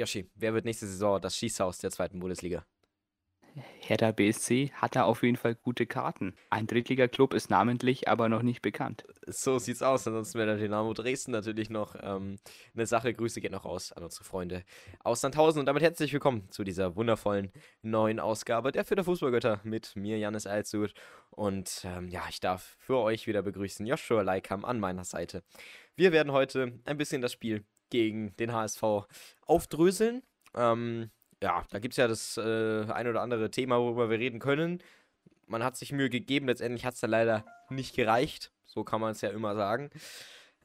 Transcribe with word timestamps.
Yoshi, 0.00 0.30
wer 0.34 0.54
wird 0.54 0.64
nächste 0.64 0.86
Saison 0.86 1.20
das 1.20 1.36
Schießhaus 1.36 1.76
der 1.76 1.90
zweiten 1.90 2.20
Bundesliga? 2.20 2.64
Hertha 3.80 4.12
BSC 4.12 4.70
hat 4.72 4.96
da 4.96 5.02
auf 5.02 5.22
jeden 5.22 5.36
Fall 5.36 5.54
gute 5.56 5.84
Karten. 5.84 6.34
Ein 6.48 6.66
Drittliga-Club 6.66 7.34
ist 7.34 7.50
namentlich 7.50 8.08
aber 8.08 8.30
noch 8.30 8.40
nicht 8.40 8.62
bekannt. 8.62 9.04
So 9.26 9.58
sieht's 9.58 9.82
aus. 9.82 10.06
Ansonsten 10.06 10.38
wäre 10.38 10.52
der 10.52 10.56
Dynamo 10.56 10.94
Dresden 10.94 11.32
natürlich 11.32 11.68
noch 11.68 11.96
ähm, 12.00 12.38
eine 12.74 12.86
Sache. 12.86 13.12
Grüße 13.12 13.42
gehen 13.42 13.52
noch 13.52 13.66
raus 13.66 13.92
an 13.92 14.02
unsere 14.04 14.24
Freunde 14.24 14.64
aus 15.04 15.20
Sandhausen. 15.20 15.60
Und 15.60 15.66
damit 15.66 15.82
herzlich 15.82 16.14
willkommen 16.14 16.50
zu 16.50 16.64
dieser 16.64 16.96
wundervollen 16.96 17.52
neuen 17.82 18.20
Ausgabe 18.20 18.72
der 18.72 18.86
Für 18.86 18.94
der 18.94 19.04
Fußballgötter 19.04 19.60
mit 19.64 19.96
mir, 19.96 20.16
Janis 20.16 20.46
Alzut. 20.46 20.94
Und 21.28 21.82
ähm, 21.84 22.08
ja, 22.08 22.22
ich 22.30 22.40
darf 22.40 22.76
für 22.78 22.96
euch 22.98 23.26
wieder 23.26 23.42
begrüßen 23.42 23.84
Joshua 23.84 24.22
Leikam 24.22 24.64
an 24.64 24.80
meiner 24.80 25.04
Seite. 25.04 25.42
Wir 25.94 26.12
werden 26.12 26.32
heute 26.32 26.80
ein 26.86 26.96
bisschen 26.96 27.20
das 27.20 27.32
Spiel 27.32 27.66
gegen 27.90 28.34
den 28.36 28.52
HSV 28.52 28.82
aufdröseln. 29.46 30.22
Ähm, 30.54 31.10
ja, 31.42 31.64
da 31.70 31.78
gibt 31.78 31.92
es 31.92 31.96
ja 31.98 32.08
das 32.08 32.36
äh, 32.36 32.90
ein 32.90 33.08
oder 33.08 33.22
andere 33.22 33.50
Thema, 33.50 33.78
worüber 33.78 34.10
wir 34.10 34.18
reden 34.18 34.38
können. 34.40 34.82
Man 35.46 35.64
hat 35.64 35.76
sich 35.76 35.92
Mühe 35.92 36.10
gegeben, 36.10 36.46
letztendlich 36.46 36.84
hat 36.84 36.94
es 36.94 37.00
dann 37.00 37.10
leider 37.10 37.44
nicht 37.70 37.94
gereicht. 37.94 38.52
So 38.64 38.84
kann 38.84 39.00
man 39.00 39.12
es 39.12 39.20
ja 39.20 39.30
immer 39.30 39.54
sagen. 39.54 39.90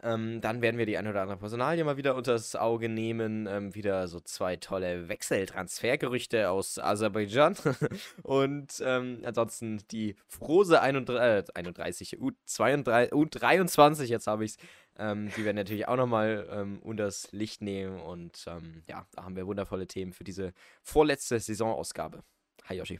Ähm, 0.05 0.39
dann 0.39 0.61
werden 0.61 0.77
wir 0.77 0.85
die 0.85 0.97
ein 0.99 1.07
oder 1.07 1.23
andere 1.23 1.37
Personalie 1.37 1.83
mal 1.83 1.97
wieder 1.97 2.15
unters 2.15 2.55
Auge 2.55 2.89
nehmen. 2.89 3.47
Ähm, 3.47 3.73
wieder 3.73 4.07
so 4.07 4.19
zwei 4.19 4.55
tolle 4.55 5.09
Wechseltransfergerüchte 5.09 6.51
aus 6.51 6.77
Aserbaidschan. 6.77 7.55
Und 8.21 8.83
ähm, 8.85 9.21
ansonsten 9.25 9.81
die 9.89 10.15
Frose 10.27 10.79
31, 10.79 11.19
äh, 11.19 11.43
31 11.55 12.17
U32, 12.19 13.11
U23, 13.13 14.03
jetzt 14.03 14.27
habe 14.27 14.45
ich 14.45 14.51
es. 14.51 14.57
Ähm, 14.97 15.31
die 15.35 15.43
werden 15.43 15.57
natürlich 15.57 15.87
auch 15.87 15.97
nochmal 15.97 16.47
ähm, 16.51 16.79
unters 16.83 17.31
Licht 17.31 17.63
nehmen. 17.63 17.99
Und 17.99 18.45
ähm, 18.47 18.83
ja, 18.87 19.07
da 19.11 19.23
haben 19.23 19.35
wir 19.35 19.47
wundervolle 19.47 19.87
Themen 19.87 20.13
für 20.13 20.23
diese 20.23 20.53
vorletzte 20.83 21.39
Saisonausgabe. 21.39 22.23
Hi 22.65 22.77
Yoshi. 22.77 22.99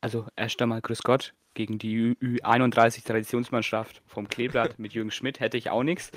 Also 0.00 0.26
erst 0.36 0.60
einmal 0.62 0.80
Grüß 0.80 1.02
Gott 1.02 1.34
gegen 1.54 1.78
die 1.78 2.14
Ü31 2.14 3.04
Traditionsmannschaft 3.04 4.02
vom 4.06 4.28
Kleeblatt 4.28 4.78
mit 4.78 4.92
Jürgen 4.92 5.10
Schmidt 5.10 5.40
hätte 5.40 5.56
ich 5.56 5.70
auch 5.70 5.82
nichts. 5.82 6.12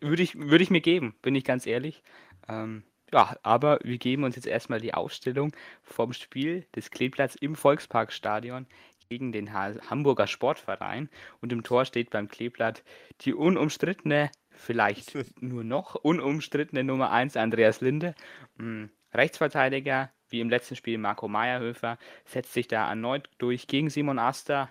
Würde 0.00 0.22
ich, 0.22 0.36
würd 0.38 0.60
ich 0.60 0.70
mir 0.70 0.80
geben, 0.80 1.14
bin 1.22 1.34
ich 1.36 1.44
ganz 1.44 1.66
ehrlich. 1.66 2.02
Ähm, 2.48 2.82
ja, 3.12 3.36
aber 3.42 3.78
wir 3.84 3.98
geben 3.98 4.24
uns 4.24 4.36
jetzt 4.36 4.46
erstmal 4.46 4.80
die 4.80 4.94
Aufstellung 4.94 5.52
vom 5.82 6.12
Spiel 6.12 6.66
des 6.74 6.90
Kleeblatts 6.90 7.36
im 7.36 7.54
Volksparkstadion 7.54 8.66
gegen 9.08 9.30
den 9.30 9.52
Hamburger 9.52 10.26
Sportverein. 10.26 11.10
Und 11.40 11.52
im 11.52 11.62
Tor 11.62 11.84
steht 11.84 12.10
beim 12.10 12.28
Kleeblatt 12.28 12.82
die 13.20 13.34
unumstrittene, 13.34 14.30
vielleicht 14.50 15.12
nur 15.40 15.62
noch 15.62 15.94
unumstrittene 15.94 16.82
Nummer 16.82 17.12
1 17.12 17.36
Andreas 17.36 17.82
Linde. 17.82 18.14
Hm, 18.58 18.90
Rechtsverteidiger 19.12 20.10
wie 20.32 20.40
im 20.40 20.50
letzten 20.50 20.76
Spiel 20.76 20.98
Marco 20.98 21.28
Meyerhöfer, 21.28 21.98
setzt 22.24 22.52
sich 22.52 22.68
da 22.68 22.88
erneut 22.88 23.28
durch 23.38 23.66
gegen 23.66 23.90
Simon 23.90 24.18
Aster 24.18 24.70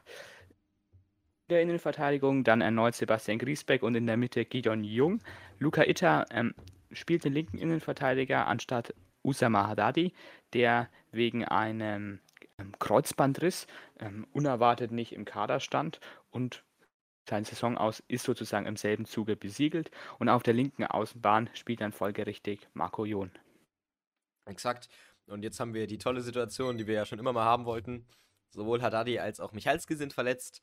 der 1.50 1.62
Innenverteidigung, 1.62 2.44
dann 2.44 2.62
erneut 2.62 2.96
Sebastian 2.96 3.38
Griesbeck 3.38 3.84
und 3.84 3.96
in 3.96 4.08
der 4.08 4.18
Mitte 4.18 4.46
Gideon 4.46 4.84
Jung. 4.84 5.22
Luca 5.60 5.84
Itter 5.84 6.26
ähm, 6.32 6.56
spielt 6.92 7.26
den 7.26 7.34
linken 7.34 7.58
Innenverteidiger 7.58 8.48
anstatt 8.48 8.94
Usama 9.24 9.68
Haddadi, 9.68 10.14
der 10.54 10.90
wegen 11.12 11.46
einem 11.46 12.20
ähm, 12.58 12.72
Kreuzbandriss 12.80 13.68
ähm, 14.00 14.26
unerwartet 14.32 14.92
nicht 14.92 15.14
im 15.14 15.26
Kader 15.26 15.60
stand 15.60 16.00
und 16.32 16.64
sein 17.30 17.46
Saison 17.46 17.78
aus 17.78 18.04
ist 18.08 18.26
sozusagen 18.26 18.66
im 18.66 18.78
selben 18.78 19.06
Zuge 19.06 19.36
besiegelt 19.36 19.92
und 20.20 20.30
auf 20.30 20.44
der 20.44 20.54
linken 20.54 20.86
Außenbahn 20.86 21.50
spielt 21.54 21.82
dann 21.82 21.92
folgerichtig 21.92 22.68
Marco 22.74 23.06
John. 23.06 23.32
Exakt. 24.46 24.90
Und 25.32 25.44
jetzt 25.44 25.60
haben 25.60 25.74
wir 25.74 25.88
die 25.88 25.98
tolle 25.98 26.22
Situation, 26.22 26.78
die 26.78 26.88
wir 26.88 26.96
ja 26.96 27.06
schon 27.06 27.20
immer 27.20 27.34
mal 27.34 27.46
haben 27.46 27.66
wollten. 27.66 28.06
Sowohl 28.50 28.82
Haddadi 28.82 29.20
als 29.20 29.40
auch 29.40 29.54
Michalski 29.54 29.96
sind 29.96 30.14
verletzt. 30.14 30.62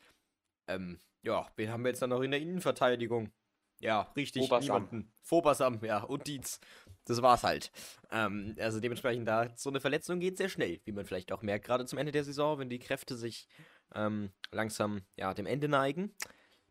Ähm, 0.67 0.99
ja, 1.23 1.47
wen 1.57 1.71
haben 1.71 1.83
wir 1.85 1.89
jetzt 1.89 2.03
dann 2.03 2.11
noch 2.11 2.21
in 2.21 2.31
der 2.31 2.41
Innenverteidigung? 2.41 3.33
Ja, 3.81 4.13
richtig, 4.17 4.43
Phobasam. 4.43 4.83
niemanden. 4.83 5.13
Phobasam, 5.23 5.85
ja, 5.85 6.03
und 6.03 6.27
Dietz. 6.27 6.61
Das 7.05 7.23
war's 7.23 7.45
halt. 7.45 7.71
Ähm, 8.11 8.57
also 8.59 8.81
dementsprechend 8.81 9.27
da, 9.27 9.49
so 9.57 9.71
eine 9.71 9.81
Verletzung 9.81 10.21
geht 10.21 10.37
sehr 10.37 10.49
schnell, 10.49 10.81
wie 10.85 10.93
man 10.93 11.07
vielleicht 11.07 11.33
auch 11.33 11.43
merkt, 11.43 11.65
gerade 11.65 11.87
zum 11.87 11.99
Ende 11.99 12.13
der 12.13 12.25
Saison, 12.25 12.59
wenn 12.59 12.69
die 12.69 12.81
Kräfte 12.81 13.17
sich 13.17 13.47
ähm, 13.95 14.31
langsam, 14.51 15.03
ja, 15.17 15.33
dem 15.33 15.47
Ende 15.47 15.69
neigen, 15.69 16.15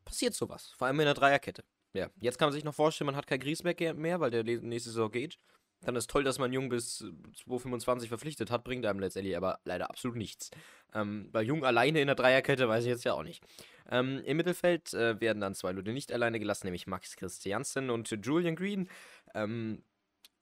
passiert 0.06 0.34
sowas. 0.34 0.74
Vor 0.78 0.88
allem 0.88 1.00
in 1.00 1.06
der 1.06 1.14
Dreierkette. 1.14 1.64
Ja, 1.94 2.10
jetzt 2.20 2.38
kann 2.38 2.48
man 2.48 2.54
sich 2.54 2.66
noch 2.66 2.76
vorstellen, 2.76 3.08
man 3.08 3.16
hat 3.16 3.26
kein 3.26 3.40
Griesbeck 3.40 3.80
mehr, 3.96 4.20
weil 4.20 4.30
der 4.30 4.44
nächste 4.44 4.90
Saison 4.90 5.10
geht. 5.10 5.40
Dann 5.82 5.96
ist 5.96 6.10
toll, 6.10 6.24
dass 6.24 6.40
man 6.40 6.52
Jung 6.52 6.70
bis 6.70 6.98
225 6.98 8.10
verpflichtet 8.10 8.50
hat, 8.50 8.64
bringt 8.64 8.86
einem 8.86 9.00
letztendlich 9.00 9.38
aber 9.38 9.60
leider 9.64 9.90
absolut 9.90 10.18
nichts. 10.18 10.50
Ähm, 10.94 11.30
bei 11.32 11.42
Jung 11.44 11.64
alleine 11.64 12.02
in 12.02 12.08
der 12.08 12.16
Dreierkette 12.16 12.68
weiß 12.68 12.84
ich 12.84 12.90
jetzt 12.90 13.04
ja 13.04 13.14
auch 13.14 13.24
nicht. 13.24 13.44
Ähm, 13.90 14.22
Im 14.26 14.38
Mittelfeld 14.38 14.94
äh, 14.94 15.20
werden 15.22 15.40
dann 15.40 15.54
zwei 15.54 15.72
Leute 15.72 15.94
nicht 15.94 16.12
alleine 16.12 16.40
gelassen, 16.40 16.68
nämlich 16.68 16.88
Max 16.88 17.16
Christiansen 17.16 17.90
und 17.90 18.10
Julian 18.24 18.56
Green. 18.56 18.90
Ähm, 19.34 19.84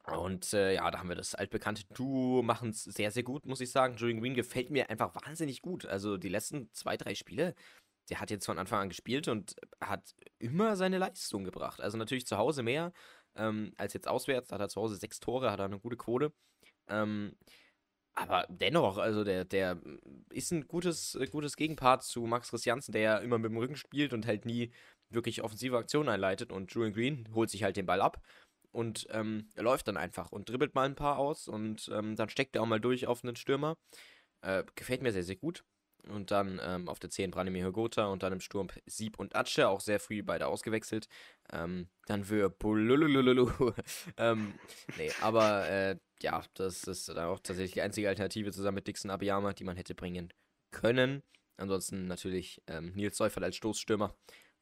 und 0.07 0.53
äh, 0.53 0.75
ja, 0.75 0.89
da 0.91 0.99
haben 0.99 1.09
wir 1.09 1.15
das 1.15 1.35
altbekannte 1.35 1.83
Duo, 1.93 2.43
machen 2.43 2.69
es 2.69 2.83
sehr, 2.83 3.11
sehr 3.11 3.23
gut, 3.23 3.45
muss 3.45 3.61
ich 3.61 3.71
sagen. 3.71 3.95
Julian 3.97 4.21
Green 4.21 4.35
gefällt 4.35 4.69
mir 4.69 4.89
einfach 4.89 5.15
wahnsinnig 5.15 5.61
gut. 5.61 5.85
Also 5.85 6.17
die 6.17 6.29
letzten 6.29 6.71
zwei, 6.73 6.95
drei 6.95 7.15
Spiele, 7.15 7.55
der 8.09 8.19
hat 8.19 8.29
jetzt 8.29 8.45
von 8.45 8.59
Anfang 8.59 8.81
an 8.81 8.89
gespielt 8.89 9.27
und 9.27 9.55
hat 9.81 10.15
immer 10.37 10.75
seine 10.75 10.99
Leistung 10.99 11.43
gebracht. 11.43 11.81
Also 11.81 11.97
natürlich 11.97 12.27
zu 12.27 12.37
Hause 12.37 12.61
mehr, 12.61 12.93
ähm, 13.35 13.73
als 13.77 13.93
jetzt 13.93 14.07
auswärts. 14.07 14.49
Da 14.49 14.55
hat 14.55 14.61
er 14.61 14.69
zu 14.69 14.81
Hause 14.81 14.95
sechs 14.95 15.19
Tore, 15.19 15.51
hat 15.51 15.59
er 15.59 15.65
eine 15.65 15.79
gute 15.79 15.97
Quote. 15.97 16.33
Ähm, 16.87 17.35
aber 18.13 18.45
dennoch, 18.49 18.97
also 18.97 19.23
der, 19.25 19.43
der 19.43 19.81
ist 20.29 20.51
ein 20.51 20.67
gutes, 20.67 21.19
gutes 21.31 21.57
Gegenpart 21.57 22.03
zu 22.03 22.21
Max 22.21 22.49
Christiansen, 22.49 22.93
der 22.93 23.01
ja 23.01 23.17
immer 23.17 23.37
mit 23.37 23.51
dem 23.51 23.57
Rücken 23.57 23.75
spielt 23.75 24.13
und 24.13 24.25
halt 24.25 24.45
nie 24.45 24.71
wirklich 25.09 25.43
offensive 25.43 25.77
Aktionen 25.77 26.09
einleitet. 26.09 26.51
Und 26.51 26.71
Julian 26.73 26.93
Green 26.93 27.29
holt 27.33 27.49
sich 27.49 27.63
halt 27.63 27.75
den 27.75 27.85
Ball 27.85 28.01
ab 28.01 28.21
und 28.71 29.07
ähm, 29.11 29.49
läuft 29.55 29.87
dann 29.89 29.97
einfach 29.97 30.31
und 30.31 30.49
dribbelt 30.49 30.75
mal 30.75 30.85
ein 30.85 30.95
paar 30.95 31.17
aus 31.17 31.47
und 31.47 31.89
ähm, 31.93 32.15
dann 32.15 32.29
steckt 32.29 32.55
er 32.55 32.61
auch 32.61 32.67
mal 32.67 32.79
durch 32.79 33.07
auf 33.07 33.23
einen 33.23 33.35
Stürmer. 33.35 33.77
Äh, 34.41 34.63
gefällt 34.75 35.01
mir 35.01 35.11
sehr, 35.11 35.23
sehr 35.23 35.35
gut. 35.37 35.63
Und 36.09 36.31
dann 36.31 36.61
ähm, 36.63 36.87
auf 36.87 36.99
der 36.99 37.09
10 37.09 37.31
Branimir 37.31 37.65
Hogota 37.65 38.05
und 38.07 38.21
dann 38.21 38.33
im 38.33 38.39
Sturm 38.39 38.67
Sieb 38.85 39.17
und 39.17 39.35
Atsche, 39.35 39.67
auch 39.67 39.79
sehr 39.79 39.99
früh 39.99 40.21
beide 40.21 40.47
ausgewechselt. 40.47 41.07
Ähm, 41.51 41.87
dann 42.05 42.23
für 42.23 42.49
ähm, 44.17 44.53
nee, 44.97 45.11
aber 45.21 45.67
äh, 45.67 45.97
ja, 46.21 46.43
das 46.53 46.83
ist 46.83 47.09
dann 47.09 47.17
auch 47.17 47.39
tatsächlich 47.39 47.73
die 47.73 47.81
einzige 47.81 48.07
Alternative 48.07 48.51
zusammen 48.51 48.75
mit 48.75 48.87
Dixon 48.87 49.11
Abiyama, 49.11 49.53
die 49.53 49.63
man 49.63 49.77
hätte 49.77 49.95
bringen 49.95 50.31
können. 50.71 51.23
Ansonsten 51.57 52.07
natürlich 52.07 52.61
ähm, 52.67 52.91
Nils 52.93 53.17
Seufert 53.17 53.43
als 53.43 53.55
Stoßstürmer. 53.55 54.15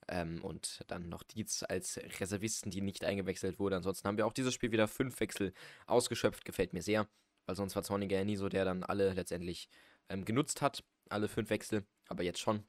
Ähm, 0.09 0.43
und 0.43 0.81
dann 0.87 1.07
noch 1.07 1.23
Dietz 1.23 1.63
als 1.67 1.97
Reservisten, 2.19 2.71
die 2.71 2.81
nicht 2.81 3.05
eingewechselt 3.05 3.59
wurde. 3.59 3.77
Ansonsten 3.77 4.07
haben 4.07 4.17
wir 4.17 4.27
auch 4.27 4.33
dieses 4.33 4.53
Spiel 4.53 4.71
wieder 4.71 4.87
fünf 4.87 5.19
Wechsel 5.19 5.53
ausgeschöpft. 5.87 6.45
Gefällt 6.45 6.73
mir 6.73 6.81
sehr, 6.81 7.07
weil 7.45 7.55
sonst 7.55 7.75
war 7.75 7.83
Zorniger 7.83 8.17
ja 8.17 8.25
nie 8.25 8.35
so, 8.35 8.49
der 8.49 8.65
dann 8.65 8.83
alle 8.83 9.13
letztendlich 9.13 9.69
ähm, 10.09 10.25
genutzt 10.25 10.61
hat 10.61 10.83
alle 11.13 11.27
fünf 11.27 11.49
Wechsel, 11.49 11.85
aber 12.07 12.23
jetzt 12.23 12.39
schon. 12.39 12.63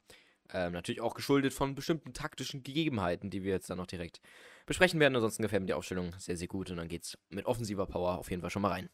Ähm, 0.53 0.73
natürlich 0.73 1.01
auch 1.01 1.15
geschuldet 1.15 1.53
von 1.53 1.73
bestimmten 1.73 2.13
taktischen 2.13 2.61
Gegebenheiten, 2.61 3.31
die 3.31 3.43
wir 3.43 3.53
jetzt 3.53 3.69
dann 3.69 3.79
noch 3.79 3.87
direkt 3.87 4.21
besprechen 4.65 4.99
werden. 4.99 5.15
Ansonsten 5.15 5.41
gefällt 5.41 5.61
mir 5.61 5.67
die 5.67 5.73
Aufstellung 5.73 6.13
sehr, 6.19 6.37
sehr 6.37 6.47
gut 6.47 6.69
und 6.69 6.77
dann 6.77 6.87
geht's 6.87 7.17
mit 7.29 7.45
offensiver 7.45 7.87
Power 7.87 8.19
auf 8.19 8.29
jeden 8.29 8.41
Fall 8.41 8.51
schon 8.51 8.61
mal 8.61 8.71
rein. 8.71 8.89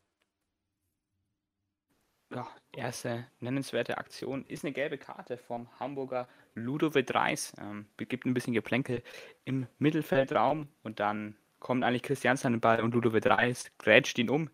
Ja, 2.33 2.47
erste 2.71 3.27
nennenswerte 3.41 3.97
Aktion 3.97 4.45
ist 4.45 4.63
eine 4.63 4.71
gelbe 4.71 4.97
Karte 4.97 5.37
vom 5.37 5.67
Hamburger 5.81 6.29
Ludovic 6.55 7.13
Reis. 7.13 7.53
Ähm, 7.59 7.87
gibt 7.97 8.25
ein 8.25 8.33
bisschen 8.33 8.53
Geplänkel 8.53 9.03
im 9.43 9.67
Mittelfeldraum 9.79 10.69
und 10.83 11.01
dann 11.01 11.35
kommt 11.59 11.83
eigentlich 11.83 12.03
Christiansen 12.03 12.53
an 12.53 12.59
Ball 12.61 12.81
und 12.81 12.93
Ludovic 12.93 13.25
Reis 13.25 13.69
grätscht 13.77 14.17
ihn 14.17 14.29
um, 14.29 14.49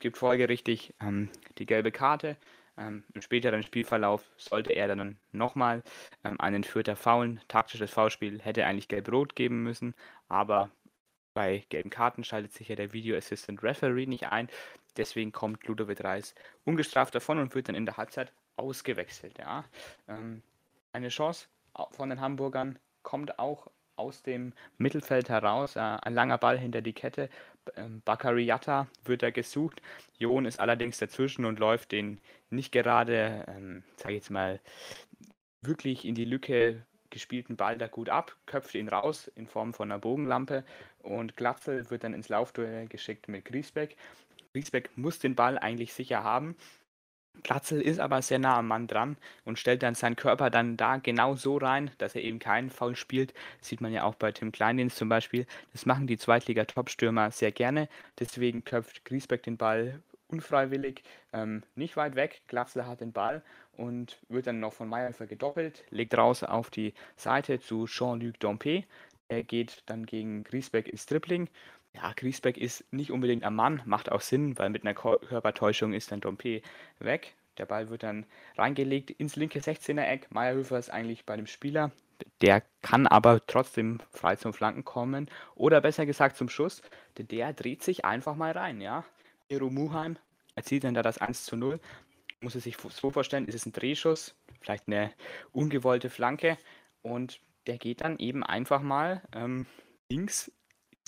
gibt 0.00 0.18
folgerichtig 0.18 0.94
ähm, 1.00 1.28
die 1.58 1.66
gelbe 1.66 1.92
Karte. 1.92 2.36
Ähm, 2.80 3.04
Im 3.12 3.20
späteren 3.20 3.62
Spielverlauf 3.62 4.24
sollte 4.36 4.72
er 4.72 4.88
dann 4.88 5.18
nochmal 5.32 5.82
ähm, 6.24 6.40
einen 6.40 6.64
Fürther 6.64 6.96
faulen. 6.96 7.40
Taktisches 7.46 7.90
Foulspiel 7.90 8.40
hätte 8.40 8.64
eigentlich 8.64 8.88
gelb-rot 8.88 9.36
geben 9.36 9.62
müssen, 9.62 9.94
aber 10.28 10.70
bei 11.34 11.64
gelben 11.68 11.90
Karten 11.90 12.24
schaltet 12.24 12.52
sich 12.52 12.68
ja 12.68 12.76
der 12.76 12.92
Video 12.92 13.16
Assistant 13.16 13.62
Referee 13.62 14.06
nicht 14.06 14.28
ein. 14.28 14.48
Deswegen 14.96 15.30
kommt 15.30 15.66
Ludovic 15.66 16.02
Reis 16.02 16.34
ungestraft 16.64 17.14
davon 17.14 17.38
und 17.38 17.54
wird 17.54 17.68
dann 17.68 17.74
in 17.76 17.86
der 17.86 17.98
Halbzeit 17.98 18.32
ausgewechselt. 18.56 19.38
Ja. 19.38 19.64
Ähm, 20.08 20.42
eine 20.92 21.08
Chance 21.08 21.46
von 21.92 22.08
den 22.08 22.20
Hamburgern 22.20 22.78
kommt 23.02 23.38
auch 23.38 23.68
aus 23.96 24.22
dem 24.22 24.54
Mittelfeld 24.78 25.28
heraus. 25.28 25.76
Äh, 25.76 25.80
ein 25.80 26.14
langer 26.14 26.38
Ball 26.38 26.58
hinter 26.58 26.80
die 26.80 26.94
Kette. 26.94 27.28
Ähm, 27.76 28.02
Bakary 28.04 28.44
Yatta 28.44 28.88
wird 29.04 29.22
da 29.22 29.30
gesucht. 29.30 29.82
Jon 30.18 30.46
ist 30.46 30.60
allerdings 30.60 30.98
dazwischen 30.98 31.44
und 31.44 31.58
läuft 31.58 31.92
den 31.92 32.20
nicht 32.50 32.72
gerade, 32.72 33.44
ähm, 33.48 33.82
sage 33.96 34.14
ich 34.14 34.20
jetzt 34.20 34.30
mal, 34.30 34.60
wirklich 35.62 36.04
in 36.04 36.14
die 36.14 36.24
Lücke 36.24 36.84
gespielten 37.10 37.56
Ball 37.56 37.76
da 37.76 37.88
gut 37.88 38.08
ab, 38.08 38.36
köpft 38.46 38.74
ihn 38.74 38.88
raus 38.88 39.30
in 39.34 39.46
Form 39.46 39.74
von 39.74 39.90
einer 39.90 39.98
Bogenlampe 39.98 40.64
und 41.00 41.36
Glatzel 41.36 41.90
wird 41.90 42.04
dann 42.04 42.14
ins 42.14 42.28
Laufduell 42.28 42.86
geschickt 42.86 43.28
mit 43.28 43.44
Griesbeck. 43.44 43.96
Griesbeck 44.52 44.90
muss 44.96 45.18
den 45.18 45.34
Ball 45.34 45.58
eigentlich 45.58 45.92
sicher 45.92 46.22
haben. 46.22 46.56
Glatzel 47.42 47.80
ist 47.80 48.00
aber 48.00 48.22
sehr 48.22 48.38
nah 48.38 48.58
am 48.58 48.68
Mann 48.68 48.86
dran 48.86 49.16
und 49.44 49.58
stellt 49.58 49.82
dann 49.82 49.94
seinen 49.94 50.16
Körper 50.16 50.50
dann 50.50 50.76
da 50.76 50.98
genau 50.98 51.34
so 51.36 51.56
rein, 51.56 51.90
dass 51.98 52.14
er 52.14 52.22
eben 52.22 52.38
keinen 52.38 52.70
Foul 52.70 52.96
spielt. 52.96 53.34
Das 53.58 53.68
sieht 53.68 53.80
man 53.80 53.92
ja 53.92 54.04
auch 54.04 54.14
bei 54.14 54.32
Tim 54.32 54.52
Kleindienst 54.52 54.96
zum 54.96 55.08
Beispiel. 55.08 55.46
Das 55.72 55.86
machen 55.86 56.06
die 56.06 56.18
Zweitliga-Topstürmer 56.18 57.30
sehr 57.30 57.52
gerne. 57.52 57.88
Deswegen 58.18 58.64
köpft 58.64 59.04
Griesbeck 59.04 59.42
den 59.42 59.56
Ball 59.56 60.02
unfreiwillig 60.28 61.02
ähm, 61.32 61.62
nicht 61.74 61.96
weit 61.96 62.14
weg. 62.14 62.42
Glatzel 62.46 62.86
hat 62.86 63.00
den 63.00 63.12
Ball 63.12 63.42
und 63.76 64.18
wird 64.28 64.46
dann 64.46 64.60
noch 64.60 64.72
von 64.72 64.88
Meyerfer 64.88 65.26
gedoppelt, 65.26 65.84
legt 65.90 66.16
raus 66.16 66.42
auf 66.42 66.70
die 66.70 66.94
Seite 67.16 67.60
zu 67.60 67.86
Jean-Luc 67.86 68.38
Dompe. 68.38 68.84
Er 69.28 69.44
geht 69.44 69.82
dann 69.86 70.06
gegen 70.06 70.44
Griesbeck 70.44 70.88
ins 70.88 71.06
Tripling. 71.06 71.48
Ja, 71.94 72.12
Griesbeck 72.14 72.56
ist 72.56 72.84
nicht 72.92 73.10
unbedingt 73.10 73.44
am 73.44 73.56
Mann, 73.56 73.82
macht 73.84 74.12
auch 74.12 74.20
Sinn, 74.20 74.58
weil 74.58 74.70
mit 74.70 74.84
einer 74.84 74.94
Körpertäuschung 74.94 75.92
ist 75.92 76.12
dann 76.12 76.20
Dompe 76.20 76.62
weg. 76.98 77.34
Der 77.58 77.66
Ball 77.66 77.90
wird 77.90 78.04
dann 78.04 78.26
reingelegt 78.56 79.10
ins 79.10 79.36
linke 79.36 79.58
16er 79.58 80.04
Eck. 80.04 80.28
Meyerhöfer 80.30 80.78
ist 80.78 80.90
eigentlich 80.90 81.26
bei 81.26 81.36
dem 81.36 81.46
Spieler. 81.46 81.90
Der 82.40 82.62
kann 82.82 83.06
aber 83.06 83.44
trotzdem 83.46 84.00
frei 84.10 84.36
zum 84.36 84.52
Flanken 84.52 84.84
kommen. 84.84 85.28
Oder 85.56 85.80
besser 85.80 86.06
gesagt 86.06 86.36
zum 86.36 86.48
Schuss. 86.48 86.80
Denn 87.18 87.28
der 87.28 87.52
dreht 87.52 87.82
sich 87.82 88.04
einfach 88.04 88.36
mal 88.36 88.52
rein, 88.52 88.80
ja. 88.80 89.04
Hero 89.48 89.68
Muheim 89.68 90.16
erzielt 90.54 90.84
dann 90.84 90.94
da 90.94 91.02
das 91.02 91.18
1 91.18 91.44
zu 91.44 91.56
0. 91.56 91.80
Muss 92.40 92.54
es 92.54 92.64
sich 92.64 92.76
so 92.78 93.10
vorstellen, 93.10 93.46
ist 93.46 93.54
es 93.54 93.66
ein 93.66 93.72
Drehschuss, 93.72 94.34
vielleicht 94.60 94.86
eine 94.86 95.12
ungewollte 95.52 96.08
Flanke 96.08 96.56
und 97.02 97.40
der 97.66 97.76
geht 97.76 98.00
dann 98.00 98.18
eben 98.18 98.42
einfach 98.42 98.80
mal 98.80 99.22
ähm, 99.34 99.66
links 100.08 100.50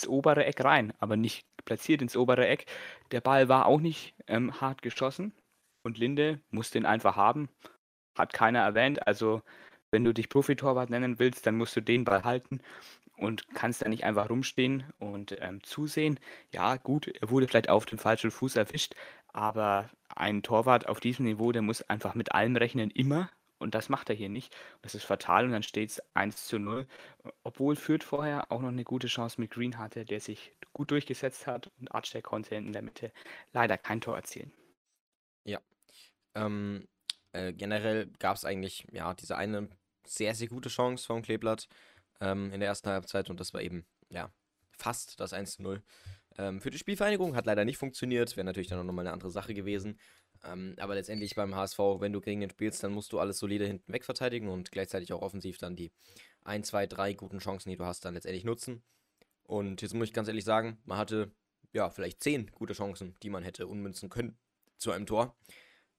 ins 0.03 0.09
obere 0.09 0.45
Eck 0.45 0.65
rein, 0.65 0.93
aber 0.99 1.17
nicht 1.17 1.47
platziert 1.65 2.03
ins 2.03 2.17
obere 2.17 2.47
Eck. 2.47 2.67
Der 3.13 3.21
Ball 3.21 3.49
war 3.49 3.67
auch 3.67 3.81
nicht 3.81 4.15
ähm, 4.27 4.61
hart 4.61 4.83
geschossen 4.83 5.33
und 5.85 5.99
Linde 5.99 6.41
muss 6.51 6.71
den 6.71 6.87
einfach 6.87 7.17
haben. 7.17 7.49
Hat 8.19 8.33
keiner 8.33 8.61
erwähnt. 8.61 9.07
Also, 9.07 9.43
wenn 9.93 10.05
du 10.05 10.13
dich 10.13 10.29
Profitorwart 10.29 10.91
nennen 10.91 11.19
willst, 11.19 11.47
dann 11.47 11.57
musst 11.57 11.77
du 11.77 11.81
den 11.81 12.05
Ball 12.05 12.25
halten 12.25 12.61
und 13.17 13.49
kannst 13.55 13.83
da 13.83 13.89
nicht 13.89 14.05
einfach 14.05 14.29
rumstehen 14.29 14.85
und 14.99 15.37
ähm, 15.41 15.63
zusehen. 15.63 16.19
Ja, 16.53 16.77
gut, 16.77 17.09
er 17.09 17.31
wurde 17.31 17.47
vielleicht 17.47 17.69
auf 17.69 17.87
dem 17.87 17.99
falschen 17.99 18.31
Fuß 18.31 18.57
erwischt, 18.57 18.95
aber 19.29 19.89
ein 20.17 20.43
Torwart 20.43 20.89
auf 20.89 20.99
diesem 20.99 21.27
Niveau, 21.27 21.53
der 21.53 21.63
muss 21.63 21.83
einfach 21.83 22.15
mit 22.15 22.33
allem 22.33 22.57
rechnen, 22.57 22.91
immer. 22.91 23.31
Und 23.63 23.75
das 23.75 23.89
macht 23.89 24.11
er 24.11 24.17
hier 24.17 24.29
nicht. 24.29 24.55
Das 24.83 24.95
ist 24.95 25.05
fatal 25.05 25.45
und 25.45 25.53
dann 25.53 25.63
steht 25.63 25.91
es 25.91 26.03
1 26.15 26.47
zu 26.47 26.59
0. 26.59 26.87
Obwohl 27.43 27.77
Fürth 27.77 28.05
vorher 28.05 28.51
auch 28.51 28.61
noch 28.61 28.69
eine 28.69 28.85
gute 28.85 29.07
Chance 29.07 29.41
mit 29.41 29.51
Green 29.51 29.79
hatte, 29.79 30.05
der 30.05 30.21
sich 30.21 30.53
gut 30.73 30.91
durchgesetzt 30.91 31.47
hat 31.47 31.71
und 31.79 31.95
Archer 31.95 32.23
konnte 32.23 32.55
in 32.55 32.73
der 32.73 32.83
Mitte 32.83 33.13
leider 33.53 33.79
kein 33.79 34.01
Tor 34.01 34.17
erzielen. 34.17 34.53
Ja. 35.45 35.61
Ähm, 36.35 36.89
äh, 37.33 37.53
generell 37.53 38.11
gab 38.19 38.37
es 38.37 38.45
eigentlich 38.45 38.87
ja 38.93 39.15
diese 39.15 39.37
eine 39.37 39.69
sehr, 40.07 40.35
sehr 40.35 40.49
gute 40.49 40.69
Chance 40.69 41.07
vom 41.07 41.23
Kleeblatt 41.23 41.69
ähm, 42.21 42.53
in 42.53 42.61
der 42.61 42.69
ersten 42.69 42.91
Halbzeit 42.91 43.31
und 43.31 43.41
das 43.41 43.55
war 43.55 43.63
eben, 43.63 43.85
ja, 44.11 44.31
fast 44.77 45.21
das 45.21 45.33
1-0. 45.33 45.81
Ähm, 46.39 46.61
für 46.61 46.71
die 46.71 46.79
Spielvereinigung 46.79 47.37
hat 47.37 47.47
leider 47.47 47.65
nicht 47.65 47.79
funktioniert, 47.79 48.37
wäre 48.37 48.45
natürlich 48.45 48.69
dann 48.69 48.79
auch 48.79 48.85
nochmal 48.85 49.07
eine 49.07 49.13
andere 49.13 49.31
Sache 49.31 49.55
gewesen. 49.55 49.99
Ähm, 50.45 50.75
aber 50.79 50.95
letztendlich 50.95 51.35
beim 51.35 51.55
HSV, 51.55 51.79
wenn 51.99 52.13
du 52.13 52.21
gegen 52.21 52.41
den 52.41 52.51
spielst, 52.51 52.83
dann 52.83 52.93
musst 52.93 53.13
du 53.13 53.19
alles 53.19 53.39
solide 53.39 53.67
hinten 53.67 53.93
weg 53.93 54.05
verteidigen 54.05 54.49
und 54.49 54.73
gleichzeitig 54.73 55.13
auch 55.13 55.23
offensiv 55.23 55.59
dann 55.59 55.77
die 55.77 55.93
1, 56.45 56.69
2, 56.69 56.87
3 56.87 57.15
guten 57.15 57.39
Chancen, 57.39 57.71
die 57.71 57.77
du 57.77 57.85
hast, 57.85 58.05
dann 58.05 58.15
letztendlich 58.15 58.45
nutzen. 58.45 58.83
Und 59.45 59.83
jetzt 59.83 59.95
muss 59.95 60.09
ich 60.09 60.13
ganz 60.15 60.29
ehrlich 60.29 60.45
sagen, 60.45 60.79
man 60.85 60.99
hatte 60.99 61.31
ja 61.73 61.91
vielleicht 61.91 62.23
10 62.23 62.51
gute 62.53 62.73
Chancen, 62.75 63.15
die 63.23 63.31
man 63.31 63.45
hätte 63.45 63.67
unmünzen 63.67 64.09
können 64.09 64.37
zu 64.79 64.91
einem 64.91 65.07
Tor. 65.07 65.37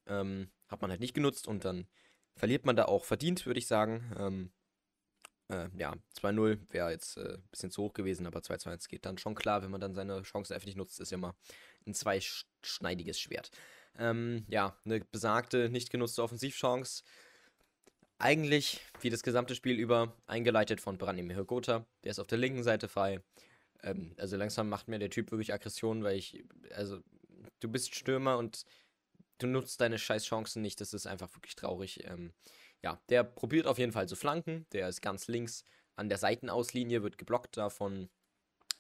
Ähm, 0.06 0.52
hat 0.68 0.82
man 0.82 0.92
halt 0.92 1.00
nicht 1.00 1.14
genutzt 1.14 1.48
und 1.48 1.64
dann 1.64 1.88
verliert 2.36 2.66
man 2.66 2.76
da 2.76 2.86
auch 2.86 3.06
verdient, 3.06 3.46
würde 3.46 3.60
ich 3.60 3.68
sagen. 3.68 4.14
Ähm, 4.18 4.52
äh, 5.50 5.70
ja, 5.78 5.94
2-0 6.20 6.60
wäre 6.70 6.92
jetzt 6.92 7.18
äh, 7.18 7.36
ein 7.36 7.48
bisschen 7.52 7.72
zu 7.72 7.84
hoch 7.84 7.94
gewesen, 7.94 8.26
aber 8.28 8.40
2-2 8.40 8.90
geht 8.90 9.06
dann 9.06 9.18
schon 9.18 9.36
klar, 9.36 9.62
wenn 9.62 9.72
man 9.72 9.82
dann 9.82 9.94
seine 9.94 10.22
Chancen 10.24 10.54
einfach 10.54 10.66
nicht 10.66 10.78
nutzt, 10.78 11.00
ist 11.00 11.12
ja 11.12 11.18
immer 11.18 11.36
ein 11.86 11.94
zweischneidiges 11.94 13.20
Schwert. 13.20 13.52
Ähm, 13.98 14.46
ja, 14.48 14.76
eine 14.86 15.00
besagte, 15.02 15.70
nicht 15.70 15.90
genutzte 15.90 16.24
Offensivchance. 16.24 17.04
Eigentlich, 18.18 18.80
wie 19.02 19.10
das 19.10 19.24
gesamte 19.24 19.56
Spiel 19.56 19.80
über, 19.80 20.16
eingeleitet 20.28 20.82
von 20.82 20.98
Branimir 20.98 21.44
Gotha. 21.44 21.86
Der 22.04 22.12
ist 22.12 22.20
auf 22.20 22.28
der 22.28 22.38
linken 22.38 22.64
Seite 22.64 22.88
frei. 22.88 23.22
Ähm, 23.84 24.16
also 24.18 24.38
langsam 24.38 24.70
macht 24.70 24.88
mir 24.88 25.00
der 25.00 25.10
Typ 25.10 25.32
wirklich 25.32 25.54
Aggression, 25.54 26.04
weil 26.04 26.18
ich, 26.18 26.44
also, 26.74 27.00
du 27.60 27.68
bist 27.70 27.96
Stürmer 27.96 28.38
und 28.38 28.66
du 29.40 29.48
nutzt 29.48 29.82
deine 29.82 30.00
scheiß 30.00 30.26
Chancen 30.26 30.62
nicht. 30.62 30.80
Das 30.82 30.94
ist 30.94 31.06
einfach 31.06 31.34
wirklich 31.36 31.56
traurig. 31.56 32.04
Ähm, 32.06 32.34
ja, 32.82 33.02
der 33.10 33.24
probiert 33.24 33.68
auf 33.68 33.78
jeden 33.78 33.92
Fall 33.92 34.08
zu 34.08 34.16
flanken. 34.16 34.66
Der 34.72 34.90
ist 34.90 35.02
ganz 35.02 35.28
links 35.28 35.66
an 35.96 36.10
der 36.10 36.18
Seitenauslinie, 36.18 37.04
wird 37.04 37.18
geblockt 37.18 37.58
da 37.58 37.70
von 37.70 38.10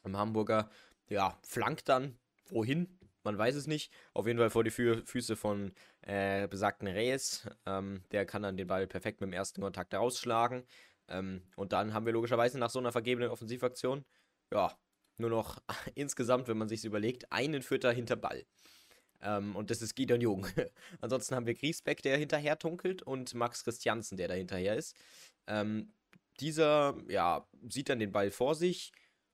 einem 0.03 0.17
Hamburger. 0.17 0.69
Ja, 1.09 1.39
flankt 1.43 1.89
dann. 1.89 2.17
Wohin? 2.49 2.99
Man 3.23 3.37
weiß 3.37 3.55
es 3.55 3.67
nicht. 3.67 3.91
Auf 4.13 4.27
jeden 4.27 4.39
Fall 4.39 4.49
vor 4.49 4.63
die 4.63 4.71
Fü 4.71 5.01
Füße 5.05 5.35
von 5.35 5.73
äh, 6.01 6.47
besagten 6.47 6.87
Reyes. 6.87 7.47
Ähm, 7.65 8.03
der 8.11 8.25
kann 8.25 8.43
dann 8.43 8.57
den 8.57 8.67
Ball 8.67 8.87
perfekt 8.87 9.21
mit 9.21 9.29
dem 9.29 9.33
ersten 9.33 9.61
Kontakt 9.61 9.93
rausschlagen. 9.93 10.63
Ähm, 11.07 11.43
und 11.55 11.73
dann 11.73 11.93
haben 11.93 12.05
wir 12.05 12.13
logischerweise 12.13 12.59
nach 12.59 12.69
so 12.69 12.79
einer 12.79 12.91
vergebenen 12.91 13.29
Offensivaktion, 13.29 14.05
ja, 14.51 14.77
nur 15.17 15.29
noch 15.29 15.61
insgesamt, 15.95 16.47
wenn 16.47 16.57
man 16.57 16.69
sich 16.69 16.85
überlegt, 16.85 17.31
einen 17.31 17.61
Vierter 17.61 17.91
hinter 17.91 18.15
Ball. 18.15 18.45
Ähm, 19.21 19.55
und 19.55 19.69
das 19.69 19.81
ist 19.81 19.95
Gideon 19.95 20.21
Jung. 20.21 20.47
Ansonsten 21.01 21.35
haben 21.35 21.45
wir 21.45 21.55
Griesbeck, 21.55 22.01
der 22.01 22.17
hinterher 22.17 22.57
tunkelt, 22.59 23.01
und 23.01 23.33
Max 23.33 23.63
Christiansen, 23.63 24.17
der 24.17 24.27
da 24.27 24.33
hinterher 24.33 24.75
ist. 24.75 24.95
Ähm, 25.47 25.93
dieser, 26.39 26.97
ja, 27.07 27.47
sieht 27.69 27.89
dann 27.89 27.99
den 27.99 28.11
Ball 28.11 28.31
vor 28.31 28.55
sich, 28.55 28.91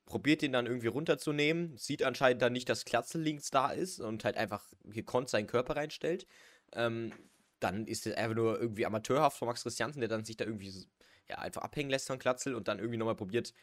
probiert 0.09 0.43
ihn 0.43 0.51
dann 0.51 0.65
irgendwie 0.65 0.87
runterzunehmen, 0.87 1.77
sieht 1.77 2.03
anscheinend 2.03 2.41
dann 2.41 2.51
nicht, 2.51 2.67
dass 2.67 2.83
Klatzel 2.83 3.21
links 3.21 3.51
da 3.51 3.71
ist 3.71 4.01
und 4.01 4.25
halt 4.25 4.35
einfach 4.35 4.67
gekonnt 4.83 5.29
seinen 5.29 5.47
Körper 5.47 5.77
reinstellt. 5.77 6.25
Ähm, 6.73 7.13
dann 7.59 7.85
ist 7.87 8.07
es 8.07 8.15
einfach 8.15 8.35
nur 8.35 8.59
irgendwie 8.59 8.85
amateurhaft 8.85 9.37
von 9.37 9.47
Max 9.47 9.63
Christiansen, 9.63 9.99
der 10.01 10.09
dann 10.09 10.25
sich 10.25 10.35
da 10.35 10.45
irgendwie 10.45 10.87
ja, 11.29 11.37
einfach 11.37 11.61
abhängen 11.61 11.89
lässt 11.89 12.07
von 12.07 12.19
Klatzel 12.19 12.55
und 12.55 12.67
dann 12.67 12.79
irgendwie 12.79 12.97
nochmal 12.97 13.15
probiert, 13.15 13.53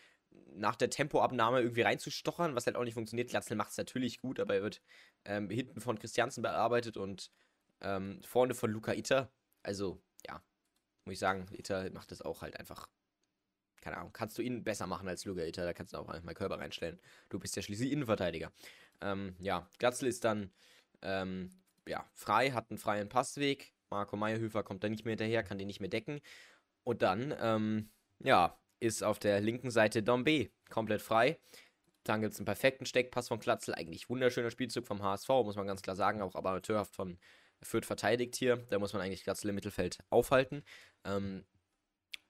nach 0.55 0.77
der 0.77 0.91
Tempoabnahme 0.91 1.61
irgendwie 1.61 1.83
reinzustochern, 1.83 2.55
was 2.55 2.67
halt 2.67 2.77
auch 2.77 2.85
nicht 2.85 2.95
funktioniert. 2.95 3.31
Glatzel 3.31 3.57
macht 3.57 3.73
es 3.73 3.77
natürlich 3.77 4.21
gut, 4.21 4.39
aber 4.39 4.55
er 4.55 4.63
wird 4.63 4.83
ähm, 5.25 5.51
hinten 5.51 5.81
von 5.81 5.99
Christiansen 5.99 6.43
bearbeitet 6.43 6.97
und 6.97 7.31
ähm, 7.81 8.23
vorne 8.23 8.55
von 8.55 8.71
Luca 8.71 8.93
Itter. 8.93 9.33
Also, 9.63 10.01
ja, 10.27 10.43
muss 11.05 11.15
ich 11.15 11.19
sagen, 11.19 11.47
Itter 11.53 11.91
macht 11.91 12.13
das 12.13 12.23
auch 12.23 12.43
halt 12.43 12.59
einfach. 12.59 12.89
Keine 13.87 13.99
Ahnung, 13.99 14.13
kannst 14.13 14.37
du 14.37 14.43
ihn 14.43 14.65
besser 14.65 14.89
machen 14.89 15.07
als 15.07 15.25
Luca 15.25 15.43
Itter, 15.43 15.65
da 15.65 15.73
kannst 15.73 15.93
du 15.93 15.99
auch 15.99 16.09
mal 16.09 16.35
Körper 16.35 16.59
reinstellen. 16.59 16.99
Du 17.29 17.39
bist 17.39 17.55
ja 17.55 17.63
schließlich 17.63 17.93
Innenverteidiger. 17.93 18.51
Ähm, 19.01 19.37
ja, 19.39 19.71
Glatzel 19.79 20.09
ist 20.09 20.25
dann 20.25 20.51
ähm, 21.03 21.53
ja, 21.87 22.05
frei, 22.13 22.51
hat 22.51 22.69
einen 22.69 22.79
freien 22.79 23.09
Passweg. 23.09 23.73
Marco 23.89 24.17
Meyerhöfer 24.17 24.65
kommt 24.65 24.83
da 24.83 24.89
nicht 24.89 25.05
mehr 25.05 25.13
hinterher, 25.13 25.45
kann 25.45 25.57
den 25.57 25.69
nicht 25.69 25.79
mehr 25.79 25.89
decken. 25.89 26.21
Und 26.83 27.03
dann, 27.03 27.33
ähm, 27.41 27.91
ja, 28.19 28.59
ist 28.81 29.05
auf 29.05 29.21
der 29.21 29.41
linken 29.41 29.71
Seite 29.71 30.03
Dombe 30.03 30.51
komplett 30.69 31.01
frei. 31.01 31.39
Dann 32.03 32.23
gibt 32.23 32.33
es 32.33 32.41
einen 32.41 32.47
perfekten 32.47 32.87
Steckpass 32.87 33.29
von 33.29 33.39
Klatzel. 33.39 33.73
Eigentlich 33.73 34.09
wunderschöner 34.09 34.51
Spielzug 34.51 34.89
vom 34.89 35.01
HSV, 35.01 35.29
muss 35.29 35.55
man 35.55 35.69
ganz 35.69 35.83
klar 35.83 35.95
sagen. 35.95 36.23
Auch 36.23 36.35
amateurhaft 36.35 36.93
von 36.93 37.21
Fürth 37.63 37.87
verteidigt 37.87 38.35
hier. 38.35 38.57
Da 38.69 38.81
muss 38.81 38.95
man 38.95 39.03
eigentlich 39.03 39.23
Klatzel 39.23 39.51
im 39.51 39.55
Mittelfeld 39.55 40.01
aufhalten. 40.11 40.65
Ähm, 41.05 41.45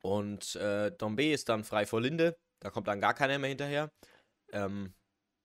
und 0.06 0.54
äh, 0.56 0.92
Dombe 0.92 1.26
ist 1.26 1.48
dann 1.48 1.64
frei 1.64 1.84
vor 1.86 2.00
Linde. 2.00 2.38
Da 2.60 2.70
kommt 2.70 2.88
dann 2.88 3.00
gar 3.00 3.14
keiner 3.14 3.38
mehr 3.38 3.48
hinterher. 3.48 3.92
Ähm, 4.52 4.94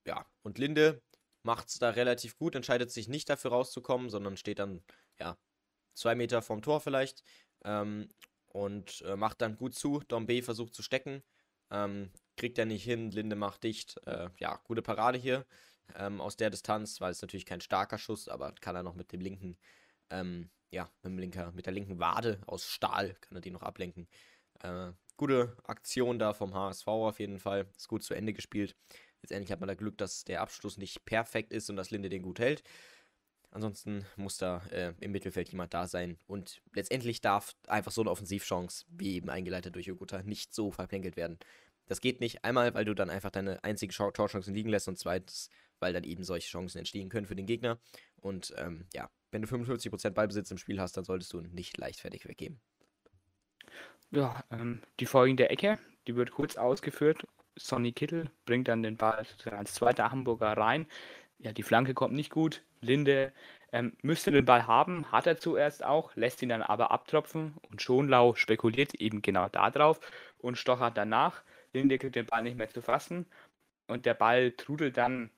ja, 0.05 0.25
und 0.43 0.59
Linde 0.59 1.01
macht 1.43 1.69
es 1.69 1.79
da 1.79 1.89
relativ 1.89 2.37
gut, 2.37 2.55
entscheidet 2.55 2.91
sich 2.91 3.07
nicht 3.07 3.29
dafür 3.29 3.51
rauszukommen, 3.51 4.09
sondern 4.09 4.37
steht 4.37 4.59
dann, 4.59 4.83
ja, 5.19 5.37
zwei 5.95 6.15
Meter 6.15 6.41
vom 6.41 6.61
Tor 6.61 6.79
vielleicht. 6.79 7.23
Ähm, 7.65 8.09
und 8.49 9.01
äh, 9.01 9.15
macht 9.15 9.41
dann 9.41 9.57
gut 9.57 9.73
zu. 9.73 10.01
Dombe 10.07 10.43
versucht 10.43 10.75
zu 10.75 10.83
stecken, 10.83 11.23
ähm, 11.71 12.11
kriegt 12.37 12.57
er 12.59 12.65
nicht 12.65 12.83
hin. 12.83 13.09
Linde 13.11 13.35
macht 13.35 13.63
dicht. 13.63 13.99
Äh, 14.05 14.29
ja, 14.37 14.57
gute 14.65 14.81
Parade 14.81 15.17
hier 15.17 15.45
ähm, 15.95 16.21
aus 16.21 16.37
der 16.37 16.49
Distanz, 16.49 17.01
weil 17.01 17.11
es 17.11 17.21
natürlich 17.21 17.45
kein 17.45 17.61
starker 17.61 17.97
Schuss, 17.97 18.27
aber 18.27 18.53
kann 18.61 18.75
er 18.75 18.83
noch 18.83 18.95
mit 18.95 19.11
dem 19.11 19.21
linken, 19.21 19.57
ähm, 20.09 20.49
ja, 20.69 20.91
mit, 21.01 21.11
dem 21.11 21.17
linker, 21.17 21.51
mit 21.53 21.65
der 21.65 21.73
linken 21.73 21.99
Wade 21.99 22.41
aus 22.45 22.65
Stahl 22.67 23.15
kann 23.21 23.37
er 23.37 23.41
die 23.41 23.51
noch 23.51 23.63
ablenken. 23.63 24.07
Äh, 24.63 24.93
gute 25.17 25.55
Aktion 25.63 26.19
da 26.19 26.33
vom 26.33 26.53
HSV 26.53 26.87
auf 26.87 27.19
jeden 27.19 27.39
Fall. 27.39 27.67
Ist 27.75 27.87
gut 27.87 28.03
zu 28.03 28.13
Ende 28.13 28.33
gespielt. 28.33 28.75
Letztendlich 29.21 29.51
hat 29.51 29.59
man 29.59 29.67
da 29.67 29.75
Glück, 29.75 29.97
dass 29.97 30.23
der 30.23 30.41
Abschluss 30.41 30.77
nicht 30.77 31.05
perfekt 31.05 31.53
ist 31.53 31.69
und 31.69 31.75
dass 31.75 31.91
Linde 31.91 32.09
den 32.09 32.23
gut 32.23 32.39
hält. 32.39 32.63
Ansonsten 33.51 34.05
muss 34.15 34.37
da 34.37 34.61
äh, 34.71 34.93
im 35.01 35.11
Mittelfeld 35.11 35.49
jemand 35.49 35.73
da 35.73 35.85
sein. 35.85 36.17
Und 36.25 36.61
letztendlich 36.73 37.19
darf 37.19 37.53
einfach 37.67 37.91
so 37.91 38.01
eine 38.01 38.09
Offensivchance, 38.09 38.85
wie 38.89 39.15
eben 39.15 39.29
eingeleitet 39.29 39.75
durch 39.75 39.91
Ogutta, 39.91 40.23
nicht 40.23 40.53
so 40.53 40.71
verplänkelt 40.71 41.17
werden. 41.17 41.37
Das 41.85 41.99
geht 41.99 42.21
nicht. 42.21 42.45
Einmal, 42.45 42.73
weil 42.73 42.85
du 42.85 42.95
dann 42.95 43.09
einfach 43.09 43.31
deine 43.31 43.61
einzige 43.63 43.93
Torchancen 43.93 44.53
liegen 44.53 44.69
lässt 44.69 44.87
und 44.87 44.97
zweitens, 44.97 45.49
weil 45.79 45.91
dann 45.91 46.05
eben 46.05 46.23
solche 46.23 46.47
Chancen 46.49 46.77
entstehen 46.77 47.09
können 47.09 47.27
für 47.27 47.35
den 47.35 47.45
Gegner. 47.45 47.79
Und 48.15 48.53
ähm, 48.57 48.87
ja, 48.93 49.09
wenn 49.31 49.41
du 49.41 49.47
55% 49.49 50.11
Ballbesitz 50.11 50.49
im 50.51 50.57
Spiel 50.57 50.79
hast, 50.79 50.95
dann 50.95 51.03
solltest 51.03 51.33
du 51.33 51.41
nicht 51.41 51.77
leichtfertig 51.77 52.25
weggeben. 52.27 52.61
Ja, 54.11 54.43
ähm, 54.51 54.81
die 54.99 55.05
folgende 55.05 55.49
Ecke, 55.49 55.79
die 56.05 56.15
wird 56.15 56.31
kurz 56.31 56.57
ausgeführt. 56.57 57.25
Sonny 57.55 57.93
Kittel 57.93 58.29
bringt 58.45 58.67
dann 58.67 58.83
den 58.83 58.97
Ball 58.97 59.25
als 59.51 59.73
zweiter 59.73 60.11
Hamburger 60.11 60.57
rein. 60.57 60.85
Ja, 61.39 61.53
die 61.53 61.63
Flanke 61.63 61.93
kommt 61.93 62.13
nicht 62.13 62.29
gut. 62.29 62.61
Linde 62.81 63.31
ähm, 63.71 63.93
müsste 64.01 64.31
den 64.31 64.45
Ball 64.45 64.67
haben, 64.67 65.11
hat 65.11 65.27
er 65.27 65.37
zuerst 65.37 65.83
auch, 65.83 66.15
lässt 66.15 66.41
ihn 66.41 66.49
dann 66.49 66.61
aber 66.61 66.91
abtropfen 66.91 67.55
und 67.69 67.81
Schonlau 67.81 68.35
spekuliert 68.35 68.95
eben 68.95 69.21
genau 69.21 69.47
darauf 69.49 69.99
und 70.39 70.57
stochert 70.57 70.97
danach. 70.97 71.43
Linde 71.73 71.97
kriegt 71.97 72.15
den 72.15 72.25
Ball 72.25 72.43
nicht 72.43 72.57
mehr 72.57 72.69
zu 72.69 72.81
fassen 72.81 73.25
und 73.87 74.05
der 74.05 74.13
Ball 74.13 74.51
trudelt 74.51 74.97
dann 74.97 75.29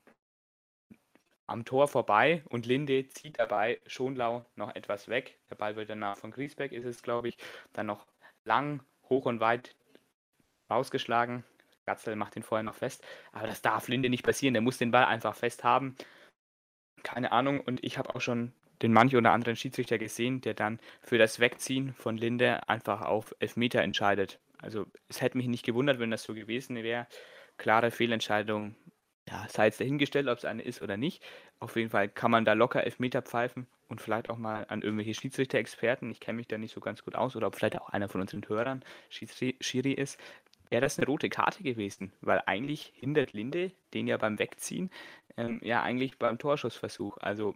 am 1.48 1.66
Tor 1.66 1.88
vorbei 1.88 2.44
und 2.50 2.66
Linde 2.66 3.08
zieht 3.10 3.38
dabei 3.38 3.80
Schonlau 3.86 4.46
noch 4.56 4.74
etwas 4.76 5.10
weg. 5.10 5.38
Der 5.50 5.56
Ball 5.56 5.76
wird 5.76 5.90
danach 5.90 6.18
von 6.18 6.32
Griesbeck, 6.32 6.72
ist 6.72 6.86
es 6.86 7.04
glaube 7.04 7.28
ich, 7.30 7.38
dann 7.74 7.86
noch 7.88 8.08
lang, 8.46 8.84
hoch 9.10 9.26
und 9.26 9.40
weit 9.40 9.76
rausgeschlagen. 10.70 11.44
Gatzel 11.86 12.16
macht 12.16 12.36
ihn 12.36 12.44
vorher 12.44 12.64
noch 12.64 12.76
fest. 12.76 13.04
Aber 13.32 13.48
das 13.48 13.62
darf 13.62 13.88
Linde 13.88 14.10
nicht 14.10 14.24
passieren. 14.24 14.54
Der 14.54 14.62
muss 14.62 14.78
den 14.78 14.92
Ball 14.92 15.06
einfach 15.06 15.36
fest 15.36 15.64
haben. 15.64 15.96
Keine 17.04 17.32
Ahnung. 17.32 17.60
Und 17.60 17.84
ich 17.84 17.98
habe 17.98 18.16
auch 18.16 18.22
schon 18.22 18.54
den 18.82 18.94
manch 18.94 19.16
oder 19.16 19.32
anderen 19.32 19.56
Schiedsrichter 19.56 19.98
gesehen, 19.98 20.42
der 20.42 20.54
dann 20.54 20.80
für 21.02 21.18
das 21.18 21.40
Wegziehen 21.40 21.94
von 21.94 22.18
Linde 22.18 22.68
einfach 22.70 23.02
auf 23.02 23.36
Elfmeter 23.40 23.82
entscheidet. 23.82 24.40
Also 24.62 24.86
es 25.10 25.22
hätte 25.22 25.38
mich 25.38 25.48
nicht 25.48 25.66
gewundert, 25.66 26.00
wenn 26.00 26.12
das 26.12 26.24
so 26.24 26.34
gewesen 26.34 26.76
wäre. 26.76 27.08
Klare 27.58 27.92
Fehlentscheidung. 27.92 28.76
Ja, 29.28 29.46
sei 29.50 29.66
jetzt 29.66 29.80
dahingestellt, 29.80 30.28
ob 30.28 30.38
es 30.38 30.46
eine 30.46 30.64
ist 30.64 30.82
oder 30.82 30.98
nicht. 30.98 31.24
Auf 31.60 31.76
jeden 31.76 31.90
Fall 31.90 32.10
kann 32.10 32.32
man 32.32 32.46
da 32.46 32.54
locker 32.54 32.84
Elfmeter 32.84 33.22
pfeifen 33.22 33.68
und 33.94 34.02
vielleicht 34.02 34.30
auch 34.30 34.38
mal 34.38 34.66
an 34.70 34.82
irgendwelche 34.82 35.14
Schiedsrichter-Experten. 35.14 36.10
Ich 36.10 36.20
kenne 36.20 36.38
mich 36.38 36.48
da 36.48 36.58
nicht 36.58 36.74
so 36.74 36.82
ganz 36.82 37.04
gut 37.04 37.16
aus 37.16 37.36
oder 37.36 37.48
ob 37.48 37.56
vielleicht 37.56 37.80
auch 37.80 37.90
einer 37.90 38.10
von 38.10 38.22
unseren 38.22 38.48
Hörern 38.48 38.84
Schiri 39.10 39.94
ist 39.94 40.20
wäre 40.74 40.82
das 40.82 40.98
eine 40.98 41.06
rote 41.06 41.30
Karte 41.30 41.62
gewesen, 41.62 42.12
weil 42.22 42.42
eigentlich 42.48 42.94
hindert 42.96 43.34
Linde 43.34 43.72
den 43.94 44.08
ja 44.08 44.18
beim 44.18 44.40
Wegziehen, 44.40 44.90
ähm, 45.38 45.62
ja 45.64 45.84
eigentlich 45.84 46.18
beim 46.18 46.40
Torschussversuch. 46.40 47.18
Also 47.20 47.56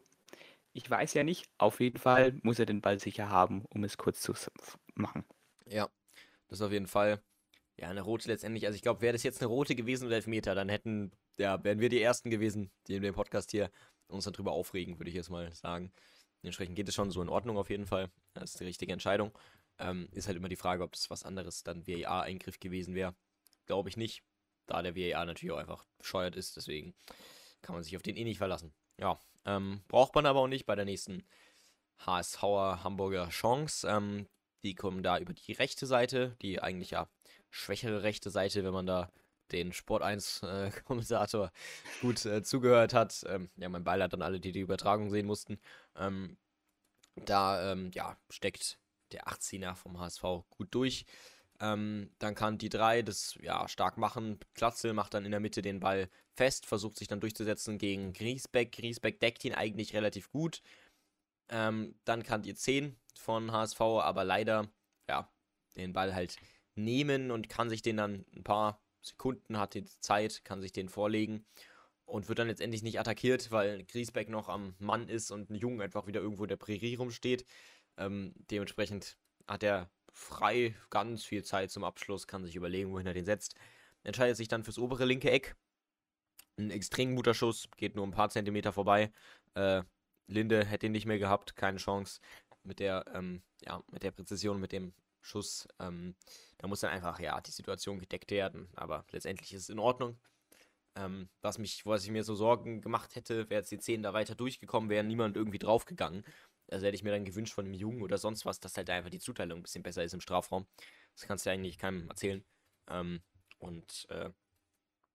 ich 0.71 0.87
weiß 0.87 1.15
ja 1.15 1.23
nicht, 1.23 1.49
auf 1.57 1.79
jeden 1.79 1.97
Fall 1.97 2.37
muss 2.43 2.59
er 2.59 2.67
den 2.67 2.81
Ball 2.81 2.99
sicher 2.99 3.29
haben, 3.29 3.65
um 3.69 3.83
es 3.83 3.97
kurz 3.97 4.21
zu 4.21 4.35
machen. 4.93 5.25
Ja, 5.65 5.89
das 6.47 6.61
auf 6.61 6.71
jeden 6.71 6.85
Fall. 6.85 7.19
Ja, 7.75 7.89
eine 7.89 8.01
rote 8.01 8.27
letztendlich. 8.27 8.67
Also 8.67 8.75
ich 8.75 8.83
glaube, 8.83 9.01
wäre 9.01 9.13
das 9.13 9.23
jetzt 9.23 9.41
eine 9.41 9.49
rote 9.49 9.73
gewesen 9.73 10.05
oder 10.05 10.17
Elfmeter, 10.17 10.53
dann 10.53 10.69
hätten, 10.69 11.11
ja, 11.37 11.63
wären 11.63 11.79
wir 11.79 11.89
die 11.89 12.01
Ersten 12.01 12.29
gewesen, 12.29 12.69
die 12.87 12.95
in 12.95 13.01
dem 13.01 13.15
Podcast 13.15 13.49
hier 13.49 13.71
uns 14.07 14.25
darüber 14.25 14.51
aufregen, 14.51 14.99
würde 14.99 15.09
ich 15.09 15.15
jetzt 15.15 15.31
mal 15.31 15.51
sagen. 15.53 15.91
Entsprechend 16.43 16.75
geht 16.75 16.87
es 16.87 16.95
schon 16.95 17.11
so 17.11 17.21
in 17.21 17.29
Ordnung 17.29 17.57
auf 17.57 17.69
jeden 17.69 17.85
Fall. 17.85 18.09
Das 18.33 18.51
ist 18.51 18.59
die 18.59 18.65
richtige 18.65 18.93
Entscheidung. 18.93 19.37
Ähm, 19.79 20.07
ist 20.11 20.27
halt 20.27 20.37
immer 20.37 20.49
die 20.49 20.55
Frage, 20.55 20.83
ob 20.83 20.93
das 20.93 21.09
was 21.09 21.23
anderes 21.23 21.63
dann 21.63 21.87
VAR-Eingriff 21.87 22.59
gewesen 22.59 22.95
wäre. 22.95 23.15
Glaube 23.65 23.89
ich 23.89 23.97
nicht, 23.97 24.23
da 24.65 24.81
der 24.81 24.95
VAR 24.95 25.25
natürlich 25.25 25.51
auch 25.51 25.59
einfach 25.59 25.85
bescheuert 25.97 26.35
ist, 26.35 26.55
deswegen 26.55 26.95
kann 27.61 27.75
man 27.75 27.83
sich 27.83 27.95
auf 27.95 28.01
den 28.01 28.17
eh 28.17 28.23
nicht 28.23 28.37
verlassen. 28.37 28.73
Ja, 28.97 29.19
ähm, 29.45 29.81
braucht 29.87 30.15
man 30.15 30.25
aber 30.25 30.41
auch 30.41 30.47
nicht 30.47 30.65
bei 30.65 30.75
der 30.75 30.85
nächsten 30.85 31.23
HSVer 31.99 32.83
Hamburger 32.83 33.29
Chance. 33.29 33.87
Ähm, 33.87 34.27
die 34.63 34.75
kommen 34.75 35.03
da 35.03 35.19
über 35.19 35.33
die 35.33 35.53
rechte 35.53 35.85
Seite, 35.85 36.35
die 36.41 36.61
eigentlich 36.61 36.91
ja 36.91 37.07
schwächere 37.49 38.03
rechte 38.03 38.29
Seite, 38.29 38.63
wenn 38.63 38.73
man 38.73 38.85
da 38.85 39.11
den 39.51 39.73
Sport 39.73 40.03
1 40.03 40.43
äh, 40.43 40.71
gut 42.01 42.25
äh, 42.25 42.43
zugehört 42.43 42.93
hat. 42.93 43.25
Ähm, 43.27 43.49
ja, 43.57 43.69
mein 43.69 43.83
Beileid 43.83 44.13
an 44.13 44.21
alle, 44.21 44.39
die 44.39 44.51
die 44.51 44.59
Übertragung 44.59 45.09
sehen 45.09 45.25
mussten. 45.25 45.59
Ähm, 45.95 46.37
da 47.25 47.71
ähm, 47.71 47.91
ja, 47.93 48.17
steckt 48.29 48.77
der 49.11 49.27
18er 49.27 49.75
vom 49.75 49.99
HSV 49.99 50.23
gut 50.49 50.67
durch. 50.71 51.05
Ähm, 51.59 52.11
dann 52.19 52.35
kann 52.35 52.57
die 52.57 52.69
3 52.69 53.01
das 53.01 53.35
ja 53.41 53.67
stark 53.67 53.97
machen. 53.97 54.39
Klatzel 54.53 54.93
macht 54.93 55.13
dann 55.13 55.25
in 55.25 55.31
der 55.31 55.39
Mitte 55.39 55.61
den 55.61 55.79
Ball 55.79 56.09
fest, 56.35 56.65
versucht 56.65 56.97
sich 56.97 57.07
dann 57.07 57.19
durchzusetzen 57.19 57.77
gegen 57.77 58.13
Griesbeck. 58.13 58.71
Griesbeck 58.71 59.19
deckt 59.19 59.43
ihn 59.43 59.55
eigentlich 59.55 59.93
relativ 59.95 60.29
gut. 60.29 60.61
Ähm, 61.49 61.95
dann 62.05 62.23
kann 62.23 62.43
die 62.43 62.53
10 62.53 62.95
von 63.15 63.51
HSV 63.51 63.81
aber 63.81 64.23
leider 64.23 64.69
ja, 65.09 65.31
den 65.75 65.93
Ball 65.93 66.13
halt 66.13 66.37
nehmen 66.75 67.31
und 67.31 67.49
kann 67.49 67.69
sich 67.69 67.81
den 67.81 67.97
dann 67.97 68.25
ein 68.35 68.43
paar 68.43 68.79
Sekunden, 69.01 69.57
hat 69.57 69.73
die 69.73 69.85
Zeit, 69.85 70.43
kann 70.43 70.61
sich 70.61 70.71
den 70.71 70.89
vorlegen 70.89 71.45
und 72.05 72.29
wird 72.29 72.39
dann 72.39 72.47
letztendlich 72.47 72.83
nicht 72.83 72.99
attackiert, 72.99 73.51
weil 73.51 73.83
Griesbeck 73.83 74.29
noch 74.29 74.49
am 74.49 74.75
Mann 74.79 75.09
ist 75.09 75.31
und 75.31 75.49
ein 75.49 75.55
Jung 75.55 75.81
einfach 75.81 76.07
wieder 76.07 76.21
irgendwo 76.21 76.43
in 76.43 76.49
der 76.49 76.57
Prärie 76.57 76.95
rumsteht. 76.95 77.45
Ähm, 77.97 78.33
dementsprechend 78.49 79.17
hat 79.47 79.63
er 79.63 79.89
frei 80.11 80.75
ganz 80.89 81.23
viel 81.23 81.43
Zeit 81.43 81.69
zum 81.69 81.83
Abschluss, 81.83 82.27
kann 82.27 82.43
sich 82.43 82.55
überlegen, 82.55 82.91
wohin 82.91 83.07
er 83.07 83.13
den 83.13 83.25
setzt. 83.25 83.55
Entscheidet 84.03 84.37
sich 84.37 84.47
dann 84.47 84.63
fürs 84.63 84.79
obere 84.79 85.05
linke 85.05 85.29
Eck. 85.29 85.55
Ein 86.57 86.71
extrem 86.71 87.15
guter 87.15 87.33
Schuss, 87.33 87.69
geht 87.77 87.95
nur 87.95 88.05
ein 88.07 88.11
paar 88.11 88.29
Zentimeter 88.29 88.71
vorbei. 88.71 89.11
Äh, 89.53 89.83
Linde 90.27 90.65
hätte 90.65 90.87
ihn 90.87 90.91
nicht 90.91 91.05
mehr 91.05 91.19
gehabt, 91.19 91.55
keine 91.55 91.77
Chance 91.77 92.19
mit 92.63 92.79
der, 92.79 93.05
ähm, 93.13 93.41
ja, 93.61 93.83
mit 93.91 94.03
der 94.03 94.11
Präzision, 94.11 94.59
mit 94.59 94.71
dem 94.71 94.93
Schuss. 95.27 95.67
Ähm, 95.79 96.15
da 96.57 96.67
muss 96.67 96.79
dann 96.79 96.91
einfach, 96.91 97.19
ja, 97.19 97.39
die 97.41 97.51
Situation 97.51 97.99
gedeckt 97.99 98.31
werden. 98.31 98.69
Aber 98.75 99.05
letztendlich 99.11 99.53
ist 99.53 99.63
es 99.63 99.69
in 99.69 99.79
Ordnung. 99.79 100.17
Ähm, 100.95 101.29
was 101.41 101.57
mich, 101.59 101.85
was 101.85 102.03
ich 102.03 102.11
mir 102.11 102.23
so 102.23 102.35
Sorgen 102.35 102.81
gemacht 102.81 103.15
hätte, 103.15 103.49
wäre 103.49 103.61
jetzt 103.61 103.71
die 103.71 103.79
10 103.79 104.03
da 104.03 104.13
weiter 104.13 104.35
durchgekommen, 104.35 104.89
wäre 104.89 105.03
niemand 105.03 105.37
irgendwie 105.37 105.59
draufgegangen. 105.59 106.23
Also 106.71 106.85
hätte 106.85 106.95
ich 106.95 107.03
mir 107.03 107.11
dann 107.11 107.25
gewünscht 107.25 107.53
von 107.53 107.65
einem 107.65 107.73
Jungen 107.75 108.01
oder 108.01 108.17
sonst 108.17 108.45
was, 108.45 108.59
dass 108.59 108.75
halt 108.77 108.89
einfach 108.89 109.09
die 109.09 109.19
Zuteilung 109.19 109.59
ein 109.59 109.63
bisschen 109.63 109.83
besser 109.83 110.03
ist 110.03 110.13
im 110.13 110.21
Strafraum. 110.21 110.65
Das 111.13 111.27
kannst 111.27 111.45
du 111.45 111.49
ja 111.49 111.53
eigentlich 111.53 111.77
keinem 111.77 112.09
erzählen. 112.09 112.43
Ähm, 112.89 113.21
und 113.59 114.07
äh, 114.09 114.31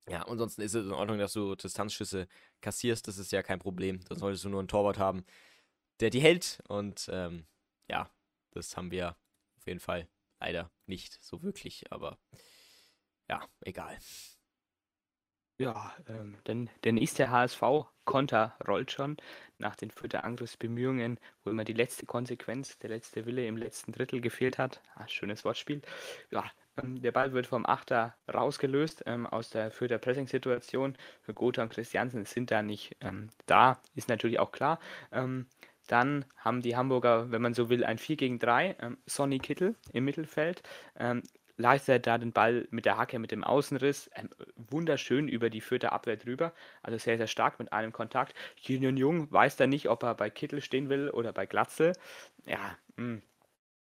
ja, 0.09 0.23
ansonsten 0.23 0.63
ist 0.63 0.75
es 0.75 0.85
in 0.87 0.93
Ordnung, 0.93 1.19
dass 1.19 1.33
du 1.33 1.55
Distanzschüsse 1.55 2.29
kassierst. 2.61 3.07
Das 3.09 3.19
ist 3.19 3.33
ja 3.33 3.43
kein 3.43 3.59
Problem. 3.59 4.01
Da 4.09 4.17
solltest 4.17 4.45
du 4.45 4.49
nur 4.49 4.61
einen 4.61 4.69
Torwart 4.69 4.99
haben, 4.99 5.25
der 6.01 6.11
die 6.11 6.21
hält. 6.21 6.61
Und 6.69 7.09
ähm, 7.13 7.47
ja, 7.89 8.11
das 8.53 8.77
haben 8.77 8.91
wir 8.91 9.17
auf 9.63 9.69
jeden 9.69 9.81
Fall 9.81 10.09
leider 10.41 10.71
nicht 10.87 11.23
so 11.23 11.43
wirklich. 11.43 11.91
Aber 11.93 12.19
ja, 13.29 13.47
egal. 13.61 13.97
Ja, 15.59 15.95
ähm, 16.09 16.39
denn 16.47 16.71
der 16.83 16.93
nächste 16.93 17.31
HSV-Konter 17.31 18.57
rollt 18.67 18.91
schon 18.91 19.17
nach 19.59 19.77
den 19.77 19.93
Fürther 19.93 20.25
Angriffsbemühungen, 20.25 21.21
wo 21.45 21.51
immer 21.51 21.63
die 21.63 21.75
letzte 21.75 22.07
Konsequenz, 22.07 22.79
der 22.81 22.91
letzte 22.91 23.27
Wille 23.27 23.47
im 23.47 23.57
letzten 23.57 23.93
Drittel 23.93 24.21
gefehlt 24.21 24.59
hat. 24.59 24.83
Ah, 24.97 25.07
schönes 25.07 25.45
Wortspiel. 25.45 25.83
Ja, 26.31 26.51
ähm, 26.77 27.01
der 27.01 27.13
Ball 27.13 27.33
wird 27.33 27.47
vom 27.47 27.65
Achter 27.65 28.17
rausgelöst 28.33 29.05
ähm, 29.07 29.27
aus 29.27 29.51
der 29.51 29.71
Fürther 29.71 29.99
Pressing-Situation. 29.99 30.97
Für 31.21 31.35
Gotha 31.35 31.63
und 31.63 31.73
Christiansen 31.73 32.25
sind 32.25 32.51
da 32.51 32.63
nicht 32.63 32.97
ähm, 33.01 33.29
da, 33.47 33.81
ist 33.95 34.09
natürlich 34.09 34.41
auch 34.41 34.51
klar. 34.51 34.81
Dann 35.93 36.25
haben 36.39 36.63
die 36.63 36.75
Hamburger, 36.75 37.31
wenn 37.33 37.43
man 37.43 37.53
so 37.53 37.69
will, 37.69 37.85
ein 37.85 37.99
4 37.99 38.17
gegen 38.17 38.39
3. 38.39 38.77
Ähm, 38.81 38.97
Sonny 39.05 39.39
Kittel 39.39 39.75
im 39.93 40.07
Mittelfeld. 40.07 40.63
Ähm, 40.99 41.23
leistet 41.59 42.07
da 42.07 42.17
den 42.17 42.33
Ball 42.33 42.67
mit 42.71 42.87
der 42.87 42.97
Hacke, 42.97 43.19
mit 43.19 43.31
dem 43.31 43.45
Außenriss 43.45 44.09
ähm, 44.15 44.31
wunderschön 44.57 45.29
über 45.29 45.51
die 45.51 45.61
vierte 45.61 45.93
Abwehr 45.93 46.17
drüber. 46.17 46.55
Also 46.83 46.97
sehr, 46.97 47.19
sehr 47.19 47.27
stark 47.27 47.59
mit 47.59 47.75
einem 47.75 47.93
Kontakt. 47.93 48.35
Julian 48.57 48.97
Jung 48.97 49.31
weiß 49.31 49.57
da 49.57 49.67
nicht, 49.67 49.91
ob 49.91 50.03
er 50.03 50.15
bei 50.15 50.31
Kittel 50.31 50.63
stehen 50.63 50.89
will 50.89 51.11
oder 51.11 51.35
bei 51.35 51.45
Glatzel. 51.45 51.93
Ja, 52.47 52.79
mh. 52.97 53.05
Hm. 53.05 53.23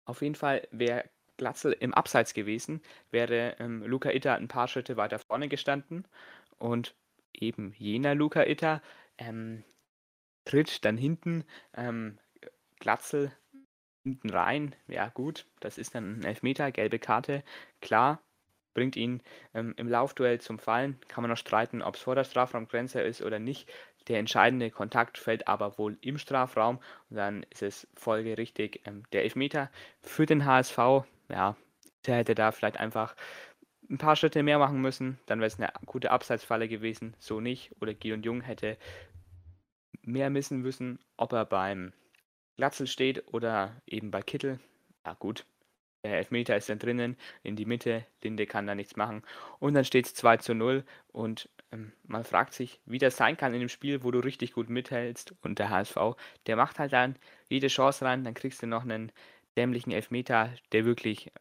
auf 0.04 0.22
jeden 0.22 0.36
Fall 0.36 0.68
wäre 0.72 1.06
Glatzel 1.38 1.72
im 1.72 1.94
Abseits 1.94 2.34
gewesen, 2.34 2.82
wäre 3.12 3.56
ähm, 3.60 3.82
Luca 3.82 4.12
Itter 4.12 4.36
ein 4.36 4.50
paar 4.50 4.68
Schritte 4.68 4.98
weiter 4.98 5.20
vorne 5.20 5.48
gestanden 5.48 6.06
und 6.58 6.96
eben 7.32 7.74
jener 7.78 8.14
Luca 8.14 8.44
Itter 8.44 8.82
ähm, 9.18 9.64
tritt 10.46 10.84
dann 10.86 10.98
hinten 10.98 11.44
ähm, 11.76 12.18
Glatzel 12.80 13.32
hinten 14.04 14.30
rein. 14.30 14.76
Ja, 14.88 15.10
gut, 15.10 15.46
das 15.60 15.78
ist 15.78 15.96
dann 15.96 16.20
ein 16.20 16.26
Elfmeter, 16.26 16.72
gelbe 16.72 17.00
Karte. 17.00 17.44
Klar, 17.82 18.22
bringt 18.74 18.96
ihn 18.96 19.22
ähm, 19.54 19.74
im 19.78 19.88
Laufduell 19.88 20.42
zum 20.42 20.60
Fallen. 20.60 21.00
Kann 21.08 21.22
man 21.22 21.30
noch 21.30 21.38
streiten, 21.38 21.82
ob 21.82 21.96
es 21.96 22.02
vor 22.02 22.16
der 22.16 22.24
Strafraumgrenze 22.24 23.02
ist 23.02 23.22
oder 23.22 23.40
nicht. 23.40 23.72
Der 24.08 24.20
entscheidende 24.20 24.70
Kontakt 24.70 25.18
fällt 25.18 25.48
aber 25.48 25.78
wohl 25.78 25.98
im 26.02 26.18
Strafraum 26.18 26.80
und 27.10 27.16
dann 27.16 27.46
ist 27.52 27.64
es 27.64 27.88
folgerichtig 27.96 28.82
ähm, 28.86 29.04
der 29.14 29.24
Elfmeter 29.24 29.72
für 30.02 30.26
den 30.26 30.46
HSV. 30.46 30.78
Ja, 31.30 31.56
der 32.06 32.18
hätte 32.18 32.36
da 32.36 32.52
vielleicht 32.52 32.78
einfach 32.78 33.16
ein 33.90 33.98
paar 33.98 34.16
Schritte 34.16 34.44
mehr 34.44 34.60
machen 34.60 34.82
müssen, 34.82 35.20
dann 35.26 35.40
wäre 35.40 35.48
es 35.48 35.60
eine 35.60 35.72
gute 35.86 36.12
Abseitsfalle 36.12 36.68
gewesen, 36.68 37.16
so 37.20 37.40
nicht. 37.40 37.72
Oder 37.82 37.94
Gideon 37.94 38.24
Jung 38.24 38.42
hätte 38.42 38.78
mehr 40.04 40.30
missen 40.30 40.62
müssen, 40.62 41.00
ob 41.18 41.34
er 41.34 41.46
beim 41.46 41.94
Glatzel 42.58 42.88
steht 42.88 43.34
oder 43.34 43.82
eben 43.88 44.12
bei 44.12 44.22
Kittel. 44.22 44.60
Ja 45.06 45.14
gut, 45.14 45.46
der 46.04 46.18
Elfmeter 46.18 46.58
ist 46.58 46.70
dann 46.70 46.80
drinnen, 46.80 47.18
in 47.44 47.56
die 47.56 47.66
Mitte, 47.66 48.06
Linde 48.22 48.46
kann 48.46 48.68
da 48.68 48.76
nichts 48.76 48.96
machen. 48.96 49.24
Und 49.60 49.74
dann 49.74 49.86
steht 49.86 50.06
es 50.06 50.14
2 50.14 50.38
zu 50.38 50.54
0 50.54 50.84
und 51.08 51.50
ähm, 51.72 51.94
man 52.04 52.26
fragt 52.26 52.54
sich, 52.54 52.82
wie 52.86 52.98
das 52.98 53.16
sein 53.16 53.38
kann 53.38 53.54
in 53.54 53.62
einem 53.62 53.70
Spiel, 53.70 54.04
wo 54.04 54.12
du 54.12 54.20
richtig 54.20 54.54
gut 54.54 54.70
mithältst. 54.70 55.34
Und 55.42 55.60
der 55.60 55.70
HSV, 55.70 55.98
der 56.46 56.58
macht 56.58 56.80
halt 56.80 56.94
dann 56.94 57.18
jede 57.50 57.68
Chance 57.68 58.04
rein, 58.04 58.24
dann 58.24 58.34
kriegst 58.34 58.62
du 58.62 58.68
noch 58.68 58.84
einen 58.84 59.12
dämlichen 59.56 59.92
Elfmeter, 59.92 60.54
der 60.74 60.86
wirklich, 60.86 61.32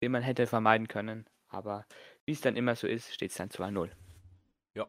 den 0.00 0.12
man 0.12 0.22
hätte 0.22 0.46
vermeiden 0.46 0.86
können. 0.86 1.26
Aber 1.48 1.84
wie 2.24 2.32
es 2.32 2.40
dann 2.40 2.56
immer 2.56 2.76
so 2.76 2.86
ist, 2.86 3.12
steht 3.12 3.32
es 3.32 3.36
dann 3.36 3.50
2-0. 3.50 3.90
Ja, 4.74 4.86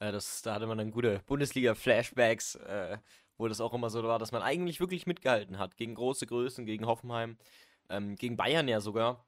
äh, 0.00 0.12
das, 0.12 0.42
da 0.42 0.54
hatte 0.54 0.66
man 0.66 0.78
dann 0.78 0.90
gute 0.90 1.20
Bundesliga-Flashbacks, 1.26 2.56
äh, 2.56 2.98
wo 3.36 3.48
das 3.48 3.60
auch 3.60 3.74
immer 3.74 3.90
so 3.90 4.02
war, 4.02 4.18
dass 4.18 4.32
man 4.32 4.42
eigentlich 4.42 4.80
wirklich 4.80 5.06
mitgehalten 5.06 5.58
hat 5.58 5.76
gegen 5.76 5.94
große 5.94 6.26
Größen, 6.26 6.66
gegen 6.66 6.86
Hoffenheim. 6.86 7.38
Ähm, 7.88 8.16
gegen 8.16 8.36
Bayern 8.36 8.68
ja 8.68 8.80
sogar. 8.80 9.24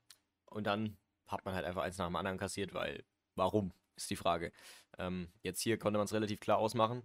Und 0.46 0.66
dann 0.66 0.96
hat 1.26 1.44
man 1.44 1.54
halt 1.54 1.64
einfach 1.64 1.82
eins 1.82 1.98
nach 1.98 2.06
dem 2.06 2.16
anderen 2.16 2.38
kassiert, 2.38 2.74
weil 2.74 3.04
warum, 3.36 3.72
ist 3.96 4.10
die 4.10 4.16
Frage. 4.16 4.52
Ähm, 4.98 5.28
jetzt 5.42 5.60
hier 5.60 5.78
konnte 5.78 5.98
man 5.98 6.06
es 6.06 6.12
relativ 6.12 6.40
klar 6.40 6.58
ausmachen. 6.58 7.02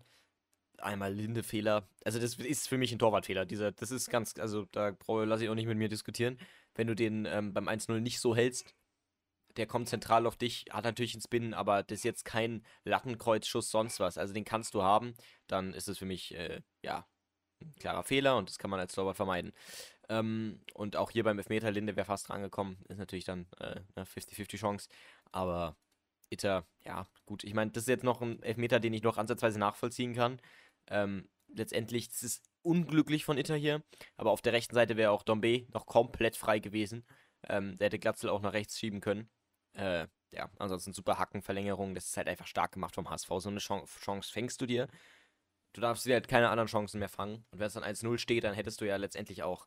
Einmal 0.80 1.14
Linde-Fehler. 1.14 1.88
Also, 2.04 2.20
das 2.20 2.36
ist 2.36 2.68
für 2.68 2.78
mich 2.78 2.92
ein 2.92 3.00
Torwartfehler. 3.00 3.46
Dieser, 3.46 3.72
das 3.72 3.92
ist 3.92 4.10
ganz, 4.10 4.38
also 4.38 4.66
da 4.72 4.94
lasse 5.08 5.46
ich 5.46 5.50
auch 5.50 5.56
nicht 5.56 5.68
mit 5.68 5.78
mir 5.78 5.88
diskutieren. 5.88 6.38
Wenn 6.74 6.88
du 6.88 6.96
den 6.96 7.26
ähm, 7.26 7.54
beim 7.54 7.70
1-0 7.70 8.00
nicht 8.02 8.20
so 8.20 8.36
hältst, 8.36 8.76
der 9.58 9.68
kommt 9.68 9.90
zentral 9.90 10.26
auf 10.28 10.36
dich, 10.36 10.66
hat 10.72 10.84
natürlich 10.84 11.14
einen 11.14 11.22
Spin, 11.22 11.54
aber 11.54 11.84
das 11.84 12.00
ist 12.00 12.04
jetzt 12.04 12.26
kein 12.26 12.64
Lattenkreuzschuss, 12.84 13.72
sonst 13.72 14.00
was. 14.00 14.18
Also 14.18 14.34
den 14.34 14.46
kannst 14.46 14.74
du 14.74 14.84
haben, 14.84 15.16
dann 15.48 15.74
ist 15.74 15.88
es 15.88 15.98
für 15.98 16.06
mich, 16.06 16.36
äh, 16.36 16.62
ja, 16.84 17.08
ein 17.62 17.76
klarer 17.80 18.04
Fehler 18.04 18.38
und 18.38 18.50
das 18.50 18.60
kann 18.60 18.70
man 18.70 18.80
als 18.80 18.94
Torwart 18.94 19.16
vermeiden. 19.16 19.54
Ähm, 20.10 20.62
und 20.74 20.96
auch 20.96 21.12
hier 21.12 21.24
beim 21.24 21.38
Elfmeter 21.38 21.72
Linde 21.72 21.96
wäre 21.96 22.06
fast 22.06 22.30
rangekommen. 22.30 22.78
Ist 22.90 22.98
natürlich 22.98 23.26
dann 23.26 23.48
äh, 23.60 23.82
eine 23.96 24.06
50-50 24.06 24.58
Chance. 24.58 24.90
Aber 25.32 25.78
Itter, 26.30 26.66
ja, 26.84 27.08
gut. 27.26 27.44
Ich 27.44 27.54
meine, 27.54 27.72
das 27.72 27.84
ist 27.84 27.90
jetzt 27.90 28.04
noch 28.04 28.22
ein 28.22 28.42
Elfmeter, 28.44 28.80
den 28.80 28.94
ich 28.94 29.04
noch 29.04 29.18
ansatzweise 29.18 29.60
nachvollziehen 29.60 30.14
kann. 30.14 30.40
Ähm, 30.88 31.30
letztendlich, 31.48 32.10
das 32.10 32.24
ist 32.24 32.44
unglücklich 32.62 33.26
von 33.26 33.38
Itter 33.38 33.56
hier. 33.56 33.84
Aber 34.18 34.32
auf 34.32 34.42
der 34.42 34.54
rechten 34.54 34.76
Seite 34.76 34.98
wäre 34.98 35.12
auch 35.12 35.24
Dombe 35.24 35.68
noch 35.74 35.86
komplett 35.86 36.36
frei 36.36 36.60
gewesen. 36.60 37.06
Ähm, 37.48 37.78
der 37.78 37.88
hätte 37.88 38.00
Glatzel 38.00 38.30
auch 38.30 38.42
nach 38.42 38.54
rechts 38.54 38.80
schieben 38.80 39.02
können. 39.02 39.30
Äh, 39.76 40.08
ja, 40.32 40.50
ansonsten 40.58 40.94
super 40.94 41.18
Hackenverlängerung. 41.18 41.96
Das 41.96 42.06
ist 42.06 42.18
halt 42.18 42.28
einfach 42.28 42.48
stark 42.48 42.74
gemacht 42.74 42.96
vom 42.96 43.10
HSV. 43.10 43.30
So 43.38 43.50
eine 43.50 43.60
Chance, 43.60 44.32
fängst 44.32 44.60
du 44.62 44.66
dir. 44.66 44.88
Du 45.74 45.82
darfst 45.82 46.06
dir 46.06 46.14
halt 46.14 46.28
keine 46.28 46.50
anderen 46.50 46.70
Chancen 46.70 47.00
mehr 47.00 47.10
fangen. 47.10 47.46
Und 47.52 47.60
wenn 47.60 47.68
es 47.68 47.74
dann 47.74 47.84
1-0 47.84 48.18
steht, 48.18 48.44
dann 48.44 48.54
hättest 48.54 48.82
du 48.82 48.86
ja 48.86 48.96
letztendlich 48.96 49.44
auch 49.44 49.66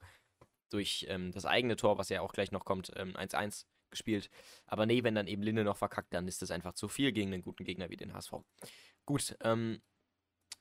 durch 0.70 1.06
ähm, 1.08 1.32
das 1.32 1.46
eigene 1.46 1.76
Tor, 1.76 1.98
was 1.98 2.08
ja 2.08 2.20
auch 2.20 2.32
gleich 2.32 2.52
noch 2.52 2.64
kommt, 2.64 2.94
1-1 2.96 3.44
ähm, 3.44 3.68
gespielt. 3.90 4.30
Aber 4.66 4.86
nee, 4.86 5.02
wenn 5.02 5.14
dann 5.14 5.26
eben 5.26 5.42
Linde 5.42 5.64
noch 5.64 5.76
verkackt, 5.76 6.12
dann 6.12 6.28
ist 6.28 6.42
das 6.42 6.50
einfach 6.50 6.74
zu 6.74 6.88
viel 6.88 7.12
gegen 7.12 7.32
einen 7.32 7.42
guten 7.42 7.64
Gegner 7.64 7.88
wie 7.90 7.96
den 7.96 8.12
HSV. 8.12 8.34
Gut, 9.06 9.36
ähm, 9.42 9.80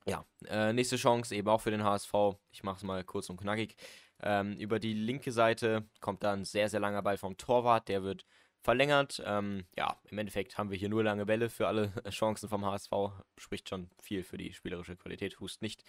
ja, 0.06 0.25
äh, 0.48 0.72
nächste 0.72 0.96
Chance 0.96 1.36
eben 1.36 1.50
auch 1.50 1.62
für 1.62 1.72
den 1.72 1.84
HSV. 1.84 2.13
Ich 2.50 2.63
mache 2.63 2.77
es 2.77 2.84
mal 2.84 3.04
kurz 3.04 3.30
und 3.30 3.38
knackig. 3.38 3.75
Ähm, 4.22 4.58
über 4.58 4.80
die 4.80 4.94
linke 4.94 5.32
Seite 5.32 5.88
kommt 6.00 6.24
dann 6.24 6.42
ein 6.42 6.46
sehr, 6.46 6.70
sehr 6.70 6.80
langer 6.80 7.01
Ball 7.01 7.18
vom 7.18 7.38
Torwart. 7.38 7.89
Der 7.89 8.04
wird 8.04 8.25
verlängert. 8.62 9.22
Ähm, 9.26 9.66
ja, 9.78 10.00
im 10.06 10.18
Endeffekt 10.18 10.58
haben 10.58 10.72
wir 10.72 10.78
hier 10.78 10.90
nur 10.90 11.04
lange 11.04 11.26
Bälle 11.26 11.50
für 11.50 11.68
alle 11.68 11.94
Chancen 12.10 12.50
vom 12.50 12.66
HSV. 12.66 12.92
Spricht 13.38 13.70
schon 13.70 13.90
viel 14.02 14.24
für 14.24 14.38
die 14.38 14.54
spielerische 14.54 14.96
Qualität, 14.96 15.40
hust 15.40 15.62
nicht. 15.62 15.84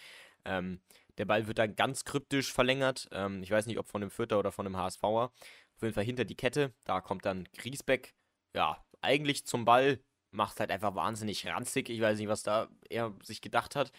Ähm, 0.45 0.81
der 1.17 1.25
Ball 1.25 1.47
wird 1.47 1.57
dann 1.57 1.75
ganz 1.75 2.05
kryptisch 2.05 2.53
verlängert. 2.53 3.09
Ähm, 3.11 3.43
ich 3.43 3.51
weiß 3.51 3.65
nicht, 3.65 3.77
ob 3.77 3.87
von 3.87 4.01
dem 4.01 4.09
Vierter 4.09 4.39
oder 4.39 4.51
von 4.51 4.65
dem 4.65 4.77
HSVer. 4.77 5.31
Auf 5.79 5.81
jeden 5.81 5.93
Fall 5.93 6.03
hinter 6.03 6.25
die 6.25 6.35
Kette. 6.35 6.73
Da 6.85 7.01
kommt 7.01 7.25
dann 7.25 7.47
Griesbeck. 7.57 8.13
Ja, 8.55 8.83
eigentlich 9.01 9.45
zum 9.45 9.65
Ball. 9.65 9.99
Macht 10.31 10.59
halt 10.59 10.69
einfach 10.69 10.93
wahnsinnig 10.93 11.47
ranzig. 11.47 11.89
Ich 11.89 12.01
weiß 12.01 12.19
nicht, 12.19 12.27
was 12.27 12.43
da 12.43 12.69
er 12.89 13.15
sich 13.23 13.41
gedacht 13.41 13.75
hat. 13.75 13.91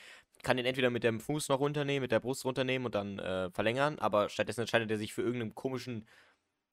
Kann 0.43 0.57
den 0.57 0.65
entweder 0.65 0.89
mit 0.89 1.03
dem 1.03 1.21
Fuß 1.21 1.49
noch 1.49 1.59
runternehmen, 1.59 2.03
mit 2.03 2.13
der 2.13 2.21
Brust 2.21 2.45
runternehmen 2.45 2.87
und 2.87 2.95
dann 2.95 3.19
äh, 3.19 3.51
verlängern. 3.51 3.99
Aber 3.99 4.29
stattdessen 4.29 4.61
entscheidet 4.61 4.91
er 4.91 4.99
sich 4.99 5.13
für 5.13 5.23
irgendeinen 5.23 5.55
komischen 5.55 6.07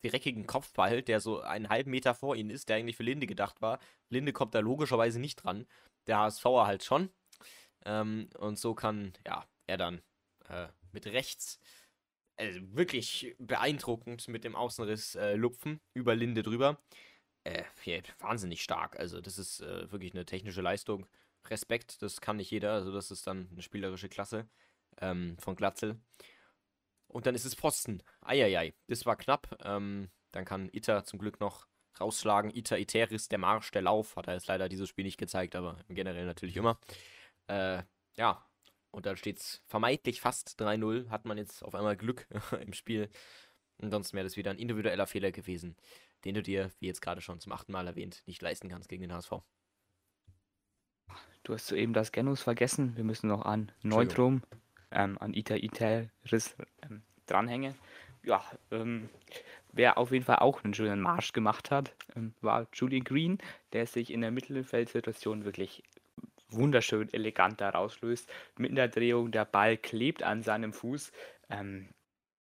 dreckigen 0.04 0.48
Kopfball, 0.48 1.02
der 1.02 1.20
so 1.20 1.42
einen 1.42 1.70
halben 1.70 1.92
Meter 1.92 2.16
vor 2.16 2.36
ihnen 2.36 2.50
ist, 2.50 2.70
der 2.70 2.78
eigentlich 2.78 2.98
für 2.98 3.04
Linde 3.04 3.28
gedacht 3.28 3.62
war. 3.62 3.80
Linde 4.10 4.34
kommt 4.34 4.56
da 4.56 4.60
logischerweise 4.60 5.20
nicht 5.20 5.38
dran. 5.38 5.68
Der 6.08 6.20
HSVer 6.20 6.68
halt 6.68 6.84
schon. 6.84 7.10
Ähm, 7.86 8.30
und 8.38 8.58
so 8.60 8.74
kann, 8.76 9.14
ja, 9.26 9.46
er 9.66 9.78
dann 9.78 10.02
äh, 10.50 10.68
mit 10.92 11.08
rechts 11.08 11.60
äh, 12.38 12.60
wirklich 12.62 13.36
beeindruckend 13.40 14.28
mit 14.28 14.44
dem 14.44 14.56
Außenriss 14.56 15.16
äh, 15.16 15.36
lupfen, 15.36 15.80
über 15.94 16.16
Linde 16.16 16.44
drüber. 16.44 16.80
Äh, 17.44 17.64
wahnsinnig 18.20 18.62
stark. 18.62 19.00
Also, 19.00 19.22
das 19.22 19.38
ist 19.38 19.62
äh, 19.62 19.92
wirklich 19.92 20.14
eine 20.14 20.26
technische 20.26 20.62
Leistung. 20.62 21.08
Respekt, 21.46 22.02
das 22.02 22.20
kann 22.22 22.38
nicht 22.38 22.52
jeder. 22.52 22.74
Also, 22.74 22.92
das 22.92 23.12
ist 23.12 23.26
dann 23.26 23.48
eine 23.52 23.62
spielerische 23.62 24.10
Klasse 24.10 24.50
ähm, 25.02 25.38
von 25.40 25.56
Glatzel. 25.56 26.00
Und 27.18 27.26
dann 27.26 27.34
ist 27.34 27.46
es 27.46 27.56
Pfosten. 27.56 28.04
Eieiei, 28.22 28.76
das 28.86 29.08
war 29.08 29.16
knapp. 29.16 29.58
Ähm, 29.64 30.12
dann 30.34 30.46
kann 30.46 30.70
Ita 30.72 31.04
zum 31.04 31.18
Glück 31.18 31.40
noch 31.40 31.66
rausschlagen. 32.00 32.56
Ita 32.56 32.78
Iteris, 32.78 33.28
der 33.28 33.40
Marsch, 33.40 33.72
der 33.72 33.82
Lauf. 33.82 34.16
Hat 34.16 34.28
er 34.28 34.36
jetzt 34.36 34.46
leider 34.46 34.70
dieses 34.70 34.88
Spiel 34.88 35.04
nicht 35.04 35.18
gezeigt, 35.18 35.56
aber 35.56 35.84
generell 35.90 36.28
natürlich 36.28 36.56
immer. 36.56 36.80
Äh, 37.48 37.82
ja, 38.18 38.46
und 38.92 39.08
dann 39.08 39.18
steht 39.18 39.40
es 39.40 39.64
vermeintlich 39.66 40.22
fast 40.22 40.62
3-0. 40.62 41.10
Hat 41.10 41.26
man 41.26 41.40
jetzt 41.40 41.64
auf 41.64 41.74
einmal 41.74 41.98
Glück 41.98 42.28
im 42.62 42.74
Spiel. 42.74 43.10
Ansonsten 43.82 44.16
wäre 44.16 44.28
das 44.28 44.38
wieder 44.38 44.52
ein 44.52 44.60
individueller 44.60 45.08
Fehler 45.08 45.32
gewesen, 45.32 45.76
den 46.24 46.36
du 46.36 46.44
dir, 46.44 46.70
wie 46.78 46.86
jetzt 46.86 47.02
gerade 47.02 47.22
schon 47.22 47.40
zum 47.40 47.52
achten 47.52 47.72
Mal 47.72 47.88
erwähnt, 47.88 48.22
nicht 48.28 48.44
leisten 48.44 48.70
kannst 48.70 48.90
gegen 48.90 49.02
den 49.02 49.14
HSV. 49.14 49.32
Du 51.42 51.56
hast 51.56 51.66
soeben 51.66 51.94
das 51.94 52.12
Genus 52.12 52.44
vergessen. 52.44 52.96
Wir 52.96 53.04
müssen 53.04 53.28
noch 53.28 53.42
an 53.42 53.72
Neutrum, 53.82 54.44
ähm, 54.92 55.18
an 55.20 55.34
Ita 55.34 55.56
Iteris 55.56 56.56
ähm, 56.84 57.02
dranhängen. 57.26 57.76
Ja, 58.24 58.44
ähm, 58.72 59.10
wer 59.72 59.98
auf 59.98 60.12
jeden 60.12 60.26
Fall 60.26 60.40
auch 60.40 60.64
einen 60.64 60.74
schönen 60.74 61.02
Marsch 61.02 61.34
gemacht 61.34 61.72
hat, 61.72 61.94
ähm, 62.16 62.34
war 62.42 62.68
Julian 62.74 63.04
Green, 63.04 63.38
der 63.74 63.88
sich 63.88 64.12
in 64.12 64.22
der 64.22 64.32
Mittelfeldsituation 64.32 65.46
wirklich 65.46 65.84
wunderschön 66.50 67.12
elegant 67.14 67.62
da 67.62 67.70
rauslöst. 67.70 68.30
Mit 68.58 68.76
der 68.78 68.88
Drehung, 68.88 69.32
der 69.32 69.46
Ball 69.46 69.78
klebt 69.78 70.24
an 70.24 70.44
seinem 70.44 70.74
Fuß. 70.74 71.12
Ähm, 71.50 71.90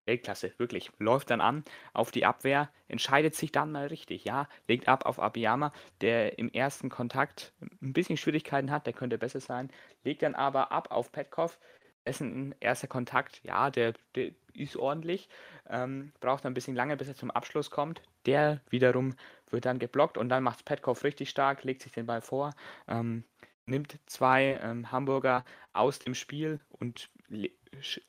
Weltklasse, 0.06 0.52
wirklich. 0.59 0.90
Läuft 0.98 1.30
dann 1.30 1.40
an 1.40 1.64
auf 1.92 2.11
die 2.11 2.24
Abwehr, 2.24 2.70
entscheidet 2.88 3.35
sich 3.35 3.52
dann 3.52 3.72
mal 3.72 3.88
richtig, 3.88 4.24
ja. 4.24 4.48
Legt 4.68 4.88
ab 4.88 5.04
auf 5.04 5.18
Abiyama, 5.18 5.72
der 6.00 6.38
im 6.38 6.50
ersten 6.52 6.88
Kontakt 6.88 7.52
ein 7.82 7.92
bisschen 7.92 8.16
Schwierigkeiten 8.16 8.70
hat, 8.70 8.87
der 8.87 8.92
könnte 8.92 9.18
besser 9.18 9.40
sein. 9.40 9.70
Legt 10.04 10.22
dann 10.22 10.35
aber 10.35 10.72
ab 10.72 10.90
auf 10.90 11.12
Petkov, 11.12 11.59
dessen 12.07 12.55
erster 12.61 12.87
Kontakt, 12.87 13.40
ja, 13.45 13.71
der, 13.71 13.95
der 14.14 14.31
ist 14.55 14.77
ordentlich. 14.77 15.29
Ähm, 15.69 16.12
braucht 16.21 16.47
ein 16.47 16.55
bisschen 16.55 16.77
lange, 16.77 16.97
bis 16.97 17.09
er 17.09 17.14
zum 17.14 17.31
Abschluss 17.31 17.71
kommt. 17.71 18.01
Der 18.25 18.61
wiederum 18.71 19.14
wird 19.51 19.66
dann 19.66 19.79
geblockt 19.79 20.19
und 20.19 20.29
dann 20.29 20.42
macht 20.42 20.64
Petkov 20.64 21.05
richtig 21.05 21.31
stark, 21.31 21.64
legt 21.64 21.83
sich 21.83 21.92
den 21.92 22.07
Ball 22.07 22.21
vor. 22.21 22.55
Ähm, 22.88 23.25
nimmt 23.66 23.99
zwei 24.07 24.59
ähm, 24.62 24.90
Hamburger 24.90 25.45
aus 25.73 25.99
dem 25.99 26.14
Spiel 26.14 26.61
und 26.71 27.11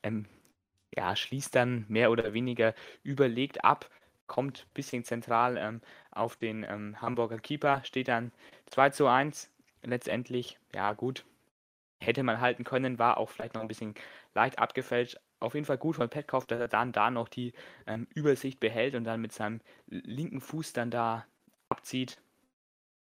ähm, 0.02 0.26
ja, 0.94 1.14
schließt 1.14 1.54
dann 1.54 1.84
mehr 1.88 2.10
oder 2.10 2.32
weniger 2.32 2.74
überlegt 3.02 3.64
ab, 3.64 3.90
kommt 4.26 4.66
ein 4.66 4.74
bisschen 4.74 5.04
zentral 5.04 5.56
ähm, 5.56 5.80
auf 6.10 6.36
den 6.36 6.64
ähm, 6.64 7.00
Hamburger 7.00 7.38
Keeper, 7.38 7.82
steht 7.84 8.08
dann 8.08 8.32
2 8.66 8.90
zu 8.90 9.06
1. 9.06 9.50
Letztendlich, 9.82 10.58
ja 10.74 10.92
gut, 10.92 11.24
hätte 12.00 12.22
man 12.22 12.40
halten 12.40 12.64
können, 12.64 12.98
war 12.98 13.18
auch 13.18 13.30
vielleicht 13.30 13.54
noch 13.54 13.62
ein 13.62 13.68
bisschen 13.68 13.94
leicht 14.34 14.58
abgefälscht. 14.58 15.18
Auf 15.40 15.54
jeden 15.54 15.66
Fall 15.66 15.78
gut 15.78 15.96
von 15.96 16.08
Petkoff, 16.08 16.46
dass 16.46 16.60
er 16.60 16.68
dann 16.68 16.92
da 16.92 17.10
noch 17.10 17.28
die 17.28 17.52
ähm, 17.86 18.06
Übersicht 18.14 18.60
behält 18.60 18.94
und 18.94 19.04
dann 19.04 19.20
mit 19.20 19.32
seinem 19.32 19.60
linken 19.86 20.40
Fuß 20.40 20.72
dann 20.72 20.90
da 20.90 21.26
abzieht. 21.68 22.20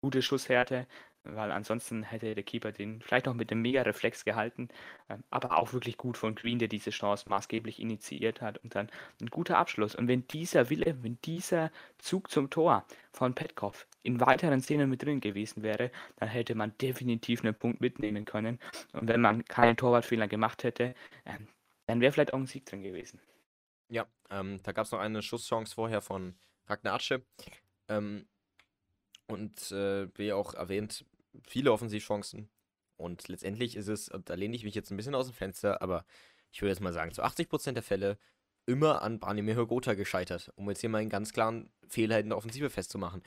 Gute 0.01 0.21
Schusshärte, 0.21 0.87
weil 1.25 1.51
ansonsten 1.51 2.03
hätte 2.03 2.35
der 2.35 2.43
Keeper 2.43 2.71
den 2.71 3.01
vielleicht 3.01 3.25
noch 3.25 3.33
mit 3.33 3.51
einem 3.51 3.61
Mega-Reflex 3.61 4.25
gehalten, 4.25 4.69
ähm, 5.09 5.23
aber 5.29 5.57
auch 5.57 5.73
wirklich 5.73 5.97
gut 5.97 6.17
von 6.17 6.35
Green, 6.35 6.59
der 6.59 6.67
diese 6.67 6.91
Chance 6.91 7.27
maßgeblich 7.29 7.79
initiiert 7.79 8.41
hat 8.41 8.57
und 8.59 8.75
dann 8.75 8.89
ein 9.21 9.27
guter 9.27 9.57
Abschluss. 9.57 9.95
Und 9.95 10.07
wenn 10.07 10.27
dieser 10.27 10.69
Wille, 10.69 10.97
wenn 11.01 11.17
dieser 11.23 11.71
Zug 11.97 12.29
zum 12.29 12.49
Tor 12.49 12.85
von 13.11 13.33
Petkoff 13.33 13.87
in 14.03 14.19
weiteren 14.19 14.61
Szenen 14.61 14.89
mit 14.89 15.03
drin 15.03 15.21
gewesen 15.21 15.63
wäre, 15.63 15.91
dann 16.17 16.29
hätte 16.29 16.55
man 16.55 16.77
definitiv 16.77 17.43
einen 17.43 17.55
Punkt 17.55 17.81
mitnehmen 17.81 18.25
können. 18.25 18.59
Und 18.93 19.07
wenn 19.07 19.21
man 19.21 19.45
keinen 19.45 19.77
Torwartfehler 19.77 20.27
gemacht 20.27 20.63
hätte, 20.63 20.95
ähm, 21.25 21.47
dann 21.87 22.01
wäre 22.01 22.11
vielleicht 22.11 22.33
auch 22.33 22.39
ein 22.39 22.45
Sieg 22.45 22.65
drin 22.65 22.83
gewesen. 22.83 23.19
Ja, 23.89 24.07
ähm, 24.29 24.59
da 24.63 24.71
gab 24.71 24.85
es 24.85 24.91
noch 24.91 24.99
eine 24.99 25.21
Schusschance 25.21 25.75
vorher 25.75 26.01
von 26.01 26.35
Ragnar 26.67 26.95
Atsche. 26.95 27.23
Ähm, 27.87 28.25
und 29.27 29.71
äh, 29.71 30.07
wie 30.17 30.33
auch 30.33 30.53
erwähnt, 30.53 31.05
viele 31.47 31.71
Offensivchancen. 31.71 32.49
Und 32.97 33.27
letztendlich 33.27 33.75
ist 33.75 33.87
es, 33.87 34.09
da 34.25 34.33
lehne 34.35 34.55
ich 34.55 34.63
mich 34.63 34.75
jetzt 34.75 34.91
ein 34.91 34.97
bisschen 34.97 35.15
aus 35.15 35.27
dem 35.27 35.35
Fenster, 35.35 35.81
aber 35.81 36.05
ich 36.51 36.61
würde 36.61 36.71
jetzt 36.71 36.81
mal 36.81 36.93
sagen, 36.93 37.11
zu 37.11 37.23
80% 37.23 37.73
der 37.73 37.83
Fälle 37.83 38.17
immer 38.65 39.01
an 39.01 39.19
Branimir 39.19 39.55
Hörgotha 39.55 39.93
gescheitert, 39.93 40.51
um 40.55 40.69
jetzt 40.69 40.81
hier 40.81 40.89
mal 40.89 40.99
einen 40.99 41.09
ganz 41.09 41.33
klaren 41.33 41.69
Fehler 41.87 42.19
in 42.19 42.29
der 42.29 42.37
Offensive 42.37 42.69
festzumachen. 42.69 43.21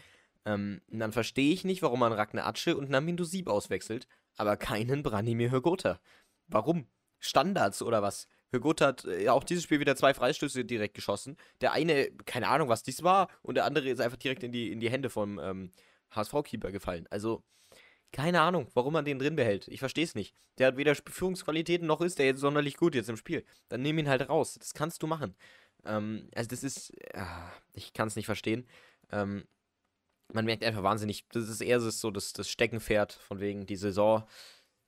Ähm, 0.45 0.81
dann 0.89 1.13
verstehe 1.13 1.53
ich 1.53 1.65
nicht, 1.65 1.83
warum 1.83 2.01
man 2.01 2.13
Ragnar 2.13 2.47
Atsche 2.47 2.77
und 2.77 2.91
Namin 2.91 3.17
Dusib 3.17 3.49
auswechselt, 3.49 4.09
aber 4.37 4.57
keinen 4.57 5.03
Branimir 5.03 5.51
Hörgotha. 5.51 6.01
Warum? 6.47 6.87
Standards 7.19 7.83
oder 7.83 8.03
was? 8.03 8.29
Hörgotha 8.51 8.87
hat 8.87 9.05
ja 9.05 9.33
auch 9.33 9.45
dieses 9.45 9.65
Spiel 9.65 9.81
wieder 9.81 9.97
zwei 9.97 10.15
Freistöße 10.15 10.65
direkt 10.65 10.95
geschossen. 10.95 11.37
Der 11.61 11.73
eine, 11.73 12.11
keine 12.25 12.49
Ahnung, 12.49 12.69
was 12.69 12.83
dies 12.83 13.03
war, 13.03 13.29
und 13.43 13.57
der 13.57 13.65
andere 13.65 13.89
ist 13.89 14.01
einfach 14.01 14.17
direkt 14.17 14.43
in 14.43 14.53
die, 14.53 14.73
in 14.73 14.81
die 14.81 14.91
Hände 14.91 15.11
vom 15.11 15.39
ähm, 15.39 15.73
HSV-Keeper 16.13 16.73
gefallen. 16.73 17.07
Also, 17.11 17.43
keine 18.13 18.41
Ahnung, 18.41 18.69
warum 18.75 18.93
man 18.95 19.05
den 19.05 19.19
drin 19.19 19.37
behält. 19.37 19.69
Ich 19.69 19.81
verstehe 19.81 20.05
es 20.05 20.15
nicht. 20.15 20.35
Der 20.59 20.69
hat 20.69 20.77
weder 20.77 20.95
Führungsqualitäten 20.95 21.87
noch 21.87 22.01
ist 22.01 22.19
der 22.19 22.27
jetzt 22.27 22.41
sonderlich 22.41 22.77
gut 22.77 22.95
jetzt 22.95 23.09
im 23.09 23.17
Spiel. 23.17 23.45
Dann 23.69 23.83
nimm 23.83 23.99
ihn 23.99 24.09
halt 24.09 24.29
raus. 24.29 24.57
Das 24.59 24.75
kannst 24.75 25.03
du 25.03 25.07
machen. 25.07 25.35
Ähm, 25.85 26.29
also 26.35 26.49
das 26.49 26.65
ist, 26.65 26.91
äh, 27.15 27.25
ich 27.75 27.93
kann 27.93 28.09
es 28.09 28.17
nicht 28.17 28.27
verstehen. 28.27 28.67
Ähm, 29.11 29.45
man 30.33 30.45
merkt 30.45 30.65
einfach 30.65 30.83
wahnsinnig, 30.83 31.27
das 31.29 31.49
ist 31.49 31.61
eher 31.61 31.81
so 31.81 32.11
das, 32.11 32.33
das 32.33 32.51
Steckenpferd 32.51 33.13
von 33.13 33.41
wegen, 33.41 33.67
die 33.67 33.77
Saison 33.77 34.25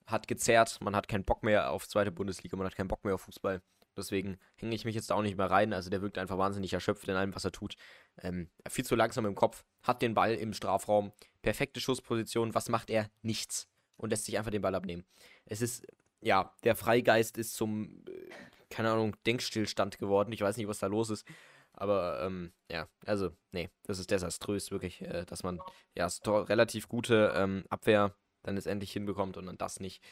hat 0.05 0.27
gezerrt, 0.27 0.79
man 0.81 0.95
hat 0.95 1.07
keinen 1.07 1.23
Bock 1.23 1.43
mehr 1.43 1.71
auf 1.71 1.87
zweite 1.87 2.11
Bundesliga, 2.11 2.57
man 2.57 2.67
hat 2.67 2.75
keinen 2.75 2.87
Bock 2.87 3.03
mehr 3.03 3.15
auf 3.15 3.21
Fußball. 3.21 3.61
Deswegen 3.97 4.37
hänge 4.55 4.75
ich 4.75 4.85
mich 4.85 4.95
jetzt 4.95 5.09
da 5.09 5.15
auch 5.15 5.21
nicht 5.21 5.37
mehr 5.37 5.49
rein. 5.49 5.73
Also 5.73 5.89
der 5.89 6.01
wirkt 6.01 6.17
einfach 6.17 6.37
wahnsinnig 6.37 6.73
erschöpft 6.73 7.07
in 7.07 7.15
allem, 7.15 7.35
was 7.35 7.45
er 7.45 7.51
tut. 7.51 7.75
Ähm, 8.21 8.49
viel 8.69 8.85
zu 8.85 8.95
langsam 8.95 9.25
im 9.25 9.35
Kopf, 9.35 9.63
hat 9.83 10.01
den 10.01 10.13
Ball 10.13 10.33
im 10.35 10.53
Strafraum, 10.53 11.11
perfekte 11.41 11.79
Schussposition. 11.79 12.55
Was 12.55 12.69
macht 12.69 12.89
er? 12.89 13.09
Nichts. 13.21 13.67
Und 13.97 14.09
lässt 14.09 14.25
sich 14.25 14.37
einfach 14.37 14.51
den 14.51 14.61
Ball 14.61 14.75
abnehmen. 14.75 15.05
Es 15.45 15.61
ist, 15.61 15.85
ja, 16.21 16.53
der 16.63 16.75
Freigeist 16.75 17.37
ist 17.37 17.55
zum, 17.55 18.03
äh, 18.07 18.29
keine 18.69 18.91
Ahnung, 18.91 19.15
Denkstillstand 19.25 19.99
geworden. 19.99 20.31
Ich 20.31 20.41
weiß 20.41 20.57
nicht, 20.57 20.67
was 20.67 20.79
da 20.79 20.87
los 20.87 21.09
ist. 21.09 21.27
Aber 21.73 22.21
ähm, 22.23 22.51
ja, 22.69 22.87
also, 23.05 23.31
nee, 23.51 23.69
das 23.83 23.99
ist 23.99 24.11
desaströs, 24.11 24.71
wirklich, 24.71 25.01
äh, 25.01 25.25
dass 25.25 25.43
man 25.43 25.61
ja 25.95 26.07
relativ 26.25 26.87
gute 26.87 27.33
ähm, 27.35 27.63
Abwehr 27.69 28.15
dann 28.43 28.55
letztendlich 28.55 28.91
hinbekommt 28.91 29.37
und 29.37 29.45
dann 29.45 29.57
das 29.57 29.79
nicht. 29.79 30.03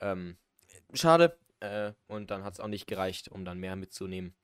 Ähm, 0.00 0.36
schade, 0.94 1.38
äh, 1.60 1.92
und 2.06 2.30
dann 2.30 2.44
hat 2.44 2.54
es 2.54 2.60
auch 2.60 2.68
nicht 2.68 2.86
gereicht, 2.86 3.28
um 3.28 3.44
dann 3.44 3.58
mehr 3.58 3.76
mitzunehmen. 3.76 4.34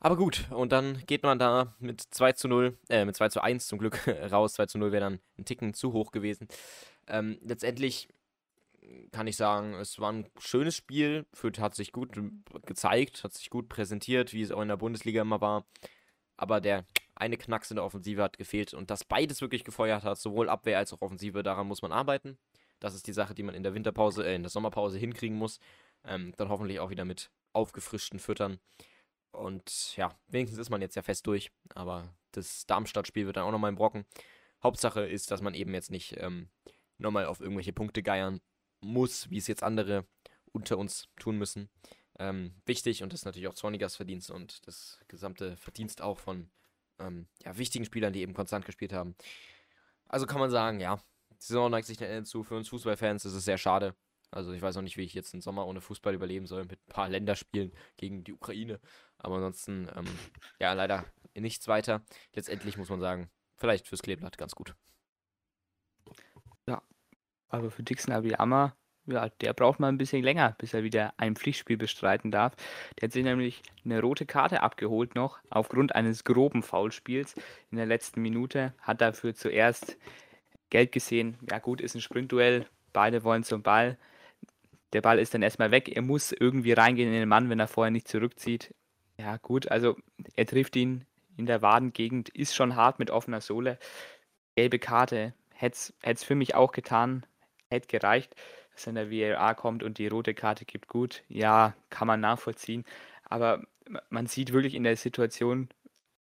Aber 0.00 0.16
gut, 0.16 0.50
und 0.50 0.70
dann 0.72 1.02
geht 1.06 1.22
man 1.22 1.38
da 1.38 1.74
mit 1.78 2.02
2 2.02 2.32
zu 2.32 2.46
0, 2.48 2.76
äh, 2.90 3.06
mit 3.06 3.16
2 3.16 3.30
zu 3.30 3.42
1 3.42 3.66
zum 3.66 3.78
Glück 3.78 4.06
raus. 4.30 4.54
2 4.54 4.66
zu 4.66 4.78
0 4.78 4.92
wäre 4.92 5.04
dann 5.04 5.20
ein 5.38 5.46
Ticken 5.46 5.72
zu 5.72 5.92
hoch 5.92 6.12
gewesen. 6.12 6.48
Ähm, 7.06 7.38
letztendlich 7.42 8.08
kann 9.12 9.26
ich 9.26 9.36
sagen, 9.36 9.74
es 9.74 9.98
war 9.98 10.12
ein 10.12 10.26
schönes 10.38 10.76
Spiel. 10.76 11.26
Fürth 11.32 11.58
hat 11.58 11.74
sich 11.74 11.92
gut 11.92 12.10
gezeigt, 12.66 13.24
hat 13.24 13.32
sich 13.32 13.50
gut 13.50 13.68
präsentiert, 13.68 14.32
wie 14.32 14.42
es 14.42 14.52
auch 14.52 14.60
in 14.60 14.68
der 14.68 14.76
Bundesliga 14.76 15.22
immer 15.22 15.40
war. 15.40 15.64
Aber 16.36 16.60
der 16.60 16.84
eine 17.14 17.36
Knacks 17.36 17.70
in 17.70 17.76
der 17.76 17.84
Offensive 17.84 18.22
hat 18.22 18.38
gefehlt 18.38 18.74
und 18.74 18.90
dass 18.90 19.04
beides 19.04 19.40
wirklich 19.40 19.64
gefeuert 19.64 20.02
hat, 20.02 20.18
sowohl 20.18 20.48
Abwehr 20.48 20.78
als 20.78 20.92
auch 20.92 21.00
Offensive, 21.00 21.42
daran 21.42 21.68
muss 21.68 21.82
man 21.82 21.92
arbeiten. 21.92 22.36
Das 22.80 22.94
ist 22.94 23.06
die 23.06 23.12
Sache, 23.12 23.34
die 23.34 23.42
man 23.42 23.54
in 23.54 23.62
der 23.62 23.74
Winterpause, 23.74 24.26
äh, 24.26 24.34
in 24.34 24.42
der 24.42 24.50
Sommerpause 24.50 24.98
hinkriegen 24.98 25.36
muss. 25.36 25.58
Ähm, 26.04 26.32
dann 26.36 26.48
hoffentlich 26.48 26.80
auch 26.80 26.90
wieder 26.90 27.04
mit 27.04 27.30
aufgefrischten 27.52 28.18
Füttern. 28.18 28.58
Und 29.32 29.96
ja, 29.96 30.16
wenigstens 30.28 30.60
ist 30.60 30.70
man 30.70 30.82
jetzt 30.82 30.94
ja 30.96 31.02
fest 31.02 31.26
durch. 31.26 31.50
Aber 31.74 32.14
das 32.32 32.66
Darmstadt-Spiel 32.66 33.26
wird 33.26 33.36
dann 33.36 33.44
auch 33.44 33.52
nochmal 33.52 33.72
ein 33.72 33.76
Brocken. 33.76 34.04
Hauptsache 34.62 35.06
ist, 35.06 35.30
dass 35.30 35.42
man 35.42 35.54
eben 35.54 35.74
jetzt 35.74 35.90
nicht 35.90 36.16
ähm, 36.18 36.48
nochmal 36.98 37.26
auf 37.26 37.40
irgendwelche 37.40 37.72
Punkte 37.72 38.02
geiern 38.02 38.40
muss, 38.80 39.30
wie 39.30 39.38
es 39.38 39.46
jetzt 39.46 39.62
andere 39.62 40.06
unter 40.52 40.78
uns 40.78 41.08
tun 41.16 41.36
müssen. 41.38 41.68
Ähm, 42.18 42.54
wichtig 42.64 43.02
und 43.02 43.12
das 43.12 43.20
ist 43.20 43.24
natürlich 43.24 43.48
auch 43.48 43.54
Zornigas 43.54 43.96
Verdienst 43.96 44.30
und 44.30 44.66
das 44.68 45.00
gesamte 45.08 45.56
Verdienst 45.56 46.00
auch 46.00 46.18
von 46.18 46.48
ähm, 47.00 47.26
ja, 47.44 47.58
wichtigen 47.58 47.84
Spielern, 47.84 48.12
die 48.12 48.20
eben 48.20 48.34
konstant 48.34 48.64
gespielt 48.64 48.92
haben. 48.92 49.16
Also 50.08 50.26
kann 50.26 50.38
man 50.38 50.50
sagen, 50.50 50.80
ja, 50.80 51.02
die 51.40 51.46
Saison 51.46 51.70
neigt 51.70 51.86
sich 51.86 52.00
Ende 52.00 52.24
zu. 52.24 52.44
Für 52.44 52.56
uns 52.56 52.68
Fußballfans 52.68 53.24
ist 53.24 53.34
es 53.34 53.44
sehr 53.44 53.58
schade. 53.58 53.94
Also 54.30 54.52
ich 54.52 54.62
weiß 54.62 54.76
auch 54.76 54.82
nicht, 54.82 54.96
wie 54.96 55.04
ich 55.04 55.14
jetzt 55.14 55.32
einen 55.32 55.42
Sommer 55.42 55.66
ohne 55.66 55.80
Fußball 55.80 56.14
überleben 56.14 56.46
soll, 56.46 56.64
mit 56.64 56.80
ein 56.80 56.92
paar 56.92 57.08
Länderspielen 57.08 57.72
gegen 57.96 58.24
die 58.24 58.32
Ukraine. 58.32 58.80
Aber 59.18 59.36
ansonsten, 59.36 59.88
ähm, 59.94 60.04
ja, 60.58 60.72
leider 60.72 61.04
nichts 61.34 61.68
weiter. 61.68 62.02
Letztendlich 62.34 62.76
muss 62.76 62.88
man 62.88 63.00
sagen, 63.00 63.30
vielleicht 63.56 63.86
fürs 63.86 64.02
Kleeblatt 64.02 64.36
ganz 64.36 64.54
gut. 64.54 64.74
Ja, 66.68 66.82
aber 67.48 67.70
für 67.70 67.82
Dixon 67.82 68.12
Abiyama, 68.12 68.76
ja, 69.06 69.28
der 69.28 69.52
braucht 69.52 69.80
mal 69.80 69.88
ein 69.88 69.98
bisschen 69.98 70.22
länger, 70.22 70.56
bis 70.58 70.74
er 70.74 70.82
wieder 70.82 71.14
ein 71.18 71.36
Pflichtspiel 71.36 71.76
bestreiten 71.76 72.30
darf. 72.30 72.56
Der 72.98 73.06
hat 73.06 73.12
sich 73.12 73.22
nämlich 73.22 73.62
eine 73.84 74.00
rote 74.00 74.26
Karte 74.26 74.62
abgeholt 74.62 75.14
noch, 75.14 75.38
aufgrund 75.50 75.94
eines 75.94 76.24
groben 76.24 76.62
Foulspiels 76.62 77.34
in 77.70 77.76
der 77.76 77.86
letzten 77.86 78.22
Minute. 78.22 78.74
Hat 78.80 79.00
dafür 79.00 79.34
zuerst 79.34 79.96
Geld 80.74 80.90
gesehen, 80.90 81.38
ja 81.48 81.60
gut, 81.60 81.80
ist 81.80 81.94
ein 81.94 82.00
Sprintduell, 82.00 82.66
beide 82.92 83.22
wollen 83.22 83.44
zum 83.44 83.62
Ball. 83.62 83.96
Der 84.92 85.02
Ball 85.02 85.20
ist 85.20 85.32
dann 85.32 85.42
erstmal 85.42 85.70
weg, 85.70 85.88
er 85.88 86.02
muss 86.02 86.32
irgendwie 86.32 86.72
reingehen 86.72 87.12
in 87.12 87.14
den 87.14 87.28
Mann, 87.28 87.48
wenn 87.48 87.60
er 87.60 87.68
vorher 87.68 87.92
nicht 87.92 88.08
zurückzieht. 88.08 88.74
Ja 89.16 89.36
gut, 89.36 89.70
also 89.70 89.96
er 90.34 90.46
trifft 90.46 90.74
ihn 90.74 91.04
in 91.36 91.46
der 91.46 91.62
Wadengegend, 91.62 92.28
ist 92.28 92.56
schon 92.56 92.74
hart 92.74 92.98
mit 92.98 93.12
offener 93.12 93.40
Sohle. 93.40 93.78
Gelbe 94.56 94.80
Karte, 94.80 95.32
hätte 95.52 95.92
es 96.02 96.24
für 96.24 96.34
mich 96.34 96.56
auch 96.56 96.72
getan, 96.72 97.24
hätte 97.70 97.86
gereicht, 97.86 98.34
dass 98.72 98.82
dann 98.82 98.96
der 98.96 99.12
VAR 99.12 99.54
kommt 99.54 99.84
und 99.84 99.98
die 99.98 100.08
rote 100.08 100.34
Karte 100.34 100.64
gibt. 100.64 100.88
Gut, 100.88 101.22
ja, 101.28 101.76
kann 101.88 102.08
man 102.08 102.18
nachvollziehen. 102.18 102.84
Aber 103.22 103.62
man 104.10 104.26
sieht 104.26 104.52
wirklich 104.52 104.74
in 104.74 104.82
der 104.82 104.96
Situation 104.96 105.68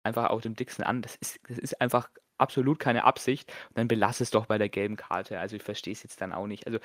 einfach 0.05 0.31
auch 0.31 0.41
dem 0.41 0.57
Dixon 0.57 0.87
an, 0.87 1.03
das 1.03 1.17
ist, 1.17 1.39
das 1.47 1.59
ist 1.59 1.83
einfach 1.83 2.09
absolut 2.39 2.79
keine 2.79 3.05
Absicht, 3.05 3.53
dann 3.75 3.89
belass 3.89 4.21
es 4.21 4.31
doch 4.31 4.47
bei 4.47 4.59
der 4.59 4.69
gelben 4.69 4.97
Karte. 4.97 5.39
Also 5.41 5.57
ich 5.57 5.63
verstehe 5.63 5.93
es 5.93 6.03
jetzt 6.03 6.21
dann 6.21 6.33
auch 6.33 6.47
nicht. 6.47 6.67
Also 6.67 6.79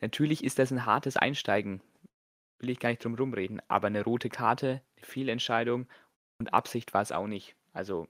natürlich 0.00 0.44
ist 0.44 0.58
das 0.58 0.70
ein 0.70 0.86
hartes 0.86 1.16
Einsteigen, 1.16 1.80
will 2.58 2.70
ich 2.70 2.80
gar 2.80 2.90
nicht 2.90 3.04
drum 3.04 3.14
rumreden, 3.14 3.60
aber 3.68 3.88
eine 3.88 4.04
rote 4.04 4.28
Karte, 4.28 4.82
eine 4.96 5.06
Fehlentscheidung 5.06 5.86
und 6.38 6.54
Absicht 6.54 6.94
war 6.94 7.02
es 7.02 7.12
auch 7.12 7.26
nicht. 7.26 7.56
Also 7.72 8.08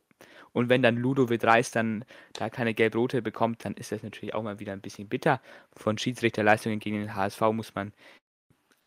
und 0.52 0.68
wenn 0.68 0.82
dann 0.82 0.96
Ludovic 0.96 1.44
Reis 1.44 1.70
dann 1.70 2.04
da 2.32 2.48
keine 2.48 2.72
gelb-rote 2.74 3.20
bekommt, 3.22 3.64
dann 3.64 3.74
ist 3.74 3.92
das 3.92 4.02
natürlich 4.02 4.34
auch 4.34 4.42
mal 4.42 4.58
wieder 4.58 4.72
ein 4.72 4.80
bisschen 4.80 5.08
bitter. 5.08 5.40
Von 5.74 5.98
Schiedsrichterleistungen 5.98 6.78
gegen 6.78 6.98
den 6.98 7.14
HSV 7.14 7.40
muss 7.52 7.74
man 7.74 7.92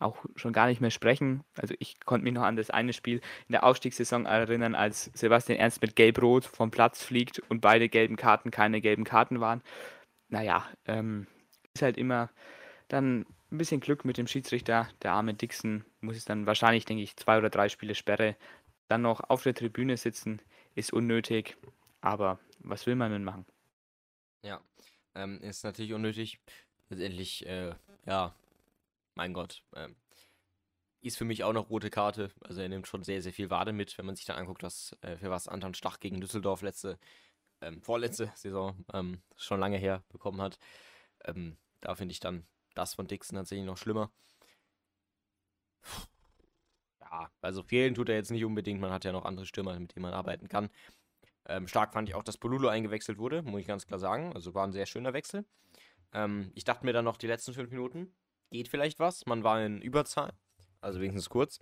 auch 0.00 0.24
schon 0.34 0.52
gar 0.52 0.66
nicht 0.66 0.80
mehr 0.80 0.90
sprechen. 0.90 1.44
Also 1.56 1.74
ich 1.78 2.00
konnte 2.00 2.24
mich 2.24 2.32
noch 2.32 2.42
an 2.42 2.56
das 2.56 2.70
eine 2.70 2.92
Spiel 2.92 3.20
in 3.46 3.52
der 3.52 3.64
Aufstiegssaison 3.64 4.26
erinnern, 4.26 4.74
als 4.74 5.10
Sebastian 5.14 5.58
Ernst 5.58 5.82
mit 5.82 5.94
Gelb-Rot 5.94 6.44
vom 6.44 6.70
Platz 6.70 7.04
fliegt 7.04 7.38
und 7.50 7.60
beide 7.60 7.88
gelben 7.88 8.16
Karten 8.16 8.50
keine 8.50 8.80
gelben 8.80 9.04
Karten 9.04 9.40
waren. 9.40 9.62
Naja, 10.28 10.66
ähm, 10.86 11.26
ist 11.74 11.82
halt 11.82 11.98
immer 11.98 12.30
dann 12.88 13.26
ein 13.52 13.58
bisschen 13.58 13.80
Glück 13.80 14.04
mit 14.04 14.16
dem 14.16 14.26
Schiedsrichter. 14.26 14.88
Der 15.02 15.12
arme 15.12 15.34
Dixon 15.34 15.84
muss 16.00 16.16
es 16.16 16.24
dann 16.24 16.46
wahrscheinlich, 16.46 16.84
denke 16.84 17.02
ich, 17.02 17.16
zwei 17.16 17.38
oder 17.38 17.50
drei 17.50 17.68
Spiele 17.68 17.94
Sperre. 17.94 18.36
Dann 18.88 19.02
noch 19.02 19.20
auf 19.28 19.42
der 19.42 19.54
Tribüne 19.54 19.96
sitzen, 19.96 20.40
ist 20.74 20.92
unnötig. 20.92 21.56
Aber 22.00 22.38
was 22.60 22.86
will 22.86 22.96
man 22.96 23.12
denn 23.12 23.24
machen? 23.24 23.44
Ja, 24.42 24.60
ähm, 25.14 25.40
ist 25.42 25.64
natürlich 25.64 25.92
unnötig. 25.92 26.40
Letztendlich, 26.88 27.46
äh, 27.46 27.74
ja, 28.06 28.34
mein 29.20 29.34
Gott, 29.34 29.62
ähm, 29.76 29.96
ist 31.02 31.18
für 31.18 31.26
mich 31.26 31.44
auch 31.44 31.52
noch 31.52 31.68
rote 31.68 31.90
Karte. 31.90 32.30
Also 32.40 32.62
er 32.62 32.70
nimmt 32.70 32.86
schon 32.86 33.04
sehr, 33.04 33.20
sehr 33.20 33.34
viel 33.34 33.50
Wade 33.50 33.74
mit, 33.74 33.98
wenn 33.98 34.06
man 34.06 34.16
sich 34.16 34.24
dann 34.24 34.38
anguckt, 34.38 34.62
was 34.62 34.96
äh, 35.02 35.18
für 35.18 35.28
was 35.28 35.46
Anton 35.46 35.74
Stach 35.74 36.00
gegen 36.00 36.22
Düsseldorf 36.22 36.62
letzte, 36.62 36.98
ähm, 37.60 37.82
vorletzte 37.82 38.32
Saison 38.34 38.82
ähm, 38.94 39.20
schon 39.36 39.60
lange 39.60 39.76
her 39.76 40.02
bekommen 40.08 40.40
hat. 40.40 40.58
Ähm, 41.26 41.58
da 41.82 41.94
finde 41.94 42.12
ich 42.12 42.20
dann 42.20 42.46
das 42.74 42.94
von 42.94 43.08
Dixon 43.08 43.36
tatsächlich 43.36 43.66
noch 43.66 43.76
schlimmer. 43.76 44.10
Ja, 47.02 47.30
also 47.42 47.62
fehlen 47.62 47.94
tut 47.94 48.08
er 48.08 48.14
jetzt 48.14 48.30
nicht 48.30 48.44
unbedingt. 48.46 48.80
Man 48.80 48.90
hat 48.90 49.04
ja 49.04 49.12
noch 49.12 49.26
andere 49.26 49.44
Stürmer, 49.44 49.78
mit 49.78 49.94
denen 49.94 50.04
man 50.04 50.14
arbeiten 50.14 50.48
kann. 50.48 50.70
Ähm, 51.44 51.68
stark 51.68 51.92
fand 51.92 52.08
ich 52.08 52.14
auch, 52.14 52.22
dass 52.24 52.38
Polulo 52.38 52.68
eingewechselt 52.68 53.18
wurde, 53.18 53.42
muss 53.42 53.60
ich 53.60 53.66
ganz 53.66 53.86
klar 53.86 53.98
sagen. 53.98 54.32
Also 54.34 54.54
war 54.54 54.66
ein 54.66 54.72
sehr 54.72 54.86
schöner 54.86 55.12
Wechsel. 55.12 55.44
Ähm, 56.14 56.52
ich 56.54 56.64
dachte 56.64 56.86
mir 56.86 56.94
dann 56.94 57.04
noch 57.04 57.18
die 57.18 57.26
letzten 57.26 57.52
fünf 57.52 57.70
Minuten, 57.70 58.14
geht 58.50 58.68
vielleicht 58.68 58.98
was. 58.98 59.26
Man 59.26 59.44
war 59.44 59.64
in 59.64 59.80
Überzahl, 59.80 60.32
also 60.80 61.00
wenigstens 61.00 61.28
kurz. 61.28 61.58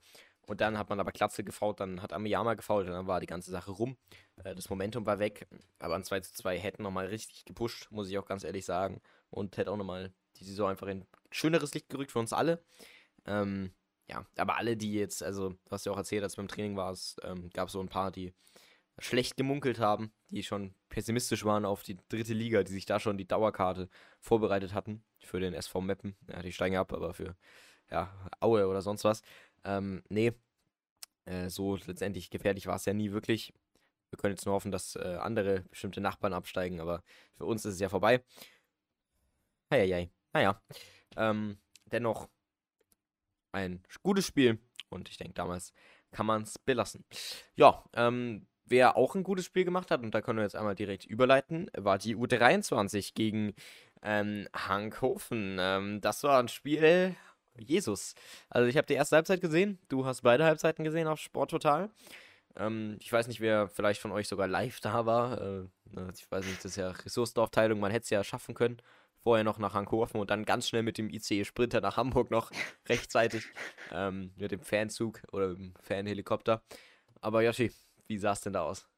Und 0.46 0.62
dann 0.62 0.78
hat 0.78 0.88
man 0.88 0.98
aber 0.98 1.12
Klatze 1.12 1.44
gefault, 1.44 1.78
dann 1.80 2.00
hat 2.00 2.14
Amiyama 2.14 2.54
gefault 2.54 2.86
und 2.86 2.94
dann 2.94 3.06
war 3.06 3.20
die 3.20 3.26
ganze 3.26 3.50
Sache 3.50 3.70
rum. 3.70 3.98
Äh, 4.42 4.54
das 4.54 4.70
Momentum 4.70 5.04
war 5.04 5.18
weg, 5.18 5.46
aber 5.78 5.94
ein 5.94 6.04
2 6.04 6.20
zu 6.20 6.32
2 6.32 6.58
hätten 6.58 6.82
nochmal 6.82 7.06
richtig 7.06 7.44
gepusht, 7.44 7.88
muss 7.90 8.08
ich 8.08 8.16
auch 8.18 8.24
ganz 8.24 8.44
ehrlich 8.44 8.64
sagen. 8.64 9.02
Und 9.30 9.58
hätte 9.58 9.70
auch 9.70 9.76
nochmal 9.76 10.12
die 10.36 10.44
Saison 10.44 10.70
einfach 10.70 10.86
in 10.86 11.04
schöneres 11.30 11.74
Licht 11.74 11.90
gerückt 11.90 12.12
für 12.12 12.18
uns 12.18 12.32
alle. 12.32 12.62
Ähm, 13.26 13.72
ja, 14.08 14.24
aber 14.38 14.56
alle, 14.56 14.76
die 14.76 14.94
jetzt, 14.94 15.22
also, 15.22 15.54
was 15.68 15.82
du 15.82 15.92
auch 15.92 15.98
erzählt 15.98 16.24
hast, 16.24 16.36
beim 16.36 16.48
Training 16.48 16.76
war 16.76 16.92
es, 16.92 17.16
ähm, 17.24 17.50
gab 17.52 17.68
es 17.68 17.72
so 17.72 17.80
ein 17.80 17.90
paar, 17.90 18.10
die 18.10 18.32
schlecht 18.98 19.36
gemunkelt 19.36 19.78
haben, 19.78 20.12
die 20.30 20.42
schon 20.42 20.74
pessimistisch 20.88 21.44
waren 21.44 21.64
auf 21.64 21.82
die 21.82 21.98
dritte 22.08 22.34
Liga, 22.34 22.62
die 22.62 22.72
sich 22.72 22.86
da 22.86 22.98
schon 22.98 23.18
die 23.18 23.28
Dauerkarte 23.28 23.88
vorbereitet 24.20 24.74
hatten 24.74 25.04
für 25.20 25.40
den 25.40 25.54
SV 25.54 25.80
Meppen. 25.80 26.16
Ja, 26.28 26.42
die 26.42 26.52
steigen 26.52 26.76
ab, 26.76 26.92
aber 26.92 27.14
für 27.14 27.36
ja, 27.90 28.12
Aue 28.40 28.66
oder 28.66 28.82
sonst 28.82 29.04
was. 29.04 29.22
Ähm, 29.64 30.02
nee, 30.08 30.32
äh, 31.24 31.48
so 31.48 31.76
letztendlich 31.76 32.30
gefährlich 32.30 32.66
war 32.66 32.76
es 32.76 32.84
ja 32.84 32.92
nie 32.92 33.12
wirklich. 33.12 33.52
Wir 34.10 34.18
können 34.18 34.34
jetzt 34.34 34.46
nur 34.46 34.54
hoffen, 34.54 34.72
dass 34.72 34.96
äh, 34.96 35.18
andere 35.20 35.60
bestimmte 35.62 36.00
Nachbarn 36.00 36.32
absteigen, 36.32 36.80
aber 36.80 37.02
für 37.36 37.44
uns 37.44 37.64
ist 37.64 37.74
es 37.74 37.80
ja 37.80 37.88
vorbei. 37.88 38.24
Eieiei. 39.70 40.10
Naja. 40.32 40.60
Ähm, 41.16 41.58
dennoch 41.86 42.28
ein 43.52 43.82
gutes 44.02 44.26
Spiel 44.26 44.58
und 44.88 45.08
ich 45.08 45.18
denke, 45.18 45.34
damals 45.34 45.72
kann 46.10 46.26
man 46.26 46.42
es 46.42 46.58
belassen. 46.58 47.04
Ja, 47.54 47.84
ähm, 47.94 48.46
wer 48.68 48.96
auch 48.96 49.14
ein 49.14 49.22
gutes 49.22 49.44
Spiel 49.44 49.64
gemacht 49.64 49.90
hat, 49.90 50.02
und 50.02 50.14
da 50.14 50.20
können 50.20 50.38
wir 50.38 50.44
jetzt 50.44 50.56
einmal 50.56 50.74
direkt 50.74 51.04
überleiten, 51.04 51.70
war 51.76 51.98
die 51.98 52.16
U23 52.16 53.14
gegen 53.14 53.54
ähm, 54.02 54.48
Hankhofen. 54.54 55.56
Ähm, 55.60 56.00
das 56.00 56.22
war 56.22 56.38
ein 56.38 56.48
Spiel, 56.48 57.16
Jesus. 57.58 58.14
Also 58.50 58.68
ich 58.68 58.76
habe 58.76 58.86
die 58.86 58.94
erste 58.94 59.16
Halbzeit 59.16 59.40
gesehen, 59.40 59.78
du 59.88 60.06
hast 60.06 60.22
beide 60.22 60.44
Halbzeiten 60.44 60.84
gesehen 60.84 61.08
auf 61.08 61.18
Sporttotal. 61.18 61.90
Ähm, 62.56 62.96
ich 63.00 63.12
weiß 63.12 63.28
nicht, 63.28 63.40
wer 63.40 63.68
vielleicht 63.68 64.00
von 64.00 64.12
euch 64.12 64.28
sogar 64.28 64.48
live 64.48 64.80
da 64.80 65.06
war. 65.06 65.40
Äh, 65.40 65.64
ne, 65.92 66.12
ich 66.14 66.30
weiß 66.30 66.44
nicht, 66.44 66.58
das 66.58 66.72
ist 66.72 66.76
ja 66.76 66.90
Ressourcenaufteilung, 66.90 67.80
man 67.80 67.90
hätte 67.90 68.04
es 68.04 68.10
ja 68.10 68.24
schaffen 68.24 68.54
können. 68.54 68.78
Vorher 69.22 69.44
noch 69.44 69.58
nach 69.58 69.74
Hankoven 69.74 70.20
und 70.20 70.30
dann 70.30 70.44
ganz 70.44 70.68
schnell 70.68 70.84
mit 70.84 70.96
dem 70.96 71.10
ICE 71.10 71.44
Sprinter 71.44 71.80
nach 71.80 71.96
Hamburg 71.96 72.30
noch 72.30 72.50
rechtzeitig. 72.88 73.44
Ähm, 73.92 74.32
mit 74.36 74.52
dem 74.52 74.60
Fanzug 74.60 75.22
oder 75.32 75.54
dem 75.54 75.74
Fanhelikopter. 75.80 76.62
Aber 77.20 77.42
Yoshi, 77.42 77.72
wie 78.08 78.18
sah 78.18 78.32
es 78.32 78.40
denn 78.40 78.52
da 78.52 78.62
aus? 78.62 78.88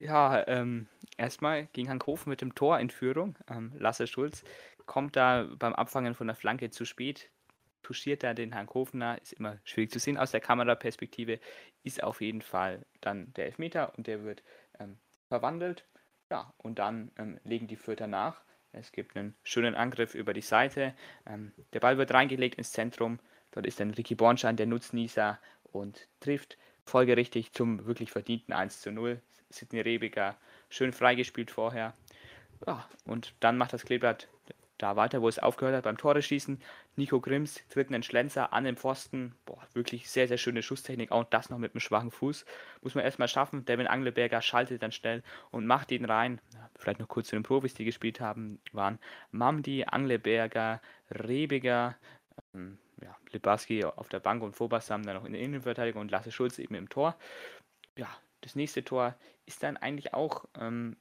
Ja, 0.00 0.46
ähm, 0.46 0.86
erstmal 1.16 1.66
ging 1.66 1.88
Hankhofen 1.88 2.30
mit 2.30 2.40
dem 2.40 2.54
Tor 2.54 2.78
in 2.78 2.90
Führung. 2.90 3.36
Ähm, 3.48 3.72
Lasse 3.78 4.06
Schulz 4.06 4.44
kommt 4.86 5.16
da 5.16 5.48
beim 5.58 5.74
Abfangen 5.74 6.14
von 6.14 6.28
der 6.28 6.36
Flanke 6.36 6.70
zu 6.70 6.84
spät 6.84 7.30
touchiert 7.82 8.22
da 8.22 8.34
den 8.34 8.52
Herrn 8.52 8.66
Kofner, 8.66 9.20
ist 9.22 9.32
immer 9.32 9.58
schwierig 9.64 9.90
zu 9.90 9.98
sehen 9.98 10.18
aus 10.18 10.30
der 10.30 10.40
Kameraperspektive, 10.40 11.40
ist 11.84 12.02
auf 12.02 12.20
jeden 12.20 12.42
Fall 12.42 12.84
dann 13.00 13.32
der 13.34 13.46
Elfmeter 13.46 13.96
und 13.96 14.06
der 14.06 14.24
wird 14.24 14.42
ähm, 14.78 14.98
verwandelt. 15.28 15.86
Ja, 16.30 16.52
und 16.58 16.78
dann 16.78 17.10
ähm, 17.16 17.40
legen 17.44 17.66
die 17.66 17.76
Fürther 17.76 18.06
nach. 18.06 18.42
Es 18.72 18.92
gibt 18.92 19.16
einen 19.16 19.34
schönen 19.42 19.74
Angriff 19.74 20.14
über 20.14 20.34
die 20.34 20.42
Seite. 20.42 20.94
Ähm, 21.26 21.52
der 21.72 21.80
Ball 21.80 21.96
wird 21.96 22.12
reingelegt 22.12 22.56
ins 22.56 22.72
Zentrum. 22.72 23.18
Dort 23.52 23.66
ist 23.66 23.80
dann 23.80 23.92
Ricky 23.92 24.14
Bornstein 24.14 24.56
der 24.56 24.66
Nutznießer 24.66 25.38
und 25.72 26.08
trifft 26.20 26.58
folgerichtig 26.88 27.52
zum 27.52 27.86
wirklich 27.86 28.10
verdienten 28.10 28.52
1 28.52 28.80
zu 28.80 28.90
0. 28.90 29.20
Sidney 29.50 29.80
Rebiger 29.80 30.36
schön 30.68 30.92
freigespielt 30.92 31.50
vorher. 31.50 31.94
Ja, 32.66 32.88
und 33.04 33.34
dann 33.40 33.56
macht 33.56 33.72
das 33.72 33.84
Kleeblatt 33.84 34.28
da 34.78 34.94
weiter, 34.96 35.20
wo 35.20 35.28
es 35.28 35.38
aufgehört 35.38 35.76
hat, 35.76 35.84
beim 35.84 35.98
Tore 35.98 36.22
schießen. 36.22 36.60
Nico 36.96 37.20
Grimms 37.20 37.62
tritt 37.68 37.88
einen 37.88 38.02
Schlenzer 38.02 38.52
an 38.52 38.64
den 38.64 38.76
Pfosten. 38.76 39.34
Boah, 39.44 39.60
wirklich 39.74 40.08
sehr, 40.08 40.28
sehr 40.28 40.38
schöne 40.38 40.62
Schusstechnik. 40.62 41.10
Auch 41.10 41.24
das 41.24 41.50
noch 41.50 41.58
mit 41.58 41.74
einem 41.74 41.80
schwachen 41.80 42.10
Fuß. 42.10 42.44
Muss 42.82 42.94
man 42.94 43.04
erstmal 43.04 43.28
schaffen. 43.28 43.64
Devin 43.64 43.86
Angleberger 43.86 44.40
schaltet 44.40 44.82
dann 44.82 44.92
schnell 44.92 45.22
und 45.50 45.66
macht 45.66 45.90
ihn 45.90 46.04
rein. 46.04 46.40
Vielleicht 46.76 47.00
noch 47.00 47.08
kurz 47.08 47.28
zu 47.28 47.36
den 47.36 47.42
Profis, 47.42 47.74
die 47.74 47.84
gespielt 47.84 48.20
haben, 48.20 48.60
waren 48.72 48.98
Mamdi, 49.32 49.84
Angleberger, 49.84 50.80
Rebiger, 51.10 51.96
ähm, 52.54 52.78
ja, 53.02 53.16
Libarski 53.32 53.84
auf 53.84 54.08
der 54.08 54.20
Bank 54.20 54.42
und 54.42 54.58
Vobassam 54.58 55.02
dann 55.02 55.16
noch 55.16 55.24
in 55.24 55.32
der 55.32 55.42
Innenverteidigung 55.42 56.02
und 56.02 56.10
Lasse 56.10 56.32
Schulz 56.32 56.58
eben 56.58 56.74
im 56.74 56.88
Tor. 56.88 57.16
Ja, 57.96 58.08
das 58.40 58.54
nächste 58.54 58.84
Tor 58.84 59.16
ist 59.46 59.62
dann 59.62 59.76
eigentlich 59.76 60.14
auch 60.14 60.44
ähm, 60.58 60.96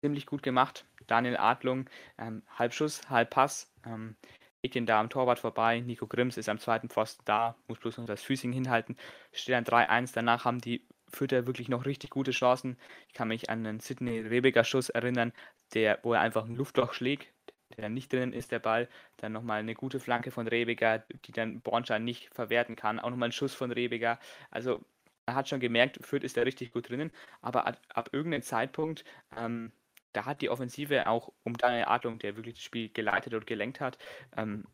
ziemlich 0.00 0.26
gut 0.26 0.42
gemacht. 0.42 0.86
Daniel 1.06 1.36
Adlung, 1.36 1.88
ähm, 2.18 2.42
Halbschuss, 2.58 3.08
Halbpass, 3.08 3.72
ähm, 3.84 4.16
legt 4.62 4.76
ihn 4.76 4.86
da 4.86 5.00
am 5.00 5.10
Torwart 5.10 5.38
vorbei. 5.38 5.80
Nico 5.80 6.06
Grimms 6.06 6.36
ist 6.36 6.48
am 6.48 6.58
zweiten 6.58 6.88
Pfosten 6.88 7.22
da, 7.24 7.56
muss 7.68 7.78
bloß 7.78 7.98
noch 7.98 8.06
das 8.06 8.22
Füßchen 8.22 8.52
hinhalten. 8.52 8.96
Steht 9.32 9.54
dann 9.54 9.64
3-1. 9.64 10.12
Danach 10.14 10.44
haben 10.44 10.60
die 10.60 10.86
Fürther 11.08 11.46
wirklich 11.46 11.68
noch 11.68 11.84
richtig 11.84 12.10
gute 12.10 12.30
Chancen. 12.30 12.78
Ich 13.08 13.14
kann 13.14 13.28
mich 13.28 13.50
an 13.50 13.66
einen 13.66 13.80
Sidney 13.80 14.20
Rebeker 14.20 14.64
Schuss 14.64 14.88
erinnern, 14.88 15.32
der, 15.74 15.98
wo 16.02 16.14
er 16.14 16.20
einfach 16.20 16.44
ein 16.44 16.56
Luftloch 16.56 16.92
schlägt, 16.92 17.32
der 17.76 17.82
dann 17.82 17.94
nicht 17.94 18.12
drin 18.12 18.32
ist, 18.32 18.52
der 18.52 18.58
Ball. 18.58 18.88
Dann 19.18 19.32
nochmal 19.32 19.60
eine 19.60 19.74
gute 19.74 20.00
Flanke 20.00 20.30
von 20.30 20.48
Rebeker, 20.48 21.04
die 21.24 21.32
dann 21.32 21.60
Bornstein 21.60 22.04
nicht 22.04 22.34
verwerten 22.34 22.76
kann. 22.76 22.98
Auch 23.00 23.10
nochmal 23.10 23.28
ein 23.30 23.32
Schuss 23.32 23.54
von 23.54 23.72
Rebeker. 23.72 24.18
Also 24.50 24.84
er 25.26 25.34
hat 25.34 25.48
schon 25.48 25.60
gemerkt, 25.60 25.98
Fürth 26.04 26.24
ist 26.24 26.36
da 26.36 26.42
richtig 26.42 26.72
gut 26.72 26.88
drinnen, 26.90 27.10
aber 27.40 27.66
ab, 27.66 27.80
ab 27.88 28.10
irgendeinem 28.12 28.42
Zeitpunkt 28.42 29.04
ähm, 29.36 29.72
da 30.14 30.24
hat 30.24 30.40
die 30.40 30.48
Offensive 30.48 31.06
auch 31.06 31.32
um 31.42 31.56
Daniel 31.56 31.86
Adlung, 31.86 32.18
der 32.18 32.36
wirklich 32.36 32.54
das 32.54 32.64
Spiel 32.64 32.88
geleitet 32.88 33.34
und 33.34 33.46
gelenkt 33.46 33.80
hat, 33.80 33.98
ähm, 34.36 34.64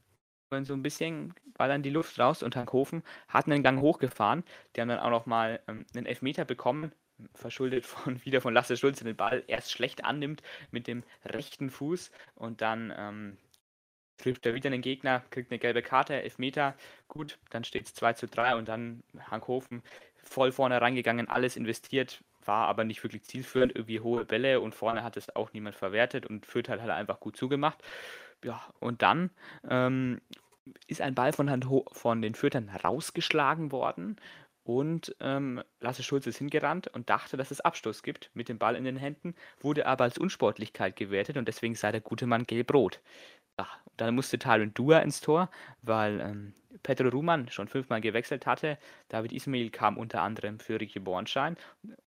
so 0.63 0.75
ein 0.75 0.83
bisschen 0.83 1.33
war 1.55 1.69
dann 1.69 1.83
die 1.83 1.91
Luft 1.91 2.19
raus 2.19 2.43
und 2.43 2.57
Hankhofen 2.57 3.05
hat 3.29 3.47
einen 3.47 3.63
Gang 3.63 3.81
hochgefahren. 3.81 4.43
Die 4.75 4.81
haben 4.81 4.89
dann 4.89 4.99
auch 4.99 5.11
nochmal 5.11 5.61
ähm, 5.69 5.87
einen 5.95 6.07
Elfmeter 6.07 6.45
bekommen, 6.45 6.93
verschuldet 7.35 7.87
von, 7.87 8.21
wieder 8.25 8.41
von 8.41 8.55
Lasse 8.55 8.77
Schulze, 8.77 9.05
den 9.05 9.17
Ball 9.17 9.45
erst 9.47 9.73
schlecht 9.73 10.05
annimmt 10.05 10.43
mit 10.71 10.87
dem 10.87 11.03
rechten 11.25 11.71
Fuß. 11.71 12.11
Und 12.35 12.61
dann 12.61 12.93
ähm, 12.97 13.37
trifft 14.21 14.47
er 14.47 14.55
wieder 14.55 14.69
einen 14.69 14.83
Gegner, 14.83 15.23
kriegt 15.31 15.51
eine 15.51 15.59
gelbe 15.59 15.83
Karte, 15.83 16.23
Elfmeter, 16.23 16.75
gut, 17.09 17.39
dann 17.51 17.65
steht 17.65 17.87
es 17.87 17.95
2 17.95 18.13
zu 18.15 18.27
3 18.27 18.57
und 18.57 18.69
dann 18.69 19.03
Hankhofen 19.31 19.83
voll 20.23 20.53
vorne 20.53 20.81
reingegangen, 20.81 21.29
alles 21.29 21.57
investiert, 21.57 22.23
war 22.45 22.69
aber 22.69 22.85
nicht 22.85 23.03
wirklich 23.03 23.25
zielführend, 23.25 23.75
irgendwie 23.75 24.01
hohe 24.01 24.25
Bälle 24.25 24.61
und 24.61 24.75
vorne 24.75 25.03
hat 25.03 25.17
es 25.17 25.35
auch 25.35 25.53
niemand 25.53 25.77
verwertet 25.77 26.27
und 26.27 26.47
Fürth 26.47 26.69
hat 26.69 26.81
halt 26.81 26.91
einfach 26.91 27.21
gut 27.21 27.37
zugemacht. 27.37 27.83
Ja, 28.45 28.63
und 28.79 29.03
dann 29.03 29.31
ähm, 29.69 30.21
ist 30.87 31.01
ein 31.01 31.15
Ball 31.15 31.33
von, 31.33 31.63
von 31.93 32.23
den 32.23 32.35
Fürtern 32.35 32.69
rausgeschlagen 32.69 33.73
worden 33.73 34.17
und 34.65 35.15
ähm, 35.21 35.63
Lasse 35.81 36.03
Schulz 36.03 36.27
ist 36.27 36.39
hingerannt 36.39 36.89
und 36.89 37.11
dachte, 37.11 37.37
dass 37.37 37.51
es 37.51 37.61
Abstoß 37.61 38.03
gibt 38.03 38.31
mit 38.35 38.49
dem 38.49 38.59
Ball 38.59 38.77
in 38.77 38.85
den 38.85 38.97
Händen, 38.97 39.35
wurde 39.61 39.87
aber 39.87 40.05
als 40.05 40.19
Unsportlichkeit 40.19 40.97
gewertet 40.97 41.37
und 41.37 41.49
deswegen 41.49 41.75
sei 41.75 41.93
der 41.93 42.01
gute 42.01 42.27
Mann 42.27 42.45
gelb-rot. 42.45 43.01
Dann 43.97 44.15
musste 44.15 44.39
Tyron 44.39 44.73
Dua 44.73 45.01
ins 45.01 45.21
Tor, 45.21 45.51
weil 45.83 46.21
ähm, 46.21 46.55
Petro 46.83 47.09
Ruman 47.09 47.49
schon 47.51 47.69
fünfmal 47.69 48.01
gewechselt 48.01 48.47
hatte. 48.47 48.79
David 49.09 49.33
Ismail 49.33 49.71
kam 49.71 49.99
unter 49.99 50.23
anderem 50.23 50.59
für 50.59 50.81
Ricky 50.81 51.01
Bornstein 51.01 51.57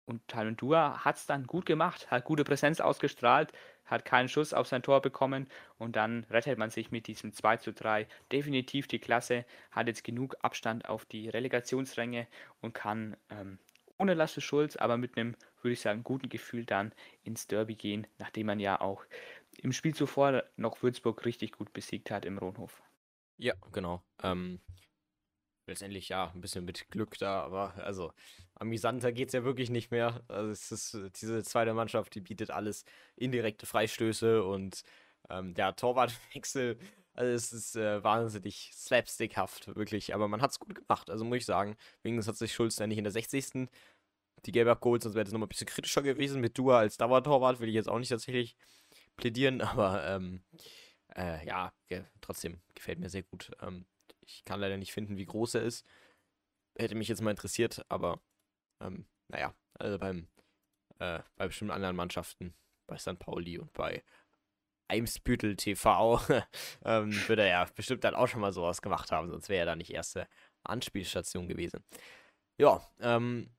und 0.05 0.27
Tyron 0.27 0.57
Dua 0.57 1.05
hat 1.05 1.17
es 1.17 1.25
dann 1.25 1.45
gut 1.45 1.65
gemacht, 1.65 2.09
hat 2.09 2.23
gute 2.23 2.43
Präsenz 2.43 2.79
ausgestrahlt, 2.79 3.51
hat 3.93 4.05
keinen 4.05 4.27
Schuss 4.27 4.53
auf 4.53 4.67
sein 4.67 4.83
Tor 4.83 5.01
bekommen 5.01 5.47
und 5.77 5.95
dann 5.95 6.25
rettet 6.29 6.57
man 6.57 6.69
sich 6.69 6.91
mit 6.91 7.07
diesem 7.07 7.31
2 7.31 7.57
zu 7.57 7.71
3 7.71 8.07
definitiv 8.31 8.87
die 8.87 8.99
Klasse, 8.99 9.45
hat 9.71 9.87
jetzt 9.87 10.03
genug 10.03 10.35
Abstand 10.41 10.89
auf 10.89 11.05
die 11.05 11.29
Relegationsränge 11.29 12.27
und 12.61 12.73
kann 12.73 13.15
ähm, 13.29 13.59
ohne 13.97 14.13
Lasse 14.15 14.41
Schulz, 14.41 14.75
aber 14.75 14.97
mit 14.97 15.17
einem, 15.17 15.35
würde 15.61 15.73
ich 15.73 15.81
sagen, 15.81 16.03
guten 16.03 16.27
Gefühl 16.27 16.65
dann 16.65 16.91
ins 17.23 17.47
Derby 17.47 17.75
gehen, 17.75 18.07
nachdem 18.17 18.47
man 18.47 18.59
ja 18.59 18.81
auch 18.81 19.05
im 19.61 19.71
Spiel 19.71 19.93
zuvor 19.93 20.43
noch 20.57 20.81
Würzburg 20.81 21.25
richtig 21.25 21.53
gut 21.53 21.71
besiegt 21.73 22.11
hat 22.11 22.25
im 22.25 22.37
Rohnhof. 22.37 22.81
Ja, 23.37 23.53
genau. 23.71 24.03
Ähm, 24.21 24.59
letztendlich 25.67 26.09
ja, 26.09 26.31
ein 26.33 26.41
bisschen 26.41 26.65
mit 26.65 26.89
Glück 26.89 27.17
da, 27.17 27.41
aber 27.41 27.73
also 27.83 28.13
amüsanter 28.55 29.11
geht 29.11 29.29
es 29.29 29.33
ja 29.33 29.43
wirklich 29.43 29.69
nicht 29.69 29.91
mehr. 29.91 30.23
Also 30.27 30.51
es 30.51 30.71
ist 30.71 30.97
diese 31.21 31.43
zweite 31.43 31.73
Mannschaft, 31.73 32.15
die 32.15 32.21
bietet 32.21 32.51
alles 32.51 32.85
indirekte 33.15 33.65
Freistöße 33.65 34.43
und 34.43 34.83
ähm, 35.29 35.53
der 35.53 35.75
Torwartwechsel, 35.75 36.77
also 37.13 37.31
es 37.31 37.53
ist 37.53 37.75
äh, 37.75 38.03
wahnsinnig 38.03 38.71
slapstickhaft, 38.73 39.75
wirklich. 39.75 40.13
Aber 40.13 40.27
man 40.27 40.41
hat 40.41 40.51
es 40.51 40.59
gut 40.59 40.75
gemacht, 40.75 41.09
also 41.09 41.23
muss 41.25 41.37
ich 41.37 41.45
sagen. 41.45 41.75
Wenigstens 42.01 42.27
hat 42.27 42.37
sich 42.37 42.53
Schulz 42.53 42.75
dann 42.75 42.89
nicht 42.89 42.97
in 42.97 43.03
der 43.03 43.13
60. 43.13 43.69
die 44.45 44.51
Gelbe 44.51 44.71
abgeholt, 44.71 45.03
sonst 45.03 45.15
wäre 45.15 45.23
das 45.23 45.33
nochmal 45.33 45.47
ein 45.47 45.49
bisschen 45.49 45.67
kritischer 45.67 46.01
gewesen. 46.01 46.41
Mit 46.41 46.57
Dua 46.57 46.79
als 46.79 46.97
Dauertorwart 46.97 47.59
will 47.59 47.69
ich 47.69 47.75
jetzt 47.75 47.89
auch 47.89 47.99
nicht 47.99 48.09
tatsächlich 48.09 48.55
plädieren, 49.17 49.61
aber 49.61 50.05
ähm, 50.07 50.43
äh, 51.15 51.45
ja, 51.45 51.73
trotzdem 52.21 52.61
gefällt 52.75 52.99
mir 52.99 53.09
sehr 53.09 53.23
gut. 53.23 53.51
Ähm, 53.61 53.85
ich 54.25 54.45
kann 54.45 54.59
leider 54.59 54.77
nicht 54.77 54.93
finden, 54.93 55.17
wie 55.17 55.25
groß 55.25 55.55
er 55.55 55.63
ist. 55.63 55.85
Hätte 56.77 56.95
mich 56.95 57.07
jetzt 57.07 57.21
mal 57.21 57.31
interessiert, 57.31 57.85
aber 57.89 58.19
ähm, 58.81 59.05
naja, 59.27 59.53
also 59.73 59.97
beim, 59.99 60.27
äh, 60.99 61.19
bei 61.35 61.47
bestimmten 61.47 61.73
anderen 61.73 61.95
Mannschaften, 61.95 62.53
bei 62.87 62.97
St. 62.97 63.19
Pauli 63.19 63.59
und 63.59 63.71
bei 63.73 64.03
Eimsbüttel 64.87 65.55
TV, 65.55 66.19
ähm, 66.85 67.11
würde 67.27 67.43
er 67.43 67.47
ja 67.47 67.67
bestimmt 67.75 68.03
dann 68.03 68.15
auch 68.15 68.27
schon 68.27 68.41
mal 68.41 68.53
sowas 68.53 68.81
gemacht 68.81 69.11
haben, 69.11 69.29
sonst 69.29 69.49
wäre 69.49 69.61
er 69.61 69.65
da 69.65 69.75
nicht 69.75 69.91
erste 69.91 70.27
Anspielstation 70.63 71.47
gewesen. 71.47 71.83
Ja, 72.57 72.81
ähm, 72.99 73.49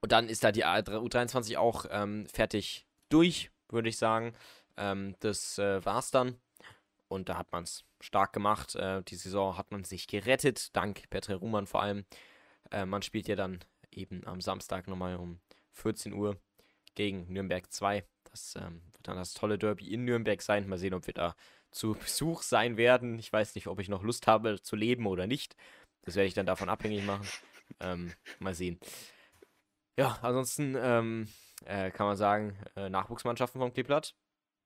und 0.00 0.12
dann 0.12 0.28
ist 0.28 0.44
da 0.44 0.52
die 0.52 0.64
U23 0.64 1.56
auch 1.56 1.86
ähm, 1.90 2.26
fertig 2.26 2.86
durch, 3.08 3.50
würde 3.68 3.88
ich 3.88 3.98
sagen. 3.98 4.34
Ähm, 4.76 5.16
das 5.20 5.58
äh, 5.58 5.84
war's 5.84 6.10
dann. 6.10 6.38
Und 7.08 7.28
da 7.28 7.36
hat 7.38 7.52
man 7.52 7.64
es 7.64 7.84
stark 8.00 8.32
gemacht. 8.32 8.74
Äh, 8.74 9.02
die 9.02 9.16
Saison 9.16 9.56
hat 9.56 9.70
man 9.70 9.84
sich 9.84 10.06
gerettet, 10.06 10.74
dank 10.74 11.08
Petre 11.10 11.36
Ruhmann 11.36 11.66
vor 11.66 11.82
allem. 11.82 12.04
Äh, 12.70 12.86
man 12.86 13.02
spielt 13.02 13.28
ja 13.28 13.36
dann 13.36 13.60
eben 13.90 14.26
am 14.26 14.40
Samstag 14.40 14.88
nochmal 14.88 15.16
um 15.16 15.40
14 15.72 16.12
Uhr 16.12 16.36
gegen 16.94 17.32
Nürnberg 17.32 17.70
2. 17.70 18.04
Das 18.30 18.56
ähm, 18.56 18.82
wird 18.92 19.06
dann 19.06 19.16
das 19.16 19.34
tolle 19.34 19.58
Derby 19.58 19.92
in 19.92 20.04
Nürnberg 20.04 20.42
sein. 20.42 20.68
Mal 20.68 20.78
sehen, 20.78 20.94
ob 20.94 21.06
wir 21.06 21.14
da 21.14 21.36
zu 21.70 21.94
Besuch 21.94 22.42
sein 22.42 22.76
werden. 22.76 23.18
Ich 23.18 23.32
weiß 23.32 23.54
nicht, 23.54 23.66
ob 23.66 23.80
ich 23.80 23.88
noch 23.88 24.02
Lust 24.02 24.26
habe 24.26 24.60
zu 24.60 24.76
leben 24.76 25.06
oder 25.06 25.26
nicht. 25.26 25.56
Das 26.02 26.16
werde 26.16 26.28
ich 26.28 26.34
dann 26.34 26.46
davon 26.46 26.68
abhängig 26.68 27.04
machen. 27.04 27.26
Ähm, 27.80 28.12
mal 28.38 28.54
sehen. 28.54 28.78
Ja, 29.98 30.18
ansonsten 30.22 30.76
ähm, 30.78 31.28
äh, 31.64 31.90
kann 31.90 32.06
man 32.06 32.16
sagen, 32.16 32.56
äh, 32.76 32.88
Nachwuchsmannschaften 32.88 33.60
vom 33.60 33.72
Kleeblatt. 33.72 34.14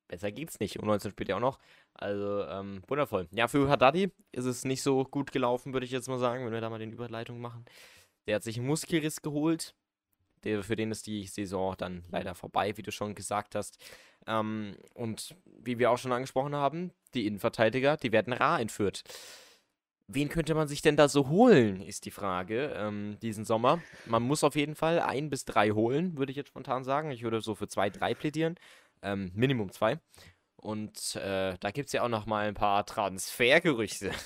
Besser 0.08 0.32
geht's 0.32 0.60
nicht. 0.60 0.78
Und 0.78 0.86
19 0.86 1.12
spielt 1.12 1.28
ja 1.28 1.36
auch 1.36 1.40
noch. 1.40 1.58
Also, 2.00 2.44
ähm, 2.46 2.82
wundervoll. 2.88 3.28
Ja, 3.30 3.46
für 3.46 3.68
Haddadi 3.68 4.10
ist 4.32 4.46
es 4.46 4.64
nicht 4.64 4.82
so 4.82 5.04
gut 5.04 5.32
gelaufen, 5.32 5.74
würde 5.74 5.84
ich 5.84 5.92
jetzt 5.92 6.08
mal 6.08 6.18
sagen, 6.18 6.46
wenn 6.46 6.52
wir 6.52 6.62
da 6.62 6.70
mal 6.70 6.78
den 6.78 6.92
Überleitung 6.92 7.40
machen. 7.40 7.66
Der 8.26 8.36
hat 8.36 8.42
sich 8.42 8.56
einen 8.56 8.66
Muskelriss 8.66 9.20
geholt. 9.20 9.74
Der, 10.44 10.62
für 10.62 10.76
den 10.76 10.90
ist 10.90 11.06
die 11.06 11.26
Saison 11.26 11.74
dann 11.76 12.04
leider 12.10 12.34
vorbei, 12.34 12.74
wie 12.78 12.82
du 12.82 12.90
schon 12.90 13.14
gesagt 13.14 13.54
hast. 13.54 13.76
Ähm, 14.26 14.76
und 14.94 15.36
wie 15.44 15.78
wir 15.78 15.90
auch 15.90 15.98
schon 15.98 16.12
angesprochen 16.12 16.54
haben, 16.54 16.90
die 17.12 17.26
Innenverteidiger, 17.26 17.98
die 17.98 18.12
werden 18.12 18.32
rar 18.32 18.60
entführt. 18.60 19.02
Wen 20.08 20.30
könnte 20.30 20.54
man 20.54 20.68
sich 20.68 20.80
denn 20.80 20.96
da 20.96 21.06
so 21.06 21.28
holen, 21.28 21.82
ist 21.82 22.06
die 22.06 22.10
Frage, 22.10 22.72
ähm, 22.76 23.18
diesen 23.20 23.44
Sommer. 23.44 23.82
Man 24.06 24.22
muss 24.22 24.42
auf 24.42 24.56
jeden 24.56 24.74
Fall 24.74 25.00
ein 25.00 25.28
bis 25.28 25.44
drei 25.44 25.70
holen, 25.70 26.16
würde 26.16 26.32
ich 26.32 26.36
jetzt 26.36 26.48
spontan 26.48 26.82
sagen. 26.82 27.10
Ich 27.10 27.22
würde 27.22 27.42
so 27.42 27.54
für 27.54 27.68
zwei, 27.68 27.90
drei 27.90 28.14
plädieren. 28.14 28.56
Ähm, 29.02 29.30
Minimum 29.34 29.70
zwei. 29.70 30.00
Und 30.60 31.16
äh, 31.16 31.56
da 31.58 31.70
gibt 31.70 31.86
es 31.86 31.92
ja 31.92 32.02
auch 32.02 32.08
noch 32.08 32.26
mal 32.26 32.46
ein 32.46 32.54
paar 32.54 32.84
Transfergerüchte. 32.86 34.12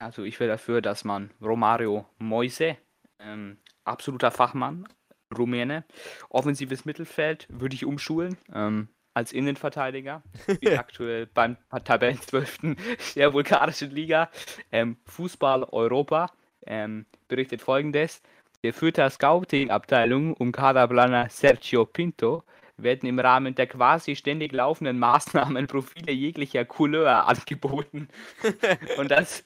Also 0.00 0.24
ich 0.24 0.40
wäre 0.40 0.50
dafür, 0.50 0.82
dass 0.82 1.04
man 1.04 1.30
Romario 1.40 2.04
Moise, 2.18 2.76
ähm, 3.20 3.58
absoluter 3.84 4.32
Fachmann, 4.32 4.88
Rumäne, 5.34 5.84
offensives 6.28 6.84
Mittelfeld, 6.84 7.46
würde 7.48 7.76
ich 7.76 7.86
umschulen. 7.86 8.36
Ähm, 8.52 8.88
als 9.14 9.32
Innenverteidiger, 9.32 10.22
aktuell 10.76 11.26
beim 11.26 11.56
Tabellenzwölften 11.84 12.76
der 13.14 13.30
bulgarischen 13.30 13.92
Liga. 13.92 14.30
Ähm, 14.72 14.96
Fußball 15.06 15.64
Europa 15.64 16.32
ähm, 16.66 17.06
berichtet 17.28 17.62
folgendes. 17.62 18.20
Der 18.64 18.74
Fürther 18.74 19.08
Scouting-Abteilung 19.08 20.34
um 20.34 20.50
Kaderplaner 20.50 21.28
Sergio 21.30 21.86
Pinto 21.86 22.42
werden 22.76 23.08
im 23.08 23.18
Rahmen 23.18 23.54
der 23.54 23.66
quasi 23.66 24.16
ständig 24.16 24.52
laufenden 24.52 24.98
Maßnahmen 24.98 25.66
Profile 25.66 26.12
jeglicher 26.12 26.64
Couleur 26.64 27.26
angeboten. 27.26 28.08
Und 28.98 29.10
das 29.10 29.44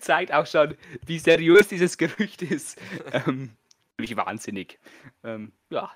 zeigt 0.00 0.32
auch 0.32 0.46
schon, 0.46 0.76
wie 1.04 1.18
seriös 1.18 1.68
dieses 1.68 1.98
Gerücht 1.98 2.42
ist. 2.42 2.80
Ähm, 3.12 3.50
wahnsinnig. 3.98 4.78
Ähm, 5.24 5.52
ja, 5.68 5.90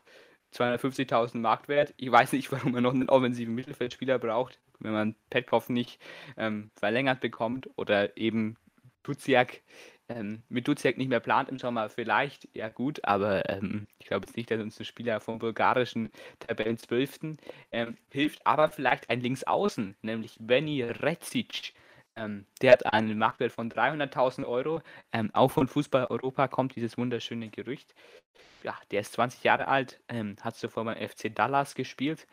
250.000 0.53 1.39
Marktwert. 1.39 1.95
Ich 1.97 2.11
weiß 2.11 2.33
nicht, 2.33 2.51
warum 2.53 2.73
man 2.73 2.83
noch 2.83 2.95
einen 2.95 3.09
offensiven 3.09 3.55
Mittelfeldspieler 3.55 4.19
braucht, 4.19 4.61
wenn 4.79 4.93
man 4.93 5.15
Petkov 5.31 5.69
nicht 5.69 6.01
ähm, 6.37 6.71
verlängert 6.75 7.21
bekommt 7.21 7.69
oder 7.77 8.17
eben 8.17 8.57
Duziak 9.03 9.63
ähm, 10.09 10.43
mit 10.49 10.69
Duziak 10.69 10.99
nicht 10.99 11.09
mehr 11.09 11.21
plant 11.21 11.49
im 11.49 11.59
Sommer, 11.59 11.89
vielleicht, 11.89 12.49
ja 12.55 12.69
gut, 12.69 13.05
aber 13.05 13.49
ähm, 13.49 13.87
ich 13.99 14.07
glaube 14.07 14.27
jetzt 14.27 14.37
nicht, 14.37 14.51
dass 14.51 14.61
uns 14.61 14.79
ein 14.79 14.85
Spieler 14.85 15.21
vom 15.21 15.39
bulgarischen 15.39 16.11
Tabellenzwölften 16.41 17.39
ähm, 17.73 17.97
hilft, 18.11 18.47
aber 18.47 18.71
vielleicht 18.71 19.09
ein 19.11 19.21
Linksaußen, 19.21 19.97
nämlich 20.03 20.37
Benny 20.39 20.83
Rezic. 20.83 21.73
Ähm, 22.17 22.47
der 22.63 22.73
hat 22.73 22.93
einen 22.93 23.19
Marktwert 23.19 23.53
von 23.53 23.71
300.000 23.71 24.47
Euro. 24.47 24.83
Ähm, 25.13 25.31
auch 25.33 25.51
von 25.51 25.67
Fußball 25.67 26.07
Europa 26.07 26.47
kommt 26.49 26.77
dieses 26.77 26.97
wunderschöne 26.97 27.49
Gerücht. 27.49 27.93
Ja, 28.63 28.79
der 28.91 29.01
ist 29.01 29.13
20 29.15 29.43
Jahre 29.43 29.67
alt, 29.69 30.01
ähm, 30.09 30.37
hat 30.41 30.57
zuvor 30.57 30.85
beim 30.85 30.97
FC 30.97 31.35
Dallas 31.35 31.75
gespielt, 31.75 32.27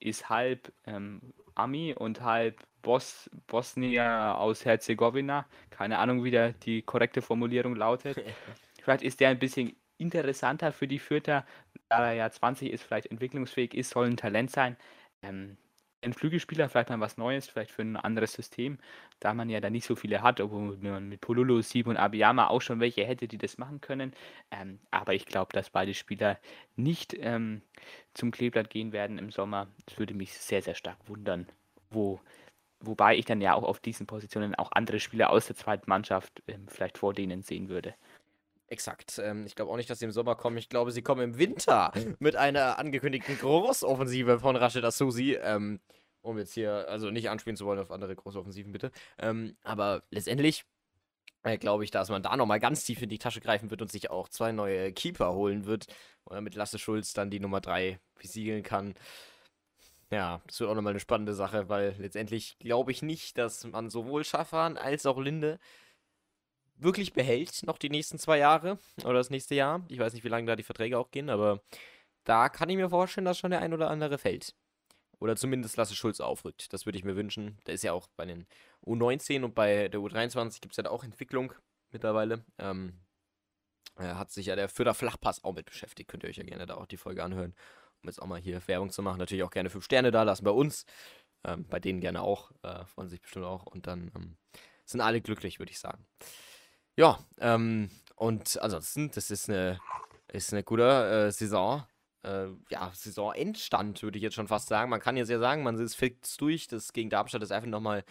ist 0.00 0.30
halb 0.30 0.72
Ami 1.58 1.94
und 1.94 2.22
halb 2.22 2.62
Bos 2.82 3.28
Bosnier 3.46 4.36
aus 4.38 4.64
Herzegowina. 4.64 5.46
Keine 5.70 5.98
Ahnung, 5.98 6.24
wie 6.24 6.30
der, 6.30 6.52
die 6.52 6.82
korrekte 6.82 7.22
Formulierung 7.22 7.74
lautet. 7.74 8.16
vielleicht 8.82 9.02
ist 9.02 9.20
der 9.20 9.30
ein 9.30 9.38
bisschen 9.38 9.76
interessanter 9.98 10.72
für 10.72 10.86
die 10.86 10.98
Fürther, 10.98 11.44
da 11.88 12.06
er 12.06 12.12
ja 12.14 12.30
20 12.30 12.70
ist, 12.70 12.84
vielleicht 12.84 13.06
entwicklungsfähig 13.06 13.74
ist, 13.74 13.90
soll 13.90 14.06
ein 14.06 14.16
Talent 14.16 14.50
sein. 14.50 14.76
Ähm, 15.22 15.56
ein 16.02 16.12
Flügelspieler, 16.12 16.68
vielleicht 16.68 16.90
mal 16.90 17.00
was 17.00 17.16
Neues, 17.16 17.48
vielleicht 17.48 17.70
für 17.70 17.82
ein 17.82 17.96
anderes 17.96 18.32
System, 18.32 18.78
da 19.20 19.34
man 19.34 19.48
ja 19.48 19.60
da 19.60 19.70
nicht 19.70 19.86
so 19.86 19.96
viele 19.96 20.22
hat, 20.22 20.40
obwohl 20.40 20.76
man 20.78 21.08
mit 21.08 21.20
Polulu, 21.20 21.60
Sieb 21.62 21.86
und 21.86 21.96
Abiyama 21.96 22.48
auch 22.48 22.62
schon 22.62 22.80
welche 22.80 23.04
hätte, 23.04 23.28
die 23.28 23.38
das 23.38 23.58
machen 23.58 23.80
können. 23.80 24.12
Ähm, 24.50 24.78
aber 24.90 25.14
ich 25.14 25.26
glaube, 25.26 25.52
dass 25.52 25.70
beide 25.70 25.94
Spieler 25.94 26.38
nicht 26.76 27.14
ähm, 27.18 27.62
zum 28.14 28.30
Kleeblatt 28.30 28.70
gehen 28.70 28.92
werden 28.92 29.18
im 29.18 29.30
Sommer. 29.30 29.68
Das 29.86 29.98
würde 29.98 30.14
mich 30.14 30.32
sehr, 30.34 30.62
sehr 30.62 30.74
stark 30.74 30.98
wundern, 31.08 31.46
wo 31.90 32.20
Wobei 32.80 33.16
ich 33.16 33.24
dann 33.24 33.40
ja 33.40 33.54
auch 33.54 33.64
auf 33.64 33.80
diesen 33.80 34.06
Positionen 34.06 34.54
auch 34.54 34.70
andere 34.72 35.00
Spieler 35.00 35.30
aus 35.30 35.46
der 35.46 35.56
zweiten 35.56 35.90
Mannschaft 35.90 36.42
ähm, 36.46 36.68
vielleicht 36.68 36.98
vor 36.98 37.12
denen 37.12 37.42
sehen 37.42 37.68
würde. 37.68 37.94
Exakt. 38.68 39.18
Ähm, 39.22 39.46
ich 39.46 39.54
glaube 39.54 39.70
auch 39.70 39.76
nicht, 39.76 39.88
dass 39.88 39.98
sie 39.98 40.04
im 40.04 40.12
Sommer 40.12 40.34
kommen. 40.34 40.58
Ich 40.58 40.68
glaube, 40.68 40.92
sie 40.92 41.02
kommen 41.02 41.22
im 41.22 41.38
Winter 41.38 41.92
mit 42.18 42.36
einer 42.36 42.78
angekündigten 42.78 43.38
Großoffensive 43.38 44.38
von 44.40 44.56
Rashid 44.56 44.84
Asusi. 44.84 45.38
Ähm, 45.40 45.80
um 46.20 46.36
jetzt 46.38 46.52
hier, 46.52 46.86
also 46.88 47.10
nicht 47.10 47.30
anspielen 47.30 47.56
zu 47.56 47.64
wollen 47.64 47.78
auf 47.78 47.90
andere 47.90 48.14
Großoffensiven, 48.14 48.72
bitte. 48.72 48.90
Ähm, 49.18 49.56
aber 49.62 50.02
letztendlich 50.10 50.64
äh, 51.44 51.56
glaube 51.56 51.84
ich, 51.84 51.90
dass 51.90 52.10
man 52.10 52.22
da 52.22 52.36
nochmal 52.36 52.60
ganz 52.60 52.84
tief 52.84 53.00
in 53.00 53.08
die 53.08 53.18
Tasche 53.18 53.40
greifen 53.40 53.70
wird 53.70 53.80
und 53.80 53.90
sich 53.90 54.10
auch 54.10 54.28
zwei 54.28 54.52
neue 54.52 54.92
Keeper 54.92 55.32
holen 55.32 55.64
wird. 55.64 55.86
Oder 56.24 56.40
mit 56.42 56.54
Lasse 56.54 56.78
Schulz 56.78 57.14
dann 57.14 57.30
die 57.30 57.40
Nummer 57.40 57.60
3 57.60 57.98
besiegeln 58.16 58.62
kann. 58.62 58.94
Ja, 60.10 60.40
das 60.46 60.60
wird 60.60 60.70
auch 60.70 60.74
nochmal 60.74 60.92
eine 60.92 61.00
spannende 61.00 61.34
Sache, 61.34 61.68
weil 61.68 61.94
letztendlich 61.98 62.58
glaube 62.58 62.92
ich 62.92 63.02
nicht, 63.02 63.38
dass 63.38 63.64
man 63.64 63.90
sowohl 63.90 64.24
Schaffran 64.24 64.76
als 64.76 65.06
auch 65.06 65.18
Linde 65.18 65.58
wirklich 66.78 67.12
behält, 67.12 67.62
noch 67.64 67.78
die 67.78 67.90
nächsten 67.90 68.18
zwei 68.18 68.38
Jahre 68.38 68.78
oder 69.04 69.14
das 69.14 69.30
nächste 69.30 69.54
Jahr. 69.54 69.84
Ich 69.88 69.98
weiß 69.98 70.12
nicht, 70.12 70.24
wie 70.24 70.28
lange 70.28 70.46
da 70.46 70.56
die 70.56 70.62
Verträge 70.62 70.98
auch 70.98 71.10
gehen, 71.10 71.30
aber 71.30 71.60
da 72.24 72.48
kann 72.48 72.68
ich 72.68 72.76
mir 72.76 72.90
vorstellen, 72.90 73.24
dass 73.24 73.38
schon 73.38 73.50
der 73.50 73.60
ein 73.60 73.72
oder 73.72 73.90
andere 73.90 74.18
fällt. 74.18 74.54
Oder 75.20 75.36
zumindest 75.36 75.76
Lasse 75.76 75.96
Schulz 75.96 76.20
aufrückt. 76.20 76.72
Das 76.72 76.86
würde 76.86 76.98
ich 76.98 77.04
mir 77.04 77.16
wünschen. 77.16 77.58
Da 77.64 77.72
ist 77.72 77.82
ja 77.82 77.92
auch 77.92 78.06
bei 78.16 78.24
den 78.24 78.46
U19 78.86 79.42
und 79.42 79.54
bei 79.54 79.88
der 79.88 80.00
U23 80.00 80.60
gibt 80.60 80.72
es 80.72 80.76
ja 80.76 80.84
da 80.84 80.90
auch 80.90 81.02
Entwicklung 81.02 81.52
mittlerweile. 81.90 82.44
Ähm, 82.58 83.00
hat 83.96 84.30
sich 84.30 84.46
ja 84.46 84.54
der 84.54 84.68
Förder 84.68 84.94
Flachpass 84.94 85.42
auch 85.42 85.54
mit 85.54 85.66
beschäftigt. 85.66 86.08
Könnt 86.08 86.22
ihr 86.22 86.28
euch 86.28 86.36
ja 86.36 86.44
gerne 86.44 86.66
da 86.66 86.76
auch 86.76 86.86
die 86.86 86.96
Folge 86.96 87.24
anhören 87.24 87.54
um 88.02 88.08
jetzt 88.08 88.20
auch 88.20 88.26
mal 88.26 88.40
hier 88.40 88.66
Werbung 88.66 88.90
zu 88.90 89.02
machen, 89.02 89.18
natürlich 89.18 89.44
auch 89.44 89.50
gerne 89.50 89.70
5 89.70 89.84
Sterne 89.84 90.10
da 90.10 90.22
lassen 90.22 90.44
bei 90.44 90.50
uns. 90.50 90.86
Ähm, 91.44 91.66
bei 91.68 91.80
denen 91.80 92.00
gerne 92.00 92.22
auch, 92.22 92.50
äh, 92.62 92.84
freuen 92.86 93.08
sich 93.08 93.20
bestimmt 93.20 93.44
auch. 93.44 93.66
Und 93.66 93.86
dann 93.86 94.10
ähm, 94.16 94.36
sind 94.84 95.00
alle 95.00 95.20
glücklich, 95.20 95.58
würde 95.58 95.70
ich 95.70 95.78
sagen. 95.78 96.04
Ja, 96.98 97.20
ähm, 97.38 97.90
und 98.16 98.60
ansonsten, 98.60 99.08
das 99.12 99.30
ist 99.30 99.48
eine, 99.48 99.78
ist 100.32 100.52
eine 100.52 100.64
gute 100.64 101.28
äh, 101.28 101.30
Saison. 101.30 101.84
Äh, 102.24 102.48
ja, 102.70 102.90
Saisonendstand, 102.92 104.02
würde 104.02 104.18
ich 104.18 104.24
jetzt 104.24 104.34
schon 104.34 104.48
fast 104.48 104.66
sagen. 104.66 104.90
Man 104.90 104.98
kann 104.98 105.16
jetzt 105.16 105.28
ja 105.28 105.38
sagen, 105.38 105.62
man 105.62 105.78
ist 105.78 105.94
fix 105.94 106.36
durch. 106.38 106.66
Das 106.66 106.92
gegen 106.92 107.08
Darmstadt 107.08 107.44
ist 107.44 107.52
einfach 107.52 107.68
nochmal, 107.68 108.02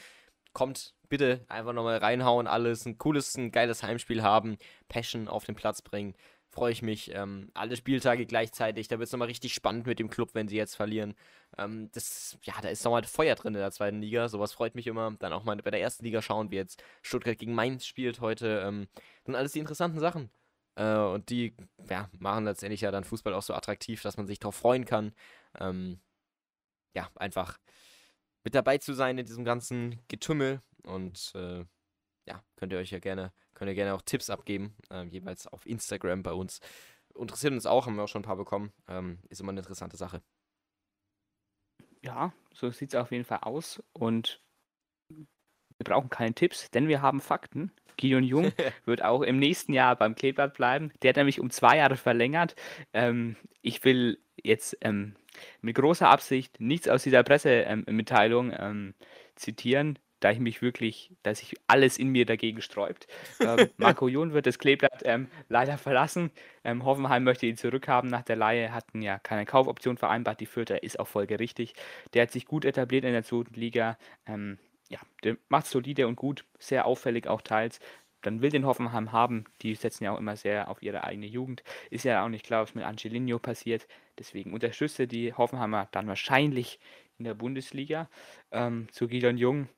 kommt 0.54 0.95
bitte 1.10 1.43
einfach 1.50 1.73
nochmal 1.73 1.97
reinhauen, 1.97 2.47
alles, 2.47 2.86
ein 2.86 2.97
cooles, 2.97 3.36
ein 3.36 3.52
geiles 3.52 3.84
Heimspiel 3.84 4.23
haben, 4.23 4.58
Passion 4.88 5.28
auf 5.28 5.43
den 5.43 5.56
Platz 5.56 5.82
bringen 5.82 6.15
freue 6.58 6.72
ich 6.72 6.82
mich. 6.82 7.13
Ähm, 7.13 7.52
alle 7.54 7.78
Spieltage 7.78 8.26
gleichzeitig. 8.26 8.88
Da 8.88 8.98
wird 8.98 9.06
es 9.06 9.13
nochmal 9.13 9.28
richtig 9.28 9.54
spannend 9.54 9.86
mit 9.86 10.00
dem 10.00 10.10
Club, 10.10 10.32
wenn 10.34 10.48
sie 10.48 10.58
jetzt 10.58 10.76
verlieren. 10.76 11.13
Ähm, 11.56 11.91
das, 11.91 12.39
ja, 12.41 12.56
da 12.63 12.70
ist 12.70 12.84
nochmal 12.84 13.04
Feuer 13.04 13.36
drin 13.36 13.54
in 13.54 13.60
der 13.60 13.70
zweiten 13.70 14.02
Liga. 14.02 14.28
Sowas 14.28 14.54
freut 14.54 14.74
mich 14.74 14.88
immer. 14.88 15.15
Dann 15.20 15.34
auch 15.34 15.43
mal 15.43 15.56
bei 15.58 15.70
der 15.70 15.82
ersten 15.82 16.04
Liga 16.04 16.20
schauen, 16.24 16.50
wie 16.50 16.56
jetzt 16.56 16.82
Stuttgart 17.04 17.38
gegen 17.38 17.54
Mainz 17.54 17.86
spielt 17.86 18.22
heute. 18.22 18.63
Ähm, 18.65 18.88
sind 19.24 19.36
alles 19.36 19.52
die 19.52 19.60
interessanten 19.60 20.00
Sachen. 20.00 20.32
Äh, 20.74 20.96
und 20.96 21.30
die 21.30 21.56
ja, 21.91 22.10
machen 22.17 22.46
letztendlich 22.46 22.82
ja 22.82 22.89
dann 22.89 23.04
Fußball 23.04 23.36
auch 23.36 23.43
so 23.43 23.54
attraktiv, 23.54 24.02
dass 24.02 24.17
man 24.17 24.26
sich 24.26 24.39
darauf 24.39 24.56
freuen 24.56 24.86
kann. 24.86 25.13
Ähm, 25.60 26.00
ja, 26.96 27.08
einfach 27.17 27.60
mit 28.43 28.56
dabei 28.56 28.80
zu 28.80 28.93
sein 28.93 29.20
in 29.20 29.28
diesem 29.28 29.46
ganzen 29.46 30.00
Getümmel. 30.08 30.63
Und 30.82 31.34
äh, 31.36 31.65
ja, 32.26 32.43
könnt 32.56 32.74
ihr 32.74 32.80
euch 32.80 32.89
ja 32.89 33.00
gerne 33.00 33.32
Könnt 33.58 33.70
ihr 33.70 33.76
gerne 33.76 33.96
auch 33.96 34.04
Tipps 34.04 34.30
abgeben, 34.30 34.76
äh, 34.91 35.06
jeweils 35.06 35.48
auf 35.48 35.65
Instagram 35.65 36.22
bei 36.22 36.32
uns. 36.32 36.60
Interessiert 37.15 37.54
uns 37.54 37.65
auch, 37.65 37.88
haben 37.88 37.96
wir 37.96 38.04
auch 38.04 38.08
schon 38.08 38.22
ein 38.22 38.26
paar 38.26 38.36
bekommen. 38.36 38.72
Ähm, 38.88 39.17
ist 39.30 39.41
immer 39.41 39.50
eine 39.52 39.62
interessante 39.62 39.98
Sache. 39.98 40.22
Ja, 42.03 42.34
so 42.53 42.70
sieht 42.70 42.93
es 42.93 42.99
auf 42.99 43.12
jeden 43.12 43.26
Fall 43.26 43.39
aus. 43.41 43.82
Und 43.93 44.43
wir 45.10 45.84
brauchen 45.84 46.12
keine 46.12 46.36
Tipps, 46.36 46.70
denn 46.70 46.88
wir 46.88 47.01
haben 47.01 47.20
Fakten. 47.20 47.72
Gideon 47.95 48.24
Jung 48.24 48.51
wird 48.86 49.03
auch 49.03 49.24
im 49.24 49.39
nächsten 49.39 49.74
Jahr 49.74 49.95
beim 49.95 50.14
Kleeblatt 50.14 50.53
bleiben. 50.53 50.91
Der 51.01 51.10
hat 51.10 51.18
nämlich 51.18 51.39
um 51.39 51.49
zwei 51.49 51.78
Jahre 51.78 51.97
verlängert. 51.97 52.55
Ähm, 52.93 53.38
ich 53.64 53.84
will 53.84 54.20
jetzt 54.36 54.78
ähm, 54.82 55.16
mit 55.62 55.76
großer 55.76 56.08
Absicht 56.08 56.60
nichts 56.60 56.88
aus 56.88 57.01
dieser 57.01 57.24
Pressemitteilung 57.24 58.53
ähm, 58.55 58.93
zitieren. 59.36 59.97
Da 60.20 60.32
ich 60.32 60.39
mich 60.39 60.61
wirklich, 60.61 61.11
dass 61.24 61.39
sich 61.39 61.55
alles 61.68 61.97
in 61.97 62.09
mir 62.09 62.26
dagegen 62.26 62.61
sträubt. 62.61 63.07
Ähm, 63.39 63.70
Marco 63.78 64.07
Jon 64.07 64.34
wird 64.34 64.45
das 64.45 64.59
Kleeblatt 64.59 65.01
ähm, 65.05 65.28
leider 65.49 65.78
verlassen. 65.78 66.32
Ähm, 66.63 66.86
Hoffenheim 66.86 67.24
möchte 67.24 67.45
ihn 67.45 67.57
zurückhaben 67.57 68.09
nach 68.09 68.24
der 68.24 68.36
Leihe, 68.36 68.74
hatten 68.74 69.01
ja 69.01 69.20
keine 69.20 69.45
Kaufoption 69.45 69.97
vereinbart. 69.97 70.39
Die 70.39 70.45
Fürther 70.45 70.84
ist 70.84 70.99
auch 70.99 71.07
folgerichtig. 71.07 71.74
Der 72.13 72.24
hat 72.24 72.32
sich 72.32 72.45
gut 72.45 72.65
etabliert 72.65 73.05
in 73.05 73.13
der 73.13 73.24
zweiten 73.24 73.53
Liga. 73.53 73.97
Ähm, 74.26 74.57
ja, 74.89 74.99
der 75.24 75.38
macht 75.49 75.68
solide 75.68 76.07
und 76.07 76.15
gut, 76.15 76.45
sehr 76.59 76.86
auffällig 76.86 77.28
auch 77.28 77.41
teils. 77.41 77.80
Dann 78.22 78.41
will 78.41 78.49
den 78.49 78.65
Hoffenheim 78.65 79.11
haben. 79.11 79.45
Die 79.61 79.76
setzen 79.76 80.03
ja 80.03 80.11
auch 80.11 80.18
immer 80.18 80.36
sehr 80.36 80.70
auf 80.70 80.82
ihre 80.82 81.03
eigene 81.03 81.28
Jugend. 81.28 81.63
Ist 81.91 82.03
ja 82.03 82.26
auch 82.26 82.30
nicht 82.30 82.45
klar, 82.45 82.63
was 82.63 82.74
mit 82.74 82.84
Angelino 82.84 83.38
passiert. 83.38 83.88
Deswegen 84.18 84.53
unterstütze 84.53 85.07
die 85.07 85.34
Hoffenheimer 85.34 85.88
dann 85.91 86.07
wahrscheinlich 86.07 86.80
in 87.20 87.26
der 87.26 87.36
Bundesliga. 87.36 88.09
Ähm, 88.51 88.88
zu 88.91 89.07
Gideon 89.07 89.38
Jung, 89.38 89.70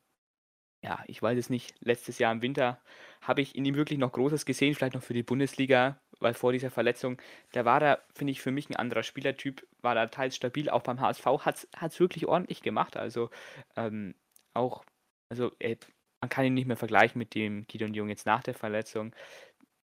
ja, 0.82 1.02
ich 1.06 1.20
weiß 1.20 1.38
es 1.38 1.50
nicht, 1.50 1.74
letztes 1.80 2.18
Jahr 2.18 2.32
im 2.32 2.42
Winter 2.42 2.80
habe 3.20 3.42
ich 3.42 3.54
in 3.54 3.64
ihm 3.64 3.74
wirklich 3.74 3.98
noch 3.98 4.12
Großes 4.12 4.46
gesehen, 4.46 4.74
vielleicht 4.74 4.94
noch 4.94 5.02
für 5.02 5.14
die 5.14 5.22
Bundesliga, 5.22 6.00
weil 6.20 6.34
vor 6.34 6.52
dieser 6.52 6.70
Verletzung, 6.70 7.20
da 7.52 7.64
war 7.64 7.82
er, 7.82 8.02
finde 8.14 8.32
ich, 8.32 8.40
für 8.40 8.50
mich 8.50 8.70
ein 8.70 8.76
anderer 8.76 9.02
Spielertyp, 9.02 9.66
war 9.82 9.94
da 9.94 10.06
teils 10.06 10.36
stabil, 10.36 10.70
auch 10.70 10.82
beim 10.82 11.00
HSV, 11.00 11.26
hat 11.44 11.66
es 11.82 12.00
wirklich 12.00 12.26
ordentlich 12.26 12.62
gemacht, 12.62 12.96
also 12.96 13.30
ähm, 13.76 14.14
auch, 14.54 14.84
also 15.28 15.52
er, 15.58 15.76
man 16.22 16.30
kann 16.30 16.46
ihn 16.46 16.54
nicht 16.54 16.66
mehr 16.66 16.76
vergleichen 16.76 17.18
mit 17.18 17.34
dem 17.34 17.66
Gideon 17.66 17.94
Jung 17.94 18.08
jetzt 18.08 18.26
nach 18.26 18.42
der 18.42 18.54
Verletzung, 18.54 19.14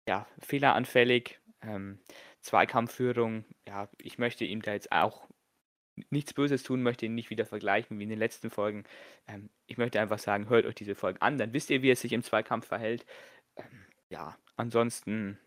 ja, 0.08 0.28
fehleranfällig, 0.39 1.39
ähm, 1.62 2.00
Zweikampfführung, 2.41 3.43
ja, 3.68 3.89
ich 3.98 4.18
möchte 4.18 4.46
ihm 4.46 4.62
da 4.62 4.74
jetzt 4.74 4.91
auch 4.91 5.28
nichts 6.10 6.34
Böses 6.34 6.64
tun, 6.64 6.84
möchte 6.84 7.06
ihn 7.06 7.16
nicht 7.16 7.30
wieder 7.30 7.46
vergleichen 7.46 8.00
wie 8.00 8.04
in 8.04 8.10
den 8.10 8.20
letzten 8.20 8.50
Folgen. 8.50 8.84
Ähm, 9.28 9.50
ich 9.68 9.78
möchte 9.78 10.00
einfach 10.00 10.20
sagen, 10.20 10.50
hört 10.50 10.66
euch 10.66 10.76
diese 10.76 10.96
Folgen 10.96 11.22
an, 11.22 11.38
dann 11.38 11.54
wisst 11.54 11.70
ihr, 11.70 11.82
wie 11.82 11.91
es 11.91 12.02
sich 12.02 12.14
im 12.14 12.24
Zweikampf 12.24 12.68
verhält. 12.68 13.06
Ähm, 13.58 13.86
ja, 14.10 14.38
ansonsten, 14.58 15.39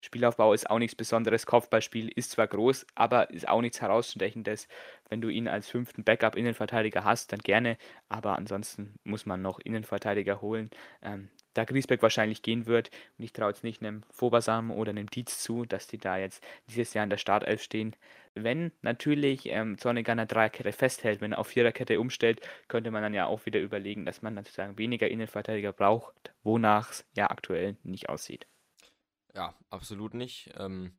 Spielaufbau 0.00 0.52
ist 0.52 0.70
auch 0.70 0.78
nichts 0.78 0.94
Besonderes. 0.94 1.46
Kopfballspiel 1.46 2.08
ist 2.08 2.30
zwar 2.30 2.46
groß, 2.46 2.86
aber 2.94 3.30
ist 3.30 3.48
auch 3.48 3.60
nichts 3.60 3.80
herausstechendes. 3.80 4.68
Wenn 5.08 5.20
du 5.20 5.28
ihn 5.28 5.48
als 5.48 5.68
fünften 5.68 6.04
Backup-Innenverteidiger 6.04 7.04
hast, 7.04 7.32
dann 7.32 7.40
gerne, 7.40 7.78
aber 8.08 8.36
ansonsten 8.38 8.94
muss 9.04 9.26
man 9.26 9.42
noch 9.42 9.58
Innenverteidiger 9.58 10.40
holen. 10.40 10.70
Ähm, 11.02 11.30
da 11.58 11.64
Griesbeck 11.64 12.02
wahrscheinlich 12.02 12.42
gehen 12.42 12.66
wird. 12.66 12.90
Und 13.18 13.24
ich 13.24 13.32
traue 13.32 13.50
jetzt 13.50 13.64
nicht 13.64 13.82
einem 13.82 14.02
Fobasam 14.10 14.70
oder 14.70 14.90
einem 14.90 15.10
Dietz 15.10 15.42
zu, 15.42 15.64
dass 15.64 15.88
die 15.88 15.98
da 15.98 16.16
jetzt 16.16 16.42
dieses 16.68 16.94
Jahr 16.94 17.04
in 17.04 17.10
der 17.10 17.18
Startelf 17.18 17.62
stehen. 17.62 17.96
Wenn 18.34 18.70
natürlich 18.82 19.46
ähm, 19.46 19.76
Zorniger 19.76 20.12
eine 20.12 20.26
Dreierkette 20.26 20.72
festhält, 20.72 21.20
wenn 21.20 21.32
er 21.32 21.40
auf 21.40 21.48
Viererkette 21.48 21.98
umstellt, 21.98 22.40
könnte 22.68 22.92
man 22.92 23.02
dann 23.02 23.14
ja 23.14 23.26
auch 23.26 23.44
wieder 23.44 23.60
überlegen, 23.60 24.06
dass 24.06 24.22
man 24.22 24.36
sozusagen 24.36 24.78
weniger 24.78 25.08
Innenverteidiger 25.08 25.72
braucht, 25.72 26.32
wonach 26.44 26.90
es 26.90 27.04
ja 27.16 27.28
aktuell 27.30 27.76
nicht 27.82 28.08
aussieht. 28.08 28.46
Ja, 29.34 29.54
absolut 29.70 30.14
nicht. 30.14 30.50
Ähm. 30.56 30.96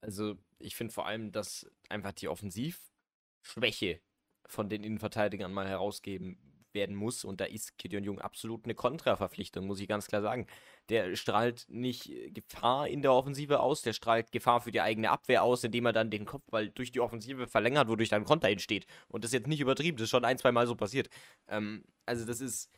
Also 0.00 0.38
ich 0.58 0.74
finde 0.74 0.94
vor 0.94 1.06
allem, 1.06 1.32
dass 1.32 1.70
einfach 1.88 2.12
die 2.12 2.28
Offensivschwäche 2.28 4.00
von 4.46 4.68
den 4.68 4.82
Innenverteidigern 4.82 5.52
mal 5.52 5.68
herausgeben 5.68 6.38
werden 6.76 6.94
muss. 6.94 7.24
Und 7.24 7.40
da 7.40 7.46
ist 7.46 7.76
Gideon 7.78 8.04
Jung 8.04 8.20
absolut 8.20 8.64
eine 8.64 8.76
Kontraverpflichtung, 8.76 9.66
muss 9.66 9.80
ich 9.80 9.88
ganz 9.88 10.06
klar 10.06 10.22
sagen. 10.22 10.46
Der 10.88 11.16
strahlt 11.16 11.66
nicht 11.68 12.08
äh, 12.08 12.30
Gefahr 12.30 12.86
in 12.86 13.02
der 13.02 13.12
Offensive 13.12 13.58
aus, 13.58 13.82
der 13.82 13.92
strahlt 13.92 14.30
Gefahr 14.30 14.60
für 14.60 14.70
die 14.70 14.80
eigene 14.80 15.10
Abwehr 15.10 15.42
aus, 15.42 15.64
indem 15.64 15.86
er 15.86 15.92
dann 15.92 16.10
den 16.10 16.24
Kopfball 16.24 16.70
durch 16.70 16.92
die 16.92 17.00
Offensive 17.00 17.48
verlängert, 17.48 17.88
wodurch 17.88 18.10
dann 18.10 18.24
Konter 18.24 18.48
entsteht. 18.48 18.86
Und 19.08 19.24
das 19.24 19.30
ist 19.30 19.34
jetzt 19.34 19.48
nicht 19.48 19.60
übertrieben, 19.60 19.96
das 19.96 20.04
ist 20.04 20.10
schon 20.10 20.24
ein, 20.24 20.38
zwei 20.38 20.52
Mal 20.52 20.68
so 20.68 20.76
passiert. 20.76 21.08
Ähm, 21.48 21.84
also 22.06 22.24
das 22.24 22.40
ist. 22.40 22.70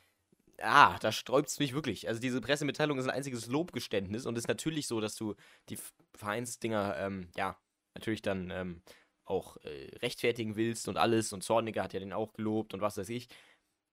Ah, 0.61 0.99
da 0.99 1.13
sträubt 1.13 1.49
es 1.51 1.61
mich 1.61 1.73
wirklich. 1.73 2.09
Also 2.09 2.21
diese 2.21 2.41
Pressemitteilung 2.41 2.99
ist 2.99 3.05
ein 3.05 3.15
einziges 3.15 3.47
Lobgeständnis 3.47 4.27
und 4.27 4.37
ist 4.37 4.49
natürlich 4.49 4.89
so, 4.89 5.01
dass 5.01 5.15
du 5.15 5.37
die 5.69 5.79
Vereinsdinger, 6.15 6.97
ähm, 6.99 7.29
ja, 7.37 7.57
natürlich 7.95 8.23
dann 8.23 8.51
ähm, 8.51 8.83
auch 9.29 9.57
äh, 9.59 9.97
rechtfertigen 9.99 10.57
willst 10.57 10.89
und 10.89 10.97
alles 10.97 11.33
und 11.33 11.43
Zorniger 11.43 11.83
hat 11.83 11.93
ja 11.93 12.01
den 12.01 12.13
auch 12.13 12.33
gelobt 12.33 12.75
und 12.75 12.81
was 12.81 12.97
weiß 12.97 13.09
ich. 13.11 13.29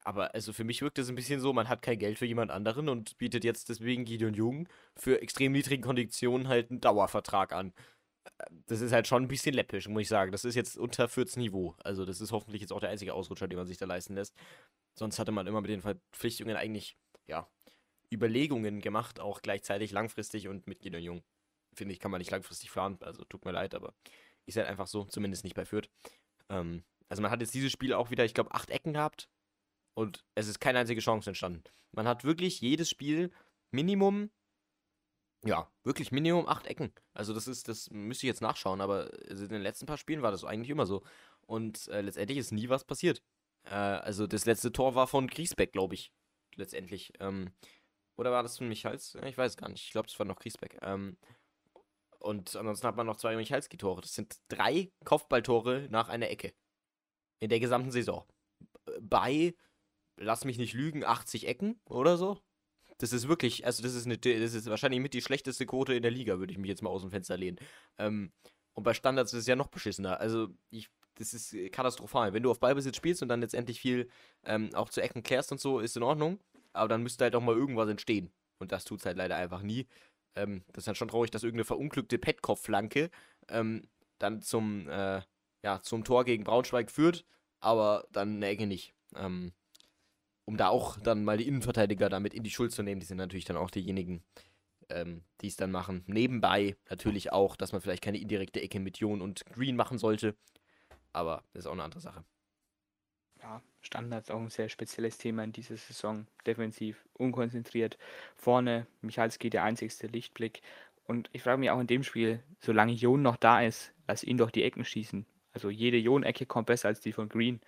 Aber 0.05 0.35
also 0.35 0.53
für 0.53 0.63
mich 0.63 0.83
wirkt 0.83 0.99
es 0.99 1.09
ein 1.09 1.15
bisschen 1.15 1.39
so, 1.39 1.51
man 1.51 1.67
hat 1.67 1.81
kein 1.81 1.97
Geld 1.97 2.19
für 2.19 2.27
jemand 2.27 2.51
anderen 2.51 2.89
und 2.89 3.17
bietet 3.17 3.43
jetzt 3.43 3.69
deswegen 3.69 4.05
Gideon 4.05 4.35
Jung 4.35 4.69
für 4.95 5.19
extrem 5.19 5.51
niedrigen 5.51 5.81
Konditionen 5.81 6.47
halt 6.47 6.69
einen 6.69 6.79
Dauervertrag 6.79 7.51
an. 7.53 7.73
Das 8.67 8.81
ist 8.81 8.91
halt 8.91 9.07
schon 9.07 9.23
ein 9.23 9.27
bisschen 9.27 9.55
läppisch, 9.55 9.87
muss 9.87 10.03
ich 10.03 10.07
sagen. 10.07 10.31
Das 10.31 10.45
ist 10.45 10.53
jetzt 10.53 10.77
unter 10.77 11.09
14 11.09 11.41
Niveau. 11.41 11.75
Also 11.83 12.05
das 12.05 12.21
ist 12.21 12.31
hoffentlich 12.31 12.61
jetzt 12.61 12.71
auch 12.71 12.79
der 12.79 12.91
einzige 12.91 13.15
Ausrutscher, 13.15 13.47
den 13.47 13.57
man 13.57 13.65
sich 13.65 13.77
da 13.77 13.87
leisten 13.87 14.13
lässt. 14.13 14.35
Sonst 14.93 15.17
hatte 15.17 15.31
man 15.31 15.47
immer 15.47 15.61
mit 15.61 15.71
den 15.71 15.81
Verpflichtungen 15.81 16.55
eigentlich, 16.55 16.95
ja, 17.25 17.49
Überlegungen 18.13 18.81
gemacht, 18.81 19.19
auch 19.19 19.41
gleichzeitig 19.41 19.91
langfristig 19.91 20.47
und 20.47 20.67
mit 20.67 20.81
Gideon 20.81 21.01
Jung. 21.01 21.23
Finde 21.73 21.93
ich, 21.93 21.99
kann 21.99 22.11
man 22.11 22.19
nicht 22.19 22.31
langfristig 22.31 22.69
fahren. 22.69 22.99
Also 23.01 23.23
tut 23.25 23.43
mir 23.43 23.51
leid, 23.53 23.73
aber 23.73 23.95
ist 24.45 24.57
halt 24.57 24.67
einfach 24.67 24.87
so, 24.87 25.05
zumindest 25.05 25.43
nicht 25.43 25.55
bei 25.55 25.65
Fürth. 25.65 25.89
Ähm, 26.49 26.83
also 27.09 27.23
man 27.23 27.31
hat 27.31 27.41
jetzt 27.41 27.55
dieses 27.55 27.71
Spiel 27.71 27.93
auch 27.93 28.11
wieder, 28.11 28.23
ich 28.23 28.35
glaube, 28.35 28.53
acht 28.53 28.69
Ecken 28.69 28.93
gehabt 28.93 29.29
und 29.95 30.23
es 30.35 30.47
ist 30.47 30.59
keine 30.59 30.79
einzige 30.79 31.01
Chance 31.01 31.31
entstanden. 31.31 31.63
Man 31.91 32.07
hat 32.07 32.23
wirklich 32.23 32.61
jedes 32.61 32.89
Spiel 32.89 33.31
Minimum, 33.71 34.29
ja, 35.43 35.71
wirklich 35.83 36.11
Minimum 36.11 36.47
acht 36.47 36.67
Ecken. 36.67 36.93
Also 37.13 37.33
das 37.33 37.47
ist, 37.47 37.67
das 37.67 37.89
müsste 37.89 38.25
ich 38.25 38.29
jetzt 38.29 38.41
nachschauen, 38.41 38.81
aber 38.81 39.11
in 39.29 39.47
den 39.47 39.61
letzten 39.61 39.85
paar 39.85 39.97
Spielen 39.97 40.21
war 40.21 40.31
das 40.31 40.43
eigentlich 40.43 40.69
immer 40.69 40.85
so. 40.85 41.03
Und 41.47 41.87
äh, 41.87 42.01
letztendlich 42.01 42.37
ist 42.37 42.51
nie 42.51 42.69
was 42.69 42.83
passiert. 42.83 43.21
Äh, 43.63 43.75
also 43.75 44.27
das 44.27 44.45
letzte 44.45 44.71
Tor 44.71 44.95
war 44.95 45.07
von 45.07 45.27
Griesbeck, 45.27 45.71
glaube 45.71 45.95
ich. 45.95 46.11
Letztendlich. 46.55 47.13
Ähm, 47.19 47.51
oder 48.17 48.31
war 48.31 48.43
das 48.43 48.57
von 48.57 48.67
Michals? 48.67 49.15
Ich 49.25 49.37
weiß 49.37 49.57
gar 49.57 49.69
nicht. 49.69 49.83
Ich 49.83 49.91
glaube, 49.91 50.07
das 50.07 50.17
war 50.17 50.25
noch 50.25 50.39
Griesbeck. 50.39 50.79
Ähm, 50.81 51.17
und 52.19 52.55
ansonsten 52.55 52.87
hat 52.87 52.95
man 52.95 53.05
noch 53.05 53.17
zwei 53.17 53.35
Michalski-Tore. 53.35 54.01
Das 54.01 54.13
sind 54.13 54.39
drei 54.47 54.91
Kopfballtore 55.03 55.87
nach 55.91 56.09
einer 56.09 56.29
Ecke. 56.29 56.53
In 57.39 57.49
der 57.49 57.59
gesamten 57.59 57.91
Saison. 57.91 58.25
Bei 58.99 59.53
lass 60.17 60.45
mich 60.45 60.57
nicht 60.57 60.73
lügen, 60.73 61.03
80 61.03 61.47
Ecken 61.47 61.79
oder 61.85 62.17
so. 62.17 62.39
Das 62.97 63.11
ist 63.11 63.27
wirklich, 63.27 63.65
also 63.65 63.83
das 63.83 63.93
ist 63.93 64.05
eine, 64.05 64.17
das 64.17 64.53
ist 64.53 64.69
wahrscheinlich 64.69 65.01
mit 65.01 65.13
die 65.13 65.21
schlechteste 65.21 65.65
Quote 65.65 65.93
in 65.93 66.01
der 66.01 66.11
Liga, 66.11 66.39
würde 66.39 66.53
ich 66.53 66.57
mich 66.57 66.69
jetzt 66.69 66.81
mal 66.81 66.89
aus 66.89 67.01
dem 67.01 67.11
Fenster 67.11 67.35
lehnen. 67.37 67.57
Ähm, 67.97 68.31
und 68.73 68.83
bei 68.83 68.93
Standards 68.93 69.33
ist 69.33 69.41
es 69.41 69.47
ja 69.47 69.55
noch 69.55 69.67
beschissener. 69.67 70.19
Also 70.19 70.49
ich, 70.69 70.89
das 71.15 71.33
ist 71.33 71.55
katastrophal. 71.71 72.33
Wenn 72.33 72.43
du 72.43 72.51
auf 72.51 72.59
Ballbesitz 72.59 72.95
spielst 72.95 73.21
und 73.21 73.29
dann 73.29 73.41
letztendlich 73.41 73.79
viel 73.79 74.09
ähm, 74.43 74.73
auch 74.75 74.89
zu 74.89 75.01
Ecken 75.01 75.23
klärst 75.23 75.51
und 75.51 75.59
so, 75.59 75.79
ist 75.79 75.97
in 75.97 76.03
Ordnung. 76.03 76.39
Aber 76.73 76.89
dann 76.89 77.03
müsste 77.03 77.23
halt 77.23 77.35
auch 77.35 77.41
mal 77.41 77.55
irgendwas 77.55 77.89
entstehen. 77.89 78.31
Und 78.59 78.71
das 78.71 78.85
tut 78.85 78.99
es 78.99 79.05
halt 79.05 79.17
leider 79.17 79.35
einfach 79.35 79.61
nie. 79.61 79.87
Ähm, 80.35 80.63
das 80.73 80.83
ist 80.83 80.87
halt 80.87 80.97
schon 80.97 81.07
traurig, 81.07 81.31
dass 81.31 81.43
irgendeine 81.43 81.65
verunglückte 81.65 82.17
Petkoff-Flanke 82.17 83.09
ähm, 83.49 83.87
dann 84.19 84.41
zum, 84.41 84.87
äh, 84.89 85.21
ja, 85.63 85.81
zum 85.81 86.03
Tor 86.03 86.25
gegen 86.25 86.43
Braunschweig 86.43 86.91
führt, 86.91 87.25
aber 87.59 88.05
dann 88.11 88.35
eine 88.35 88.47
Ecke 88.47 88.67
nicht. 88.67 88.93
Ähm, 89.15 89.53
um 90.45 90.57
da 90.57 90.69
auch 90.69 90.99
dann 90.99 91.23
mal 91.23 91.37
die 91.37 91.47
Innenverteidiger 91.47 92.09
damit 92.09 92.33
in 92.33 92.43
die 92.43 92.51
Schuld 92.51 92.71
zu 92.71 92.83
nehmen, 92.83 92.99
die 92.99 93.07
sind 93.07 93.17
natürlich 93.17 93.45
dann 93.45 93.57
auch 93.57 93.71
diejenigen, 93.71 94.23
ähm, 94.89 95.23
die 95.41 95.47
es 95.47 95.55
dann 95.55 95.71
machen. 95.71 96.03
Nebenbei 96.07 96.75
natürlich 96.89 97.31
auch, 97.31 97.55
dass 97.55 97.71
man 97.71 97.81
vielleicht 97.81 98.03
keine 98.03 98.19
indirekte 98.19 98.61
Ecke 98.61 98.79
mit 98.79 98.97
Jon 98.97 99.21
und 99.21 99.45
Green 99.47 99.75
machen 99.75 99.97
sollte. 99.97 100.35
Aber 101.13 101.43
das 101.53 101.61
ist 101.61 101.67
auch 101.67 101.73
eine 101.73 101.83
andere 101.83 102.01
Sache. 102.01 102.23
Ja, 103.41 103.61
Standards 103.81 104.31
auch 104.31 104.39
ein 104.39 104.49
sehr 104.49 104.69
spezielles 104.69 105.17
Thema 105.17 105.43
in 105.43 105.51
dieser 105.51 105.77
Saison. 105.77 106.27
Defensiv, 106.45 107.05
unkonzentriert. 107.13 107.97
Vorne, 108.35 108.87
Michalski 109.01 109.49
der 109.49 109.63
einzigste 109.63 110.07
Lichtblick. 110.07 110.61
Und 111.05 111.29
ich 111.33 111.43
frage 111.43 111.59
mich 111.59 111.69
auch 111.69 111.79
in 111.79 111.87
dem 111.87 112.03
Spiel, 112.03 112.43
solange 112.59 112.93
Jon 112.93 113.21
noch 113.21 113.37
da 113.37 113.61
ist, 113.61 113.93
lass 114.07 114.23
ihn 114.23 114.37
doch 114.37 114.51
die 114.51 114.63
Ecken 114.63 114.83
schießen. 114.83 115.25
Also 115.53 115.69
jede 115.69 115.97
Jon-Ecke 115.97 116.45
kommt 116.45 116.67
besser 116.67 116.89
als 116.89 116.99
die 116.99 117.13
von 117.13 117.29
Green. 117.29 117.61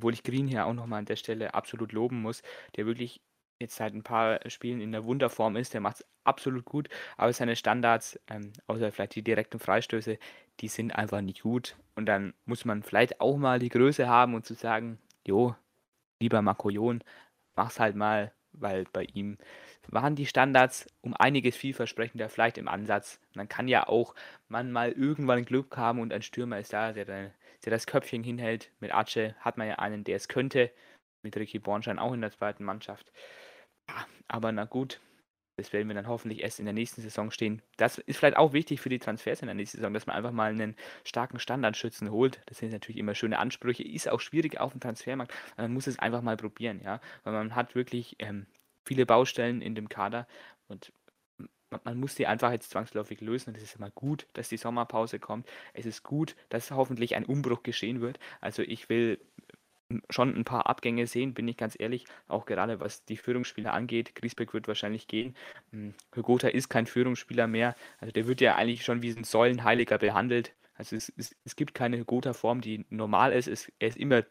Obwohl 0.00 0.14
ich 0.14 0.22
Green 0.22 0.48
hier 0.48 0.64
auch 0.64 0.72
nochmal 0.72 1.00
an 1.00 1.04
der 1.04 1.16
Stelle 1.16 1.52
absolut 1.52 1.92
loben 1.92 2.22
muss, 2.22 2.42
der 2.76 2.86
wirklich 2.86 3.20
jetzt 3.58 3.76
seit 3.76 3.92
ein 3.92 4.02
paar 4.02 4.40
Spielen 4.48 4.80
in 4.80 4.92
der 4.92 5.04
Wunderform 5.04 5.56
ist. 5.56 5.74
Der 5.74 5.82
macht 5.82 5.96
es 5.96 6.06
absolut 6.24 6.64
gut, 6.64 6.88
aber 7.18 7.30
seine 7.34 7.54
Standards, 7.54 8.18
ähm, 8.30 8.54
außer 8.66 8.90
vielleicht 8.92 9.14
die 9.14 9.22
direkten 9.22 9.58
Freistöße, 9.58 10.18
die 10.60 10.68
sind 10.68 10.92
einfach 10.92 11.20
nicht 11.20 11.42
gut. 11.42 11.76
Und 11.94 12.06
dann 12.06 12.32
muss 12.46 12.64
man 12.64 12.82
vielleicht 12.82 13.20
auch 13.20 13.36
mal 13.36 13.58
die 13.58 13.68
Größe 13.68 14.08
haben 14.08 14.34
und 14.34 14.46
zu 14.46 14.54
sagen, 14.54 14.98
jo, 15.26 15.54
lieber 16.18 16.40
Makoyon, 16.40 17.04
mach's 17.54 17.78
halt 17.78 17.94
mal, 17.94 18.32
weil 18.52 18.84
bei 18.92 19.04
ihm 19.04 19.36
waren 19.88 20.16
die 20.16 20.26
Standards 20.26 20.86
um 21.02 21.12
einiges 21.14 21.56
vielversprechender, 21.56 22.30
vielleicht 22.30 22.56
im 22.56 22.68
Ansatz. 22.68 23.20
Man 23.34 23.48
kann 23.48 23.68
ja 23.68 23.86
auch 23.86 24.14
man 24.48 24.72
mal 24.72 24.92
irgendwann 24.92 25.44
Glück 25.44 25.76
haben 25.76 26.00
und 26.00 26.12
ein 26.14 26.22
Stürmer 26.22 26.58
ist 26.58 26.72
da, 26.72 26.92
der, 26.92 27.32
der 27.64 27.70
das 27.70 27.86
Köpfchen 27.86 28.22
hinhält. 28.24 28.70
Mit 28.80 28.92
Ace 28.94 29.34
hat 29.40 29.58
man 29.58 29.68
ja 29.68 29.76
einen, 29.76 30.04
der 30.04 30.16
es 30.16 30.28
könnte. 30.28 30.72
Mit 31.22 31.36
Ricky 31.36 31.58
Bornstein 31.58 31.98
auch 31.98 32.12
in 32.14 32.20
der 32.22 32.30
zweiten 32.32 32.64
Mannschaft. 32.64 33.12
Ja, 33.88 34.06
aber 34.28 34.52
na 34.52 34.64
gut, 34.64 35.00
Das 35.60 35.74
werden 35.74 35.88
wir 35.88 35.94
dann 35.94 36.08
hoffentlich 36.08 36.42
erst 36.42 36.58
in 36.58 36.64
der 36.64 36.72
nächsten 36.72 37.02
Saison 37.02 37.30
stehen. 37.30 37.60
Das 37.76 37.98
ist 37.98 38.16
vielleicht 38.18 38.36
auch 38.38 38.54
wichtig 38.54 38.80
für 38.80 38.88
die 38.88 38.98
Transfers 38.98 39.42
in 39.42 39.46
der 39.46 39.54
nächsten 39.54 39.76
Saison, 39.76 39.92
dass 39.92 40.06
man 40.06 40.16
einfach 40.16 40.32
mal 40.32 40.50
einen 40.50 40.74
starken 41.04 41.38
Standardschützen 41.38 42.10
holt. 42.10 42.40
Das 42.46 42.58
sind 42.58 42.72
natürlich 42.72 42.98
immer 42.98 43.14
schöne 43.14 43.38
Ansprüche. 43.38 43.82
Ist 43.84 44.08
auch 44.08 44.20
schwierig 44.20 44.58
auf 44.58 44.72
dem 44.72 44.80
Transfermarkt. 44.80 45.34
Man 45.58 45.72
muss 45.74 45.86
es 45.86 45.98
einfach 45.98 46.22
mal 46.22 46.36
probieren, 46.38 46.80
ja. 46.82 47.00
Weil 47.24 47.34
man 47.34 47.54
hat 47.54 47.74
wirklich 47.74 48.16
ähm, 48.20 48.46
viele 48.86 49.04
Baustellen 49.04 49.60
in 49.60 49.74
dem 49.74 49.88
Kader 49.90 50.26
und 50.68 50.92
man, 51.84 51.98
muss 51.98 52.14
die 52.14 52.26
einfach 52.26 52.52
jetzt 52.52 52.70
zwangsläufig 52.70 53.20
lösen. 53.20 53.50
Und 53.50 53.56
es 53.56 53.62
ist 53.62 53.76
immer 53.76 53.90
gut, 53.90 54.26
dass 54.34 54.48
die 54.48 54.56
Sommerpause 54.56 55.18
kommt. 55.18 55.48
Es 55.72 55.86
ist 55.86 56.02
gut, 56.02 56.36
dass 56.48 56.70
hoffentlich 56.70 57.16
ein 57.16 57.24
Umbruch 57.24 57.62
geschehen 57.62 58.00
wird. 58.00 58.18
Also 58.40 58.62
ich 58.62 58.88
will 58.88 59.18
schon 60.08 60.36
ein 60.36 60.44
paar 60.44 60.66
Abgänge 60.66 61.06
sehen, 61.06 61.34
bin 61.34 61.48
ich 61.48 61.56
ganz 61.56 61.76
ehrlich. 61.78 62.04
Auch 62.28 62.46
gerade 62.46 62.80
was 62.80 63.04
die 63.04 63.16
Führungsspieler 63.16 63.72
angeht. 63.72 64.14
Griesbeck 64.14 64.54
wird 64.54 64.68
wahrscheinlich 64.68 65.06
gehen. 65.08 65.34
Hugota 66.14 66.48
hm, 66.48 66.56
ist 66.56 66.68
kein 66.68 66.86
Führungsspieler 66.86 67.46
mehr. 67.46 67.74
Also 67.98 68.12
der 68.12 68.26
wird 68.26 68.40
ja 68.40 68.56
eigentlich 68.56 68.84
schon 68.84 69.02
wie 69.02 69.10
ein 69.10 69.24
Säulenheiliger 69.24 69.98
behandelt. 69.98 70.54
Also 70.74 70.96
es, 70.96 71.12
es, 71.16 71.36
es 71.44 71.56
gibt 71.56 71.74
keine 71.74 71.98
Hugota-Form, 72.00 72.60
die 72.60 72.86
normal 72.88 73.32
ist. 73.32 73.48
Es, 73.48 73.70
er 73.78 73.88
ist 73.88 73.96
immer 73.96 74.22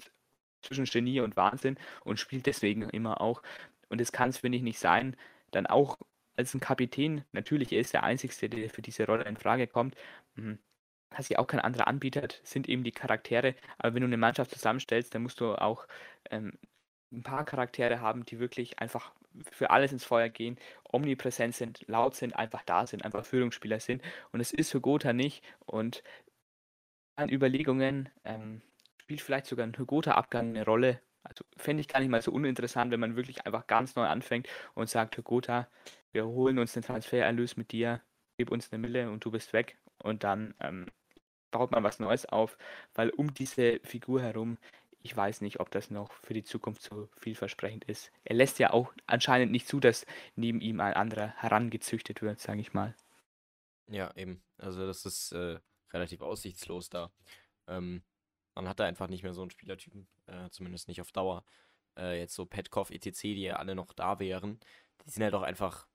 zwischen 0.61 0.85
Genie 0.85 1.19
und 1.21 1.35
Wahnsinn 1.35 1.77
und 2.03 2.19
spielt 2.19 2.45
deswegen 2.45 2.83
immer 2.83 3.21
auch. 3.21 3.41
Und 3.89 4.01
es 4.01 4.11
kann 4.11 4.29
es, 4.29 4.37
finde 4.37 4.57
ich, 4.57 4.63
nicht 4.63 4.79
sein. 4.79 5.15
Dann 5.51 5.67
auch 5.67 5.97
als 6.39 6.53
ein 6.53 6.61
Kapitän, 6.61 7.25
natürlich, 7.33 7.71
er 7.73 7.81
ist 7.81 7.93
der 7.93 8.03
Einzige, 8.03 8.49
der 8.49 8.69
für 8.69 8.81
diese 8.81 9.05
Rolle 9.05 9.25
in 9.25 9.37
Frage 9.37 9.67
kommt. 9.67 9.95
Hm, 10.35 10.57
hast 11.13 11.29
ja 11.29 11.39
auch 11.39 11.47
kein 11.47 11.59
anderer 11.59 11.87
Anbieter, 11.87 12.27
sind 12.43 12.69
eben 12.69 12.83
die 12.83 12.91
Charaktere. 12.91 13.55
Aber 13.77 13.93
wenn 13.93 14.01
du 14.01 14.07
eine 14.07 14.17
Mannschaft 14.17 14.51
zusammenstellst, 14.51 15.13
dann 15.13 15.23
musst 15.23 15.41
du 15.41 15.55
auch 15.55 15.87
ähm, 16.31 16.57
ein 17.11 17.23
paar 17.23 17.43
Charaktere 17.45 17.99
haben, 17.99 18.23
die 18.25 18.39
wirklich 18.39 18.79
einfach 18.79 19.11
für 19.51 19.69
alles 19.71 19.91
ins 19.91 20.05
Feuer 20.05 20.29
gehen, 20.29 20.57
omnipräsent 20.91 21.55
sind, 21.55 21.85
laut 21.87 22.15
sind, 22.15 22.35
einfach 22.35 22.63
da 22.63 22.87
sind, 22.87 23.03
einfach 23.03 23.25
Führungsspieler 23.25 23.79
sind. 23.79 24.01
Und 24.31 24.39
es 24.39 24.53
ist 24.53 24.71
für 24.71 24.81
Gotha 24.81 25.11
nicht. 25.13 25.43
Und 25.65 26.03
an 27.17 27.29
Überlegungen 27.29 28.09
ähm, 28.23 28.61
spielt 29.01 29.21
vielleicht 29.21 29.47
sogar 29.47 29.67
ein 29.67 29.77
Hugota-Abgang 29.77 30.49
eine 30.49 30.63
Rolle. 30.65 31.01
Also 31.29 31.45
fände 31.57 31.81
ich 31.81 31.87
gar 31.87 31.99
nicht 31.99 32.09
mal 32.09 32.21
so 32.21 32.31
uninteressant, 32.31 32.91
wenn 32.91 32.99
man 32.99 33.15
wirklich 33.15 33.45
einfach 33.45 33.67
ganz 33.67 33.95
neu 33.95 34.05
anfängt 34.05 34.49
und 34.73 34.89
sagt, 34.89 35.17
Hugota, 35.17 35.67
wir 36.11 36.25
holen 36.25 36.57
uns 36.57 36.73
den 36.73 36.83
Transfererlös 36.83 37.55
mit 37.55 37.71
dir, 37.71 38.01
gib 38.37 38.51
uns 38.51 38.71
eine 38.71 38.79
Mille 38.79 39.09
und 39.09 39.23
du 39.23 39.31
bist 39.31 39.53
weg. 39.53 39.77
Und 40.01 40.23
dann 40.23 40.55
ähm, 40.59 40.87
baut 41.51 41.71
man 41.71 41.83
was 41.83 41.99
Neues 41.99 42.25
auf, 42.25 42.57
weil 42.95 43.09
um 43.11 43.33
diese 43.33 43.79
Figur 43.83 44.21
herum, 44.21 44.57
ich 45.01 45.15
weiß 45.15 45.41
nicht, 45.41 45.59
ob 45.59 45.71
das 45.71 45.91
noch 45.91 46.11
für 46.13 46.33
die 46.33 46.43
Zukunft 46.43 46.81
so 46.81 47.09
vielversprechend 47.17 47.85
ist. 47.85 48.11
Er 48.23 48.35
lässt 48.35 48.59
ja 48.59 48.73
auch 48.73 48.93
anscheinend 49.05 49.51
nicht 49.51 49.67
zu, 49.67 49.79
dass 49.79 50.05
neben 50.35 50.61
ihm 50.61 50.79
ein 50.81 50.93
anderer 50.93 51.27
herangezüchtet 51.37 52.21
wird, 52.21 52.39
sage 52.39 52.59
ich 52.59 52.73
mal. 52.73 52.95
Ja, 53.87 54.11
eben. 54.15 54.41
Also 54.57 54.85
das 54.85 55.05
ist 55.05 55.31
äh, 55.31 55.59
relativ 55.93 56.21
aussichtslos 56.21 56.89
da. 56.89 57.11
Ähm, 57.67 58.03
man 58.61 58.69
hat 58.69 58.79
da 58.79 58.85
einfach 58.85 59.07
nicht 59.07 59.23
mehr 59.23 59.33
so 59.33 59.41
einen 59.41 59.51
Spielertypen, 59.51 60.07
äh, 60.27 60.49
zumindest 60.49 60.87
nicht 60.87 61.01
auf 61.01 61.11
Dauer. 61.11 61.43
Äh, 61.97 62.19
jetzt 62.19 62.35
so 62.35 62.45
Petkov, 62.45 62.91
etc., 62.91 63.21
die 63.21 63.41
ja 63.41 63.55
alle 63.55 63.75
noch 63.75 63.93
da 63.93 64.19
wären, 64.19 64.59
die 65.05 65.09
sind 65.09 65.23
halt 65.23 65.33
auch 65.33 65.43
einfach 65.43 65.87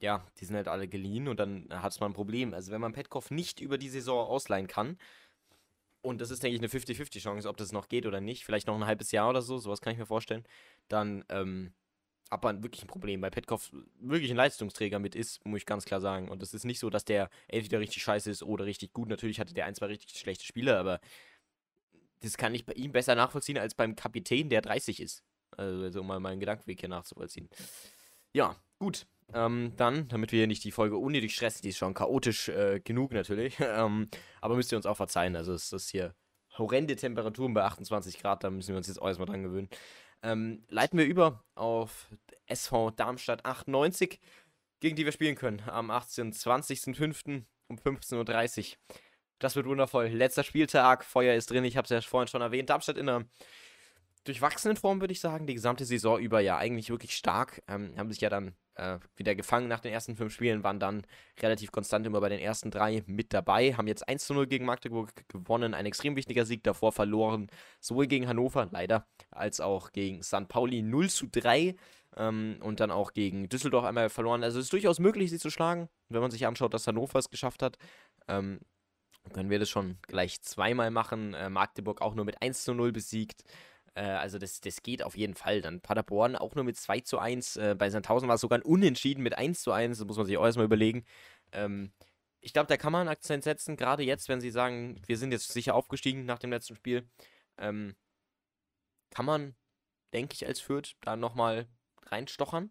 ja, 0.00 0.24
die 0.38 0.44
sind 0.44 0.54
halt 0.54 0.68
alle 0.68 0.86
geliehen 0.86 1.26
und 1.26 1.40
dann 1.40 1.66
hat 1.70 1.98
man 2.00 2.12
ein 2.12 2.14
Problem. 2.14 2.54
Also 2.54 2.70
wenn 2.70 2.80
man 2.80 2.92
Petkov 2.92 3.32
nicht 3.32 3.60
über 3.60 3.78
die 3.78 3.88
Saison 3.88 4.28
ausleihen 4.28 4.68
kann, 4.68 4.96
und 6.02 6.20
das 6.20 6.30
ist, 6.30 6.42
denke 6.42 6.54
ich, 6.54 6.60
eine 6.60 6.68
50-50-Chance, 6.68 7.48
ob 7.48 7.56
das 7.56 7.72
noch 7.72 7.88
geht 7.88 8.06
oder 8.06 8.20
nicht, 8.20 8.44
vielleicht 8.44 8.68
noch 8.68 8.76
ein 8.76 8.86
halbes 8.86 9.10
Jahr 9.10 9.28
oder 9.28 9.42
so, 9.42 9.58
sowas 9.58 9.80
kann 9.80 9.92
ich 9.92 9.98
mir 9.98 10.06
vorstellen, 10.06 10.44
dann 10.86 11.24
ähm, 11.28 11.72
hat 12.30 12.44
man 12.44 12.62
wirklich 12.62 12.82
ein 12.82 12.88
Problem, 12.88 13.20
weil 13.22 13.30
Petkov 13.30 13.70
wirklich 13.98 14.30
ein 14.30 14.36
Leistungsträger 14.36 14.98
mit 14.98 15.14
ist, 15.16 15.44
muss 15.44 15.58
ich 15.58 15.66
ganz 15.66 15.84
klar 15.84 16.00
sagen. 16.00 16.28
Und 16.28 16.42
es 16.42 16.54
ist 16.54 16.64
nicht 16.64 16.78
so, 16.78 16.88
dass 16.90 17.04
der 17.04 17.30
entweder 17.48 17.80
richtig 17.80 18.02
scheiße 18.02 18.30
ist 18.30 18.42
oder 18.42 18.64
richtig 18.64 18.92
gut. 18.92 19.08
Natürlich 19.08 19.40
hatte 19.40 19.54
der 19.54 19.66
ein, 19.66 19.74
zwei 19.74 19.86
richtig 19.86 20.16
schlechte 20.18 20.44
Spiele, 20.44 20.78
aber 20.78 21.00
das 22.20 22.36
kann 22.36 22.54
ich 22.54 22.66
bei 22.66 22.72
ihm 22.74 22.92
besser 22.92 23.14
nachvollziehen 23.14 23.58
als 23.58 23.74
beim 23.74 23.96
Kapitän, 23.96 24.48
der 24.48 24.62
30 24.62 25.00
ist. 25.00 25.22
Also, 25.56 26.00
um 26.00 26.06
mal 26.06 26.20
meinen 26.20 26.40
Gedankenweg 26.40 26.80
hier 26.80 26.88
nachzuvollziehen. 26.88 27.48
Ja, 28.32 28.56
gut. 28.78 29.06
Ähm, 29.34 29.72
dann, 29.76 30.08
damit 30.08 30.32
wir 30.32 30.38
hier 30.38 30.46
nicht 30.46 30.64
die 30.64 30.70
Folge 30.70 30.96
unnötig 30.96 31.34
stressen, 31.34 31.62
die 31.62 31.68
ist 31.70 31.78
schon 31.78 31.94
chaotisch 31.94 32.48
äh, 32.48 32.80
genug 32.80 33.12
natürlich. 33.12 33.56
ähm, 33.60 34.08
aber 34.40 34.56
müsst 34.56 34.72
ihr 34.72 34.76
uns 34.76 34.86
auch 34.86 34.96
verzeihen. 34.96 35.36
Also 35.36 35.52
es 35.52 35.72
ist 35.72 35.90
hier 35.90 36.14
horrende 36.56 36.96
Temperaturen 36.96 37.54
bei 37.54 37.62
28 37.62 38.18
Grad, 38.18 38.42
da 38.42 38.50
müssen 38.50 38.70
wir 38.70 38.76
uns 38.76 38.88
jetzt 38.88 39.00
auch 39.00 39.06
erstmal 39.06 39.26
dran 39.26 39.42
gewöhnen. 39.42 39.68
Ähm, 40.22 40.64
leiten 40.68 40.98
wir 40.98 41.06
über 41.06 41.44
auf 41.54 42.08
SV 42.46 42.90
Darmstadt 42.90 43.44
98, 43.44 44.18
gegen 44.80 44.96
die 44.96 45.04
wir 45.04 45.12
spielen 45.12 45.36
können 45.36 45.62
am 45.66 45.90
18. 45.90 46.32
20.05. 46.32 47.44
um 47.68 47.76
15.30 47.76 48.72
Uhr. 48.72 48.76
Das 49.38 49.56
wird 49.56 49.66
wundervoll. 49.66 50.08
Letzter 50.08 50.42
Spieltag, 50.42 51.04
Feuer 51.04 51.34
ist 51.34 51.50
drin, 51.50 51.64
ich 51.64 51.76
habe 51.76 51.84
es 51.84 51.90
ja 51.90 52.00
vorhin 52.00 52.28
schon 52.28 52.42
erwähnt. 52.42 52.70
Darmstadt 52.70 52.96
in 52.96 53.08
einer 53.08 53.24
durchwachsenen 54.24 54.76
Form, 54.76 55.00
würde 55.00 55.12
ich 55.12 55.20
sagen. 55.20 55.46
Die 55.46 55.54
gesamte 55.54 55.84
Saison 55.84 56.18
über 56.18 56.40
ja 56.40 56.58
eigentlich 56.58 56.90
wirklich 56.90 57.16
stark. 57.16 57.62
Ähm, 57.68 57.94
haben 57.96 58.10
sich 58.10 58.20
ja 58.20 58.28
dann 58.28 58.54
äh, 58.78 58.98
wieder 59.16 59.34
gefangen 59.34 59.68
nach 59.68 59.80
den 59.80 59.92
ersten 59.92 60.16
fünf 60.16 60.32
Spielen, 60.32 60.62
waren 60.64 60.80
dann 60.80 61.02
relativ 61.40 61.72
konstant 61.72 62.06
immer 62.06 62.20
bei 62.20 62.28
den 62.28 62.38
ersten 62.38 62.70
drei 62.70 63.02
mit 63.06 63.32
dabei, 63.32 63.74
haben 63.74 63.88
jetzt 63.88 64.08
1 64.08 64.26
zu 64.26 64.34
0 64.34 64.46
gegen 64.46 64.64
Magdeburg 64.64 65.12
gewonnen, 65.28 65.74
ein 65.74 65.86
extrem 65.86 66.16
wichtiger 66.16 66.44
Sieg, 66.44 66.62
davor 66.62 66.92
verloren, 66.92 67.48
sowohl 67.80 68.06
gegen 68.06 68.28
Hannover, 68.28 68.68
leider, 68.70 69.06
als 69.30 69.60
auch 69.60 69.92
gegen 69.92 70.22
St. 70.22 70.48
Pauli 70.48 70.82
0 70.82 71.10
zu 71.10 71.26
3 71.26 71.74
ähm, 72.16 72.58
und 72.62 72.80
dann 72.80 72.90
auch 72.90 73.12
gegen 73.12 73.48
Düsseldorf 73.48 73.84
einmal 73.84 74.10
verloren. 74.10 74.44
Also 74.44 74.58
es 74.58 74.66
ist 74.66 74.72
durchaus 74.72 75.00
möglich, 75.00 75.30
sie 75.30 75.38
zu 75.38 75.50
schlagen, 75.50 75.88
wenn 76.08 76.20
man 76.20 76.30
sich 76.30 76.46
anschaut, 76.46 76.72
dass 76.72 76.86
Hannover 76.86 77.18
es 77.18 77.30
geschafft 77.30 77.62
hat. 77.62 77.78
Ähm, 78.28 78.60
können 79.32 79.50
wir 79.50 79.58
das 79.58 79.68
schon 79.68 79.98
gleich 80.02 80.40
zweimal 80.42 80.90
machen. 80.90 81.34
Äh, 81.34 81.50
Magdeburg 81.50 82.00
auch 82.00 82.14
nur 82.14 82.24
mit 82.24 82.40
1 82.42 82.64
zu 82.64 82.74
0 82.74 82.92
besiegt. 82.92 83.44
Äh, 83.94 84.02
also 84.02 84.38
das, 84.38 84.60
das 84.60 84.82
geht 84.82 85.02
auf 85.02 85.16
jeden 85.16 85.34
Fall. 85.34 85.60
Dann 85.60 85.80
Paderborn 85.80 86.36
auch 86.36 86.54
nur 86.54 86.64
mit 86.64 86.76
2 86.76 87.00
zu 87.00 87.18
1. 87.18 87.56
Äh, 87.56 87.74
bei 87.78 87.90
Sandhausen 87.90 88.28
war 88.28 88.36
es 88.36 88.40
sogar 88.40 88.58
ein 88.58 88.62
Unentschieden 88.62 89.22
mit 89.22 89.36
1 89.36 89.62
zu 89.62 89.72
1. 89.72 89.98
Das 89.98 90.06
muss 90.06 90.16
man 90.16 90.26
sich 90.26 90.36
auch 90.38 90.44
erstmal 90.44 90.66
überlegen. 90.66 91.04
Ähm, 91.52 91.92
ich 92.40 92.52
glaube, 92.52 92.68
da 92.68 92.76
kann 92.76 92.92
man 92.92 93.02
einen 93.02 93.10
Akzent 93.10 93.44
setzen, 93.44 93.76
gerade 93.76 94.02
jetzt, 94.04 94.28
wenn 94.28 94.40
sie 94.40 94.50
sagen, 94.50 95.00
wir 95.06 95.18
sind 95.18 95.32
jetzt 95.32 95.52
sicher 95.52 95.74
aufgestiegen 95.74 96.24
nach 96.24 96.38
dem 96.38 96.50
letzten 96.50 96.76
Spiel. 96.76 97.08
Ähm, 97.58 97.96
kann 99.10 99.24
man, 99.26 99.56
denke 100.12 100.34
ich, 100.34 100.46
als 100.46 100.60
Fürth 100.60 100.94
da 101.00 101.16
nochmal 101.16 101.66
reinstochern. 102.06 102.70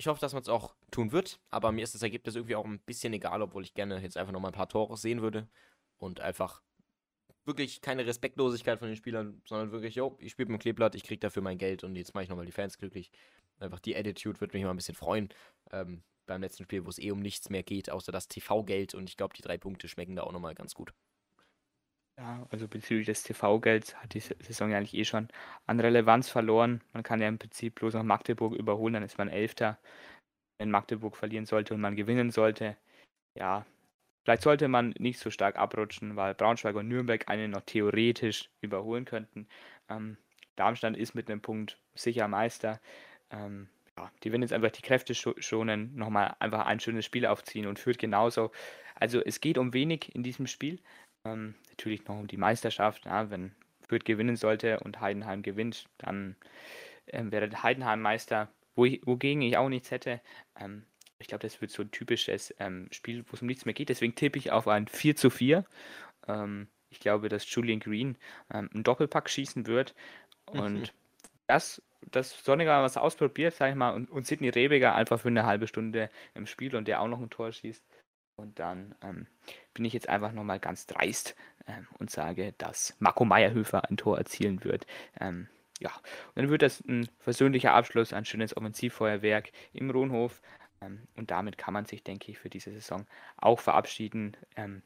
Ich 0.00 0.06
hoffe, 0.06 0.20
dass 0.20 0.32
man 0.32 0.42
es 0.42 0.48
auch 0.48 0.76
tun 0.92 1.10
wird, 1.10 1.40
aber 1.50 1.72
mir 1.72 1.82
ist 1.82 1.92
das 1.92 2.02
Ergebnis 2.02 2.36
irgendwie 2.36 2.54
auch 2.54 2.64
ein 2.64 2.78
bisschen 2.78 3.12
egal, 3.12 3.42
obwohl 3.42 3.64
ich 3.64 3.74
gerne 3.74 4.00
jetzt 4.00 4.16
einfach 4.16 4.32
nochmal 4.32 4.52
ein 4.52 4.54
paar 4.54 4.68
Tore 4.68 4.96
sehen 4.96 5.22
würde 5.22 5.48
und 5.98 6.20
einfach 6.20 6.62
wirklich 7.44 7.80
keine 7.80 8.06
Respektlosigkeit 8.06 8.78
von 8.78 8.86
den 8.86 8.96
Spielern, 8.96 9.42
sondern 9.44 9.72
wirklich, 9.72 9.96
jo, 9.96 10.16
ich 10.20 10.30
spiele 10.30 10.50
mit 10.50 10.60
dem 10.60 10.62
Kleeblatt, 10.62 10.94
ich 10.94 11.02
kriege 11.02 11.18
dafür 11.18 11.42
mein 11.42 11.58
Geld 11.58 11.82
und 11.82 11.96
jetzt 11.96 12.14
mache 12.14 12.22
ich 12.22 12.30
nochmal 12.30 12.46
die 12.46 12.52
Fans 12.52 12.78
glücklich. 12.78 13.10
Einfach 13.58 13.80
die 13.80 13.96
Attitude 13.96 14.40
würde 14.40 14.56
mich 14.56 14.62
mal 14.62 14.70
ein 14.70 14.76
bisschen 14.76 14.94
freuen. 14.94 15.30
Ähm, 15.72 16.04
beim 16.26 16.42
letzten 16.42 16.62
Spiel, 16.62 16.84
wo 16.84 16.90
es 16.90 17.00
eh 17.00 17.10
um 17.10 17.18
nichts 17.18 17.50
mehr 17.50 17.64
geht, 17.64 17.90
außer 17.90 18.12
das 18.12 18.28
TV-Geld 18.28 18.94
und 18.94 19.08
ich 19.08 19.16
glaube, 19.16 19.34
die 19.34 19.42
drei 19.42 19.58
Punkte 19.58 19.88
schmecken 19.88 20.14
da 20.14 20.22
auch 20.22 20.32
nochmal 20.32 20.54
ganz 20.54 20.74
gut. 20.74 20.92
Ja, 22.18 22.46
also 22.50 22.66
bezüglich 22.66 23.06
des 23.06 23.22
TV-Gelds 23.22 23.94
hat 23.96 24.12
die 24.12 24.20
Saison 24.20 24.70
ja 24.70 24.78
eigentlich 24.78 24.94
eh 24.94 25.04
schon 25.04 25.28
an 25.66 25.78
Relevanz 25.80 26.28
verloren. 26.28 26.80
Man 26.92 27.04
kann 27.04 27.20
ja 27.20 27.28
im 27.28 27.38
Prinzip 27.38 27.76
bloß 27.76 27.94
noch 27.94 28.02
Magdeburg 28.02 28.54
überholen, 28.54 28.94
dann 28.94 29.04
ist 29.04 29.18
man 29.18 29.28
Elfter. 29.28 29.78
Wenn 30.58 30.70
Magdeburg 30.70 31.16
verlieren 31.16 31.46
sollte 31.46 31.74
und 31.74 31.80
man 31.80 31.94
gewinnen 31.96 32.30
sollte, 32.30 32.76
ja, 33.36 33.64
Vielleicht 34.28 34.42
sollte 34.42 34.68
man 34.68 34.94
nicht 34.98 35.18
so 35.18 35.30
stark 35.30 35.56
abrutschen, 35.56 36.14
weil 36.14 36.34
Braunschweig 36.34 36.76
und 36.76 36.86
Nürnberg 36.86 37.30
einen 37.30 37.50
noch 37.50 37.62
theoretisch 37.62 38.50
überholen 38.60 39.06
könnten. 39.06 39.48
Ähm, 39.88 40.18
Darmstadt 40.54 40.98
ist 40.98 41.14
mit 41.14 41.30
einem 41.30 41.40
Punkt 41.40 41.78
sicher 41.94 42.28
Meister. 42.28 42.78
Ähm, 43.30 43.70
ja, 43.96 44.12
die 44.22 44.30
werden 44.30 44.42
jetzt 44.42 44.52
einfach 44.52 44.70
die 44.70 44.82
Kräfte 44.82 45.14
schonen, 45.14 45.96
nochmal 45.96 46.36
einfach 46.40 46.66
ein 46.66 46.78
schönes 46.78 47.06
Spiel 47.06 47.24
aufziehen 47.24 47.66
und 47.66 47.78
führt 47.78 47.98
genauso. 47.98 48.50
Also 48.96 49.18
es 49.24 49.40
geht 49.40 49.56
um 49.56 49.72
wenig 49.72 50.14
in 50.14 50.22
diesem 50.22 50.46
Spiel. 50.46 50.78
Ähm, 51.32 51.54
natürlich 51.70 52.06
noch 52.06 52.18
um 52.18 52.26
die 52.26 52.36
Meisterschaft. 52.36 53.04
Ja, 53.04 53.30
wenn 53.30 53.52
Fürth 53.88 54.04
gewinnen 54.04 54.36
sollte 54.36 54.80
und 54.80 55.00
Heidenheim 55.00 55.42
gewinnt, 55.42 55.86
dann 55.98 56.36
ähm, 57.06 57.32
wäre 57.32 57.62
Heidenheim 57.62 58.00
Meister, 58.00 58.48
wo 58.74 58.84
ich, 58.84 59.00
wogegen 59.06 59.42
ich 59.42 59.56
auch 59.56 59.68
nichts 59.68 59.90
hätte. 59.90 60.20
Ähm, 60.58 60.84
ich 61.18 61.26
glaube, 61.26 61.42
das 61.42 61.60
wird 61.60 61.70
so 61.70 61.82
ein 61.82 61.90
typisches 61.90 62.54
ähm, 62.58 62.88
Spiel, 62.92 63.24
wo 63.28 63.34
es 63.34 63.42
um 63.42 63.48
nichts 63.48 63.64
mehr 63.64 63.74
geht. 63.74 63.88
Deswegen 63.88 64.14
tippe 64.14 64.38
ich 64.38 64.52
auf 64.52 64.68
ein 64.68 64.86
4 64.86 65.16
zu 65.16 65.30
4. 65.30 65.64
Ähm, 66.28 66.68
ich 66.90 67.00
glaube, 67.00 67.28
dass 67.28 67.52
Julian 67.52 67.80
Green 67.80 68.16
ähm, 68.52 68.70
einen 68.72 68.84
Doppelpack 68.84 69.28
schießen 69.28 69.66
wird. 69.66 69.94
Und 70.46 70.80
mhm. 70.80 70.88
das, 71.46 71.82
dass 72.10 72.42
Sonniger 72.44 72.82
was 72.82 72.96
ausprobiert, 72.96 73.54
sage 73.54 73.72
ich 73.72 73.76
mal, 73.76 73.90
und, 73.90 74.10
und 74.10 74.26
Sidney 74.26 74.48
Rebiger 74.48 74.94
einfach 74.94 75.20
für 75.20 75.28
eine 75.28 75.44
halbe 75.44 75.66
Stunde 75.66 76.10
im 76.34 76.46
Spiel 76.46 76.76
und 76.76 76.88
der 76.88 77.00
auch 77.00 77.08
noch 77.08 77.20
ein 77.20 77.30
Tor 77.30 77.52
schießt. 77.52 77.84
Und 78.38 78.58
dann 78.58 78.94
ähm, 79.02 79.26
bin 79.74 79.84
ich 79.84 79.92
jetzt 79.92 80.08
einfach 80.08 80.32
nochmal 80.32 80.60
ganz 80.60 80.86
dreist 80.86 81.34
ähm, 81.66 81.88
und 81.98 82.10
sage, 82.10 82.54
dass 82.56 82.94
Marco 83.00 83.24
Meyerhöfer 83.24 83.90
ein 83.90 83.96
Tor 83.96 84.16
erzielen 84.16 84.62
wird. 84.64 84.86
Ähm, 85.20 85.48
ja, 85.80 85.90
und 86.28 86.36
dann 86.36 86.48
wird 86.48 86.62
das 86.62 86.80
ein 86.86 87.08
versöhnlicher 87.18 87.74
Abschluss, 87.74 88.12
ein 88.12 88.24
schönes 88.24 88.56
Offensivfeuerwerk 88.56 89.50
im 89.72 89.90
Rohnhof. 89.90 90.40
Ähm, 90.80 91.08
und 91.16 91.32
damit 91.32 91.58
kann 91.58 91.74
man 91.74 91.84
sich, 91.84 92.04
denke 92.04 92.30
ich, 92.30 92.38
für 92.38 92.48
diese 92.48 92.70
Saison 92.70 93.06
auch 93.36 93.58
verabschieden. 93.58 94.36
Ähm, 94.56 94.82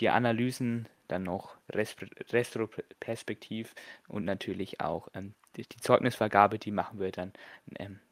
die 0.00 0.10
Analysen, 0.10 0.86
dann 1.08 1.22
noch 1.22 1.56
Retroperspektiv 1.70 3.74
und 4.08 4.26
natürlich 4.26 4.82
auch 4.82 5.08
ähm, 5.14 5.34
die, 5.56 5.66
die, 5.66 5.78
Zeugnisvergabe, 5.78 6.58
die 6.58 6.72
machen 6.72 7.00
wir 7.00 7.10
dann 7.10 7.32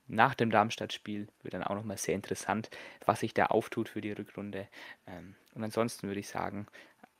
nach 0.07 0.35
dem 0.35 0.51
Darmstadt-Spiel. 0.51 1.29
Wird 1.43 1.55
dann 1.55 1.65
auch 1.65 1.75
nochmal 1.75 1.99
sehr 1.99 2.15
interessant, 2.15 2.71
was 3.05 3.21
sich 3.21 3.35
da 3.35 3.47
auftut 3.47 3.89
für 3.89 4.01
die 4.01 4.13
Rückrunde. 4.13 4.69
Ähm, 5.07 5.37
und 5.55 5.65
ansonsten 5.65 6.09
würde 6.09 6.21
ich 6.21 6.29
sagen, 6.29 6.67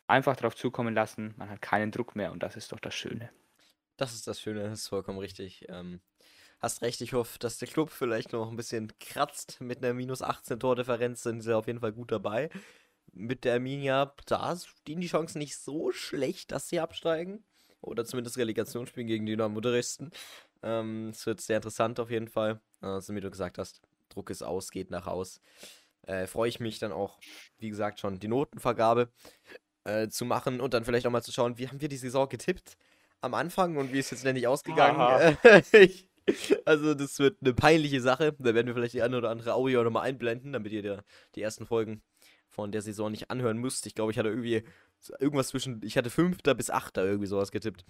einfach 0.07 0.37
darauf 0.37 0.55
zukommen 0.55 0.95
lassen, 0.95 1.35
man 1.37 1.51
hat 1.51 1.63
keinen 1.63 1.91
Druck 1.91 2.17
mehr 2.17 2.33
und 2.33 2.43
das 2.43 2.57
ist 2.57 2.73
doch 2.73 2.81
das 2.81 2.95
Schöne. 2.95 3.31
Das 3.97 4.13
ist 4.13 4.27
das 4.27 4.41
Schöne, 4.41 4.65
das 4.65 4.81
ist 4.81 4.89
vollkommen 4.89 5.19
richtig. 5.19 5.67
Ähm, 5.69 6.01
hast 6.61 6.83
recht, 6.83 7.01
ich 7.01 7.13
hoffe, 7.13 7.39
dass 7.39 7.59
der 7.59 7.69
Club 7.69 7.91
vielleicht 7.91 8.33
noch 8.33 8.51
ein 8.51 8.57
bisschen 8.57 8.93
kratzt 8.99 9.61
mit 9.61 9.79
einer 9.79 9.95
minus 9.95 10.21
18 10.21 10.61
Tordifferenz, 10.61 11.23
sind 11.23 11.43
sie 11.43 11.57
auf 11.57 11.67
jeden 11.67 11.81
Fall 11.81 11.93
gut 11.93 12.11
dabei 12.13 12.51
mit 13.15 13.45
der 13.45 13.55
Arminia, 13.55 14.15
da 14.27 14.57
stehen 14.57 15.01
die 15.01 15.07
Chancen 15.07 15.39
nicht 15.39 15.57
so 15.57 15.93
schlecht, 15.93 16.53
dass 16.53 16.69
sie 16.69 16.81
absteigen. 16.81 17.45
Oder 17.81 18.05
zumindest 18.05 18.39
Relegation 18.39 18.87
spielen 18.87 19.07
gegen 19.07 19.27
Dynamo 19.27 19.61
Dresden. 19.61 20.11
Ähm, 20.63 21.11
es 21.11 21.27
wird 21.27 21.41
sehr 21.41 21.57
interessant 21.57 22.01
auf 22.01 22.11
jeden 22.11 22.29
Fall. 22.29 22.61
Also, 22.81 23.15
wie 23.15 23.21
du 23.21 23.31
gesagt 23.31 23.59
hast, 23.59 23.83
Druck 24.09 24.31
ist 24.31 24.43
aus, 24.43 24.71
geht 24.71 24.91
nach 24.91 25.07
Haus. 25.07 25.41
Äh, 26.03 26.27
Freue 26.27 26.49
ich 26.49 26.61
mich 26.61 26.79
dann 26.79 26.93
auch, 26.93 27.19
wie 27.59 27.71
gesagt, 27.71 28.01
schon 28.01 28.19
die 28.19 28.29
Notenvergabe 28.29 29.11
äh, 29.85 30.09
zu 30.09 30.25
machen 30.25 30.61
und 30.61 30.75
dann 30.75 30.85
vielleicht 30.85 31.07
auch 31.07 31.11
mal 31.11 31.23
zu 31.23 31.33
schauen, 31.33 31.59
wie 31.59 31.69
haben 31.69 31.81
wir 31.81 31.89
die 31.89 31.97
Saison 31.97 32.29
getippt 32.29 32.77
am 33.21 33.35
Anfang 33.35 33.77
und 33.77 33.93
wie 33.93 33.99
ist 33.99 34.11
jetzt 34.11 34.25
nämlich 34.25 34.47
ausgegangen. 34.47 35.39
ich, 35.73 36.09
also, 36.65 36.95
das 36.95 37.19
wird 37.19 37.39
eine 37.41 37.55
peinliche 37.55 38.01
Sache. 38.01 38.35
Da 38.39 38.55
werden 38.55 38.67
wir 38.67 38.75
vielleicht 38.75 38.95
die 38.95 39.03
eine 39.03 39.19
oder 39.19 39.31
andere 39.31 39.55
Audio 39.55 39.83
nochmal 39.83 40.07
einblenden, 40.09 40.53
damit 40.53 40.73
ihr 40.73 40.83
der, 40.83 41.05
die 41.35 41.43
ersten 41.43 41.67
Folgen 41.67 42.03
von 42.49 42.71
der 42.71 42.83
Saison 42.83 43.11
nicht 43.11 43.31
anhören 43.31 43.59
müsst. 43.59 43.87
Ich 43.87 43.95
glaube, 43.95 44.13
ich 44.13 44.19
hatte 44.19 44.29
irgendwie 44.29 44.63
irgendwas 45.19 45.49
zwischen, 45.49 45.83
ich 45.83 45.97
hatte 45.97 46.11
fünfter 46.11 46.55
bis 46.55 46.71
achter 46.71 47.05
irgendwie 47.05 47.27
sowas 47.27 47.51
getippt. 47.51 47.85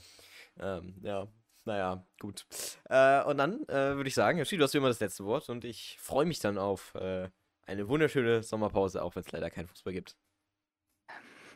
Ähm, 0.59 0.97
ja, 1.03 1.29
naja, 1.65 2.07
gut. 2.21 2.47
Äh, 2.85 3.23
und 3.25 3.39
dann 3.39 3.63
äh, 3.69 3.97
würde 3.97 4.09
ich 4.09 4.15
sagen, 4.15 4.39
Yoshi, 4.39 4.57
du 4.57 4.65
hast 4.65 4.75
wie 4.75 4.79
immer 4.79 4.89
das 4.89 5.01
letzte 5.01 5.25
Wort 5.25 5.49
und 5.49 5.65
ich 5.65 5.97
freue 6.01 6.27
mich 6.27 6.39
dann 6.41 6.59
auf 6.59 6.95
äh, 6.95 7.29
eine 7.67 7.89
wunderschöne 7.89 8.43
Sommerpause, 8.43 9.03
auch 9.03 9.17
wenn 9.17 9.23
es 9.23 9.33
leider 9.33 9.51
keinen 9.51 9.69
Fußball 9.69 9.93
gibt. 9.93 10.17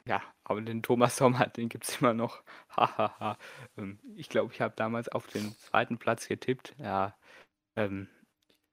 Ja, 0.07 0.23
aber 0.45 0.63
den 0.63 0.83
Thomas 0.83 1.17
Sommer, 1.17 1.47
den 1.49 1.69
gibt 1.69 1.85
es 1.85 2.01
immer 2.01 2.15
noch. 2.15 2.43
Hahaha. 2.71 3.37
ähm, 3.77 3.99
ich 4.17 4.29
glaube, 4.29 4.53
ich 4.53 4.61
habe 4.61 4.75
damals 4.77 5.09
auf 5.09 5.27
den 5.27 5.55
zweiten 5.59 5.99
Platz 5.99 6.27
getippt. 6.29 6.75
Ja, 6.79 7.15
ähm, 7.77 8.09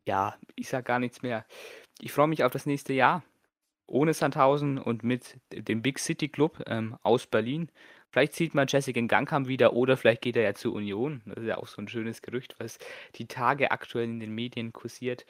ja, 0.07 0.38
ich 0.55 0.69
sage 0.69 0.83
gar 0.83 0.99
nichts 0.99 1.21
mehr. 1.21 1.45
Ich 1.99 2.11
freue 2.13 2.27
mich 2.27 2.43
auf 2.43 2.53
das 2.53 2.65
nächste 2.65 2.93
Jahr 2.93 3.23
ohne 3.88 4.13
Sandhausen 4.13 4.77
und 4.77 5.03
mit 5.03 5.39
dem 5.51 5.81
Big 5.81 5.99
City 5.99 6.29
Club 6.29 6.63
ähm, 6.67 6.97
aus 7.03 7.27
Berlin. 7.27 7.69
Vielleicht 8.16 8.34
sieht 8.34 8.55
man 8.55 8.68
Jessica 8.70 9.01
Gangkamp 9.01 9.49
wieder 9.49 9.74
oder 9.74 9.97
vielleicht 9.97 10.22
geht 10.22 10.38
er 10.38 10.43
ja 10.43 10.53
zur 10.53 10.72
Union. 10.72 11.22
Das 11.26 11.39
ist 11.39 11.47
ja 11.47 11.57
auch 11.57 11.68
so 11.68 11.82
ein 11.82 11.89
schönes 11.89 12.22
Gerücht, 12.22 12.55
was 12.59 12.80
die 13.16 13.28
Tage 13.28 13.72
aktuell 13.72 14.05
in 14.05 14.22
den 14.22 14.34
Medien 14.34 14.72
kursiert. 14.72 15.26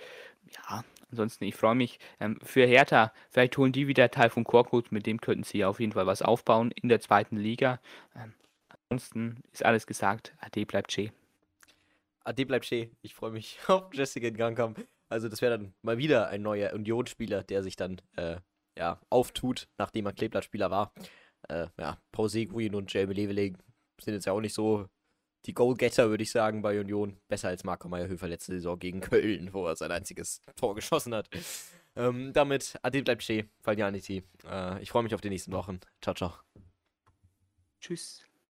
Ja, 0.53 0.83
ansonsten, 1.09 1.45
ich 1.45 1.55
freue 1.55 1.73
mich 1.73 1.97
ähm, 2.19 2.37
für 2.43 2.67
Hertha. 2.67 3.11
Vielleicht 3.31 3.57
holen 3.57 3.71
die 3.71 3.87
wieder 3.87 4.11
Teil 4.11 4.29
von 4.29 4.43
Korkut, 4.43 4.91
mit 4.91 5.07
dem 5.07 5.19
könnten 5.19 5.41
sie 5.41 5.65
auf 5.65 5.79
jeden 5.79 5.93
Fall 5.93 6.05
was 6.05 6.21
aufbauen 6.21 6.69
in 6.79 6.87
der 6.87 6.99
zweiten 6.99 7.37
Liga. 7.37 7.79
Ähm, 8.15 8.35
ansonsten 8.69 9.41
ist 9.51 9.65
alles 9.65 9.87
gesagt. 9.87 10.35
Ade 10.37 10.67
bleibt 10.67 10.93
Che. 10.93 11.11
Ade 12.23 12.45
bleibt 12.45 12.67
Che. 12.67 12.91
Ich 13.01 13.15
freue 13.15 13.31
mich 13.31 13.57
auf 13.67 13.91
Jessica 13.95 14.29
Gangkamp. 14.29 14.85
Also 15.09 15.27
das 15.27 15.41
wäre 15.41 15.57
dann 15.57 15.73
mal 15.81 15.97
wieder 15.97 16.27
ein 16.27 16.43
neuer 16.43 16.71
Union-Spieler, 16.73 17.41
der 17.41 17.63
sich 17.63 17.77
dann 17.77 17.99
äh, 18.15 18.35
ja, 18.77 18.99
auftut, 19.09 19.69
nachdem 19.79 20.05
er 20.05 20.13
Kleeblattspieler 20.13 20.69
war. 20.69 20.93
Äh, 21.49 21.67
ja, 21.79 21.97
Paul 22.11 22.29
Seguin 22.29 22.75
und 22.75 22.91
Jamie 22.93 23.13
Leveling 23.13 23.57
sind 24.01 24.13
jetzt 24.13 24.25
ja 24.25 24.33
auch 24.33 24.41
nicht 24.41 24.53
so 24.53 24.87
die 25.45 25.53
Goalgetter, 25.53 26.09
würde 26.09 26.23
ich 26.23 26.31
sagen, 26.31 26.61
bei 26.61 26.79
Union. 26.79 27.17
Besser 27.27 27.49
als 27.49 27.63
Marco 27.63 27.87
Meyerhöfer 27.87 28.27
letzte 28.27 28.53
Saison 28.53 28.79
gegen 28.79 29.01
Köln, 29.01 29.53
wo 29.53 29.67
er 29.67 29.75
sein 29.75 29.91
einziges 29.91 30.41
Tor 30.55 30.75
geschossen 30.75 31.13
hat. 31.13 31.29
Ähm, 31.95 32.33
damit, 32.33 32.77
Ade 32.81 33.03
bleibt 33.03 33.23
stehen, 33.23 33.49
Faljanity. 33.61 34.23
Äh, 34.45 34.81
ich 34.81 34.89
freue 34.89 35.03
mich 35.03 35.15
auf 35.15 35.21
die 35.21 35.29
nächsten 35.29 35.51
Wochen. 35.51 35.79
Ciao, 36.01 36.15
ciao. 36.15 36.33
Tschüss. 37.79 38.25